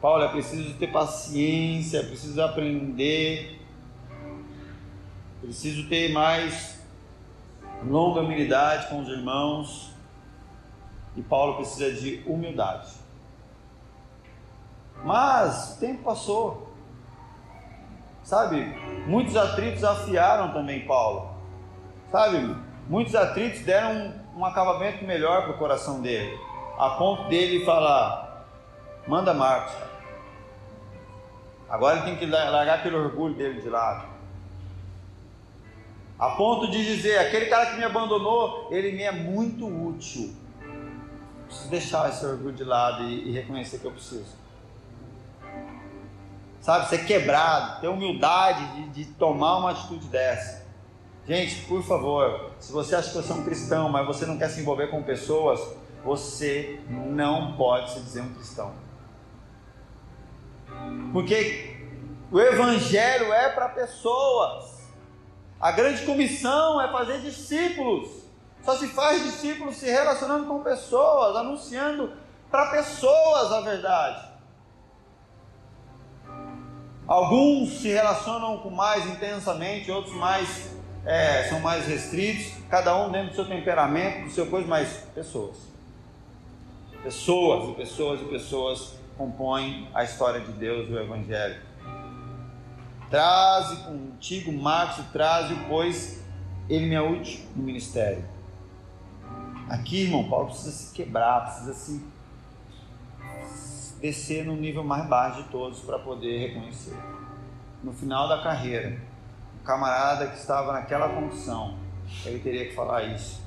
Paulo, 0.00 0.24
é 0.24 0.28
preciso 0.28 0.74
ter 0.74 0.88
paciência, 0.88 1.98
é 1.98 2.02
preciso 2.02 2.42
aprender 2.42 3.59
Preciso 5.40 5.88
ter 5.88 6.12
mais 6.12 6.78
longanimidade 7.84 8.88
com 8.88 9.00
os 9.00 9.08
irmãos. 9.08 9.90
E 11.16 11.22
Paulo 11.22 11.56
precisa 11.56 11.92
de 11.92 12.22
humildade. 12.26 12.92
Mas 15.02 15.76
o 15.76 15.80
tempo 15.80 16.02
passou. 16.04 16.70
Sabe? 18.22 18.64
Muitos 19.06 19.36
atritos 19.36 19.82
afiaram 19.82 20.52
também 20.52 20.86
Paulo. 20.86 21.34
Sabe? 22.10 22.54
Muitos 22.86 23.14
atritos 23.14 23.60
deram 23.62 23.92
um, 24.36 24.40
um 24.40 24.44
acabamento 24.44 25.04
melhor 25.04 25.44
para 25.44 25.52
o 25.52 25.58
coração 25.58 26.02
dele. 26.02 26.38
A 26.78 26.90
ponto 26.90 27.28
dele 27.28 27.64
falar: 27.64 28.46
manda 29.06 29.32
Marcos. 29.32 29.74
Agora 31.68 31.96
ele 31.96 32.04
tem 32.04 32.16
que 32.16 32.26
largar 32.26 32.78
aquele 32.78 32.96
orgulho 32.96 33.34
dele 33.34 33.60
de 33.60 33.68
lado. 33.68 34.09
A 36.20 36.32
ponto 36.32 36.70
de 36.70 36.84
dizer, 36.84 37.18
aquele 37.18 37.46
cara 37.46 37.70
que 37.70 37.78
me 37.78 37.84
abandonou, 37.84 38.68
ele 38.70 38.92
me 38.92 39.02
é 39.02 39.10
muito 39.10 39.66
útil. 39.66 40.36
Preciso 41.46 41.70
deixar 41.70 42.10
esse 42.10 42.26
orgulho 42.26 42.52
de 42.52 42.62
lado 42.62 43.04
e, 43.04 43.30
e 43.30 43.32
reconhecer 43.32 43.78
que 43.78 43.86
eu 43.86 43.90
preciso. 43.90 44.36
sabe, 46.60 46.90
ser 46.90 47.06
quebrado, 47.06 47.80
ter 47.80 47.88
humildade 47.88 48.66
de, 48.74 48.88
de 48.90 49.04
tomar 49.12 49.56
uma 49.56 49.70
atitude 49.70 50.08
dessa. 50.08 50.66
Gente, 51.26 51.64
por 51.64 51.82
favor, 51.82 52.50
se 52.60 52.70
você 52.70 52.96
acha 52.96 53.08
que 53.08 53.16
você 53.16 53.32
é 53.32 53.34
um 53.34 53.44
cristão, 53.44 53.88
mas 53.88 54.06
você 54.06 54.26
não 54.26 54.36
quer 54.36 54.50
se 54.50 54.60
envolver 54.60 54.88
com 54.88 55.02
pessoas, 55.02 55.58
você 56.04 56.80
não 56.88 57.56
pode 57.56 57.92
se 57.92 58.00
dizer 58.00 58.20
um 58.20 58.34
cristão. 58.34 58.74
Porque 61.14 61.78
o 62.30 62.38
Evangelho 62.38 63.32
é 63.32 63.48
para 63.48 63.70
pessoas. 63.70 64.79
A 65.60 65.72
grande 65.72 66.06
comissão 66.06 66.80
é 66.80 66.90
fazer 66.90 67.20
discípulos. 67.20 68.08
Só 68.64 68.76
se 68.76 68.88
faz 68.88 69.22
discípulos 69.22 69.76
se 69.76 69.86
relacionando 69.90 70.46
com 70.46 70.62
pessoas, 70.62 71.36
anunciando 71.36 72.12
para 72.50 72.70
pessoas 72.70 73.52
a 73.52 73.60
verdade. 73.60 74.30
Alguns 77.06 77.80
se 77.80 77.88
relacionam 77.88 78.58
com 78.58 78.70
mais 78.70 79.04
intensamente, 79.04 79.90
outros 79.90 80.14
mais 80.14 80.74
é, 81.04 81.44
são 81.48 81.60
mais 81.60 81.86
restritos, 81.86 82.52
cada 82.68 82.96
um 82.96 83.10
dentro 83.10 83.30
do 83.30 83.34
seu 83.34 83.46
temperamento, 83.46 84.24
do 84.24 84.30
seu 84.30 84.46
coisa, 84.46 84.66
mas 84.66 85.08
pessoas. 85.14 85.56
Pessoas 87.02 87.70
e 87.70 87.74
pessoas 87.74 88.20
e 88.20 88.24
pessoas 88.24 88.94
compõem 89.16 89.88
a 89.92 90.04
história 90.04 90.40
de 90.40 90.52
Deus 90.52 90.88
o 90.88 90.98
Evangelho. 90.98 91.69
Traze 93.10 93.76
contigo, 93.82 94.52
Marcos, 94.52 95.04
traze, 95.06 95.52
pois 95.68 96.22
ele 96.68 96.86
me 96.86 96.94
é 96.94 97.02
útil 97.02 97.44
no 97.56 97.64
ministério. 97.64 98.24
Aqui, 99.68 100.04
irmão, 100.04 100.28
Paulo 100.28 100.46
precisa 100.46 100.70
se 100.70 100.94
quebrar, 100.94 101.42
precisa 101.42 101.74
se 101.74 102.04
descer 104.00 104.44
no 104.44 104.54
nível 104.54 104.84
mais 104.84 105.06
baixo 105.08 105.42
de 105.42 105.48
todos 105.48 105.80
para 105.80 105.98
poder 105.98 106.38
reconhecer. 106.38 106.96
No 107.82 107.92
final 107.92 108.28
da 108.28 108.42
carreira, 108.42 109.00
o 109.60 109.64
camarada 109.64 110.28
que 110.28 110.38
estava 110.38 110.72
naquela 110.72 111.08
condição, 111.08 111.76
ele 112.24 112.38
teria 112.38 112.68
que 112.68 112.74
falar 112.74 113.02
isso. 113.04 113.42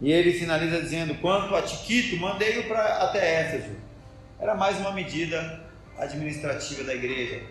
E 0.00 0.12
ele 0.12 0.32
finaliza 0.32 0.80
dizendo: 0.80 1.16
Quanto 1.20 1.56
a 1.56 1.62
Tiquito, 1.62 2.16
mandei-o 2.18 2.68
para 2.68 3.02
até 3.04 3.40
Éfeso. 3.40 3.76
Era 4.38 4.54
mais 4.54 4.78
uma 4.78 4.92
medida 4.92 5.67
administrativa 5.98 6.84
da 6.84 6.94
igreja. 6.94 7.42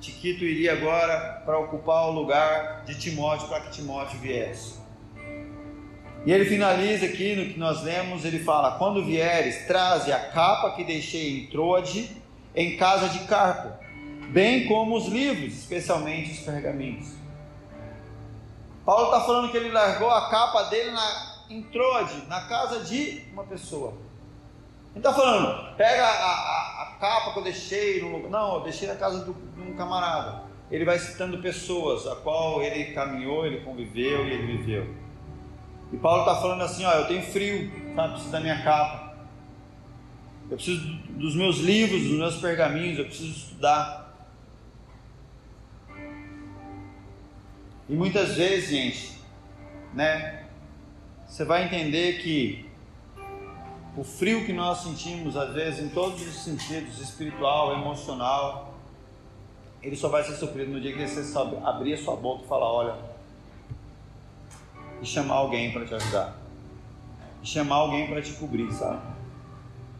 Tiquito 0.00 0.44
iria 0.44 0.72
agora 0.72 1.42
para 1.44 1.58
ocupar 1.58 2.08
o 2.08 2.12
lugar 2.12 2.84
de 2.84 2.98
Timóteo 2.98 3.48
para 3.48 3.60
que 3.60 3.70
Timóteo 3.70 4.18
viesse. 4.18 4.80
E 6.24 6.32
ele 6.32 6.44
finaliza 6.44 7.06
aqui 7.06 7.34
no 7.34 7.52
que 7.52 7.58
nós 7.58 7.82
lemos, 7.82 8.24
ele 8.24 8.40
fala: 8.40 8.78
Quando 8.78 9.04
vieres, 9.04 9.66
traze 9.66 10.12
a 10.12 10.18
capa 10.30 10.72
que 10.76 10.84
deixei 10.84 11.40
em 11.40 11.46
Troade, 11.46 12.10
em 12.54 12.76
casa 12.76 13.08
de 13.08 13.20
Carpo, 13.20 13.72
bem 14.30 14.66
como 14.66 14.96
os 14.96 15.06
livros, 15.06 15.54
especialmente 15.54 16.32
os 16.32 16.40
pergaminhos. 16.40 17.12
Paulo 18.84 19.06
está 19.06 19.20
falando 19.20 19.50
que 19.50 19.56
ele 19.56 19.70
largou 19.70 20.10
a 20.10 20.28
capa 20.28 20.64
dele 20.64 20.90
na, 20.90 21.36
em 21.48 21.62
Troade, 21.62 22.26
na 22.28 22.42
casa 22.42 22.80
de 22.80 23.22
uma 23.32 23.44
pessoa. 23.44 23.94
Ele 24.94 24.98
está 24.98 25.12
falando, 25.12 25.74
pega 25.76 26.04
a, 26.04 26.10
a, 26.10 26.82
a, 26.82 26.96
capa 27.00 27.32
que 27.32 27.38
eu 27.38 27.44
deixei 27.44 28.02
no 28.02 28.12
lugar. 28.12 28.30
Não, 28.30 28.56
eu 28.56 28.60
deixei 28.60 28.86
na 28.86 28.94
casa 28.94 29.24
do, 29.24 29.32
de 29.32 29.62
um 29.62 29.74
camarada. 29.74 30.42
Ele 30.70 30.84
vai 30.84 30.98
citando 30.98 31.38
pessoas 31.38 32.06
a 32.06 32.16
qual 32.16 32.62
ele 32.62 32.92
caminhou, 32.92 33.46
ele 33.46 33.60
conviveu 33.60 34.26
e 34.26 34.30
ele 34.30 34.56
viveu. 34.56 34.94
E 35.92 35.96
Paulo 35.96 36.20
está 36.20 36.40
falando 36.40 36.62
assim: 36.62 36.84
ó, 36.84 36.92
eu 36.92 37.06
tenho 37.06 37.22
frio, 37.22 37.70
sabe? 37.94 38.12
Preciso 38.12 38.32
da 38.32 38.40
minha 38.40 38.62
capa. 38.62 39.12
Eu 40.50 40.56
preciso 40.56 40.86
dos 41.10 41.34
meus 41.34 41.58
livros, 41.58 42.02
dos 42.02 42.18
meus 42.18 42.36
pergaminhos, 42.36 42.98
eu 42.98 43.06
preciso 43.06 43.30
estudar. 43.30 44.14
E 47.88 47.94
muitas 47.94 48.36
vezes, 48.36 48.68
gente, 48.68 49.18
né? 49.94 50.44
Você 51.26 51.44
vai 51.44 51.64
entender 51.64 52.22
que 52.22 52.70
o 53.96 54.02
frio 54.02 54.46
que 54.46 54.52
nós 54.52 54.78
sentimos, 54.82 55.36
às 55.36 55.52
vezes, 55.52 55.80
em 55.84 55.88
todos 55.90 56.20
os 56.26 56.42
sentidos, 56.42 56.98
espiritual, 56.98 57.74
emocional, 57.74 58.74
ele 59.82 59.96
só 59.96 60.08
vai 60.08 60.24
ser 60.24 60.34
suprido 60.36 60.70
no 60.70 60.80
dia 60.80 60.92
que 60.92 61.06
você 61.06 61.38
abrir 61.64 61.94
a 61.94 61.98
sua 61.98 62.16
boca 62.16 62.44
e 62.44 62.48
falar: 62.48 62.72
olha, 62.72 62.94
e 65.02 65.06
chamar 65.06 65.34
alguém 65.34 65.72
para 65.72 65.84
te 65.84 65.94
ajudar. 65.94 66.36
E 67.42 67.46
chamar 67.46 67.76
alguém 67.76 68.06
para 68.06 68.22
te 68.22 68.32
cobrir, 68.34 68.72
sabe? 68.72 69.02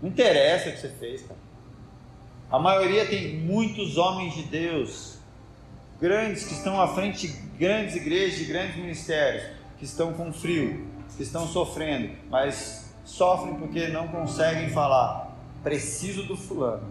Não 0.01 0.09
interessa 0.09 0.71
o 0.71 0.73
que 0.73 0.79
você 0.79 0.89
fez, 0.89 1.23
cara. 1.23 1.41
A 2.51 2.59
maioria 2.59 3.07
tem 3.07 3.37
muitos 3.37 3.97
homens 3.97 4.35
de 4.35 4.43
Deus, 4.45 5.19
grandes, 6.01 6.45
que 6.45 6.55
estão 6.55 6.81
à 6.81 6.89
frente 6.89 7.27
de 7.27 7.33
grandes 7.59 7.97
igrejas, 7.97 8.39
de 8.39 8.45
grandes 8.45 8.77
ministérios, 8.77 9.45
que 9.79 9.85
estão 9.85 10.13
com 10.13 10.33
frio, 10.33 10.87
que 11.17 11.23
estão 11.23 11.47
sofrendo, 11.49 12.15
mas 12.31 12.92
sofrem 13.05 13.55
porque 13.57 13.89
não 13.89 14.09
conseguem 14.09 14.71
falar. 14.71 15.33
Preciso 15.63 16.25
do 16.25 16.37
fulano. 16.37 16.89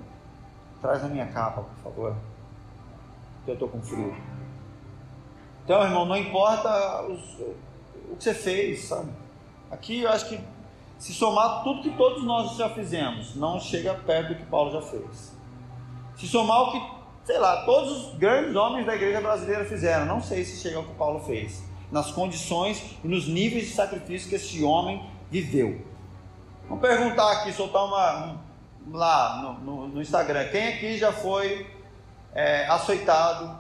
Traz 0.82 1.04
a 1.04 1.08
minha 1.08 1.28
capa, 1.28 1.62
por 1.62 1.84
favor. 1.84 2.16
Que 3.46 3.52
eu 3.52 3.54
estou 3.54 3.70
com 3.70 3.82
frio. 3.82 4.16
Então, 5.64 5.84
irmão, 5.84 6.06
não 6.06 6.18
importa 6.18 7.04
os, 7.04 7.40
o 8.10 8.16
que 8.18 8.24
você 8.24 8.34
fez, 8.34 8.86
sabe? 8.86 9.12
Aqui 9.70 10.02
eu 10.02 10.10
acho 10.10 10.28
que 10.28 10.40
se 10.98 11.14
somar 11.14 11.64
tudo 11.64 11.82
que 11.82 11.92
todos 11.92 12.24
nós 12.24 12.56
já 12.58 12.70
fizemos, 12.70 13.36
não 13.36 13.60
chega 13.60 13.94
perto 13.94 14.30
do 14.30 14.36
que 14.36 14.46
Paulo 14.46 14.72
já 14.72 14.82
fez. 14.82 15.36
Se 16.16 16.28
somar 16.28 16.62
o 16.62 16.72
que, 16.72 16.82
sei 17.26 17.40
lá, 17.40 17.64
todos 17.64 17.92
os 17.92 18.18
grandes 18.18 18.56
homens 18.56 18.86
da 18.86 18.96
igreja 18.96 19.22
brasileira 19.22 19.66
fizeram, 19.66 20.06
não 20.06 20.22
sei 20.22 20.44
se 20.44 20.62
chega 20.62 20.78
ao 20.78 20.84
que 20.84 20.94
Paulo 20.94 21.20
fez. 21.22 21.64
Nas 21.92 22.12
condições 22.12 22.98
e 23.04 23.08
nos 23.08 23.28
níveis 23.28 23.68
de 23.68 23.74
sacrifício 23.74 24.30
que 24.30 24.36
esse 24.36 24.64
homem 24.64 25.04
viveu. 25.30 25.91
Vamos 26.68 26.82
perguntar 26.82 27.32
aqui, 27.32 27.52
soltar 27.54 27.86
uma. 27.86 28.26
Um, 28.26 28.52
lá 28.92 29.42
no, 29.42 29.54
no, 29.60 29.88
no, 29.90 30.02
Instagram. 30.02 30.48
Quem 30.50 30.68
aqui 30.70 30.98
já 30.98 31.12
foi 31.12 31.68
é, 32.34 32.66
açoitado 32.68 33.60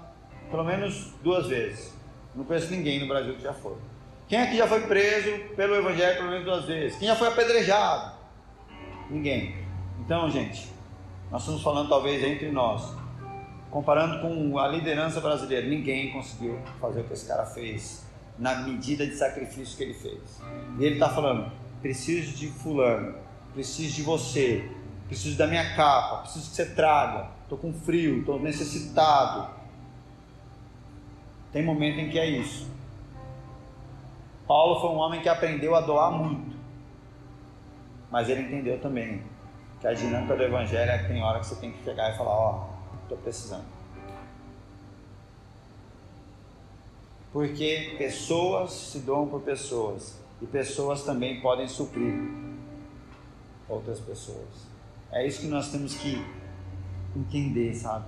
pelo 0.49 0.63
menos 0.63 1.13
duas 1.23 1.47
vezes? 1.47 1.93
Não 2.35 2.43
conheço 2.43 2.71
ninguém 2.71 2.99
no 2.99 3.07
Brasil 3.07 3.35
que 3.35 3.41
já 3.41 3.53
foi. 3.53 3.75
Quem 4.27 4.41
aqui 4.41 4.57
já 4.57 4.67
foi 4.67 4.81
preso 4.81 5.55
pelo 5.55 5.75
Evangelho 5.75 6.17
pelo 6.17 6.29
menos 6.29 6.45
duas 6.45 6.65
vezes? 6.65 6.97
Quem 6.97 7.07
já 7.07 7.15
foi 7.15 7.27
apedrejado? 7.27 8.13
Ninguém. 9.09 9.55
Então, 9.99 10.29
gente, 10.29 10.71
nós 11.29 11.41
estamos 11.41 11.61
falando 11.61 11.89
talvez 11.89 12.23
entre 12.23 12.49
nós, 12.49 12.95
comparando 13.69 14.21
com 14.21 14.57
a 14.57 14.67
liderança 14.67 15.19
brasileira, 15.19 15.67
ninguém 15.67 16.11
conseguiu 16.11 16.59
fazer 16.79 17.01
o 17.01 17.03
que 17.03 17.13
esse 17.13 17.27
cara 17.27 17.45
fez 17.45 18.05
na 18.37 18.55
medida 18.61 19.05
de 19.05 19.15
sacrifício 19.15 19.77
que 19.77 19.83
ele 19.83 19.93
fez. 19.93 20.41
E 20.79 20.85
ele 20.85 20.95
está 20.95 21.09
falando: 21.09 21.51
preciso 21.82 22.36
de 22.36 22.47
fulano, 22.47 23.15
preciso 23.53 23.95
de 23.95 24.03
você, 24.03 24.71
preciso 25.07 25.38
da 25.38 25.47
minha 25.47 25.75
capa, 25.75 26.21
preciso 26.21 26.49
que 26.49 26.55
você 26.55 26.65
traga. 26.67 27.32
Estou 27.43 27.57
com 27.57 27.73
frio, 27.73 28.19
estou 28.19 28.39
necessitado. 28.39 29.49
Tem 31.51 31.63
momento 31.63 31.99
em 31.99 32.09
que 32.09 32.17
é 32.17 32.25
isso. 32.25 32.69
Paulo 34.47 34.79
foi 34.79 34.89
um 34.91 34.97
homem 34.97 35.21
que 35.21 35.27
aprendeu 35.27 35.75
a 35.75 35.82
doar 35.82 36.11
muito. 36.11 36.55
Mas 38.09 38.29
ele 38.29 38.41
entendeu 38.41 38.79
também 38.79 39.23
que 39.79 39.88
a 39.88 39.93
dinâmica 39.93 40.36
do 40.36 40.43
evangelho 40.43 40.91
é 40.91 40.97
que 40.99 41.07
tem 41.07 41.21
hora 41.21 41.39
que 41.39 41.47
você 41.47 41.55
tem 41.55 41.71
que 41.71 41.84
chegar 41.84 42.13
e 42.13 42.17
falar, 42.17 42.32
ó, 42.32 42.67
oh, 42.69 43.03
estou 43.03 43.17
precisando. 43.17 43.65
Porque 47.34 47.95
pessoas 47.97 48.71
se 48.71 48.99
doam 48.99 49.27
por 49.27 49.41
pessoas 49.41 50.20
e 50.41 50.45
pessoas 50.45 51.03
também 51.03 51.39
podem 51.39 51.67
suprir 51.67 52.13
outras 53.69 53.99
pessoas. 53.99 54.67
É 55.11 55.25
isso 55.25 55.41
que 55.41 55.47
nós 55.47 55.71
temos 55.71 55.95
que 55.95 56.25
entender, 57.15 57.73
sabe? 57.75 58.05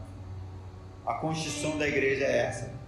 A 1.05 1.15
constituição 1.15 1.77
da 1.77 1.88
igreja 1.88 2.25
é 2.25 2.38
essa 2.45 2.82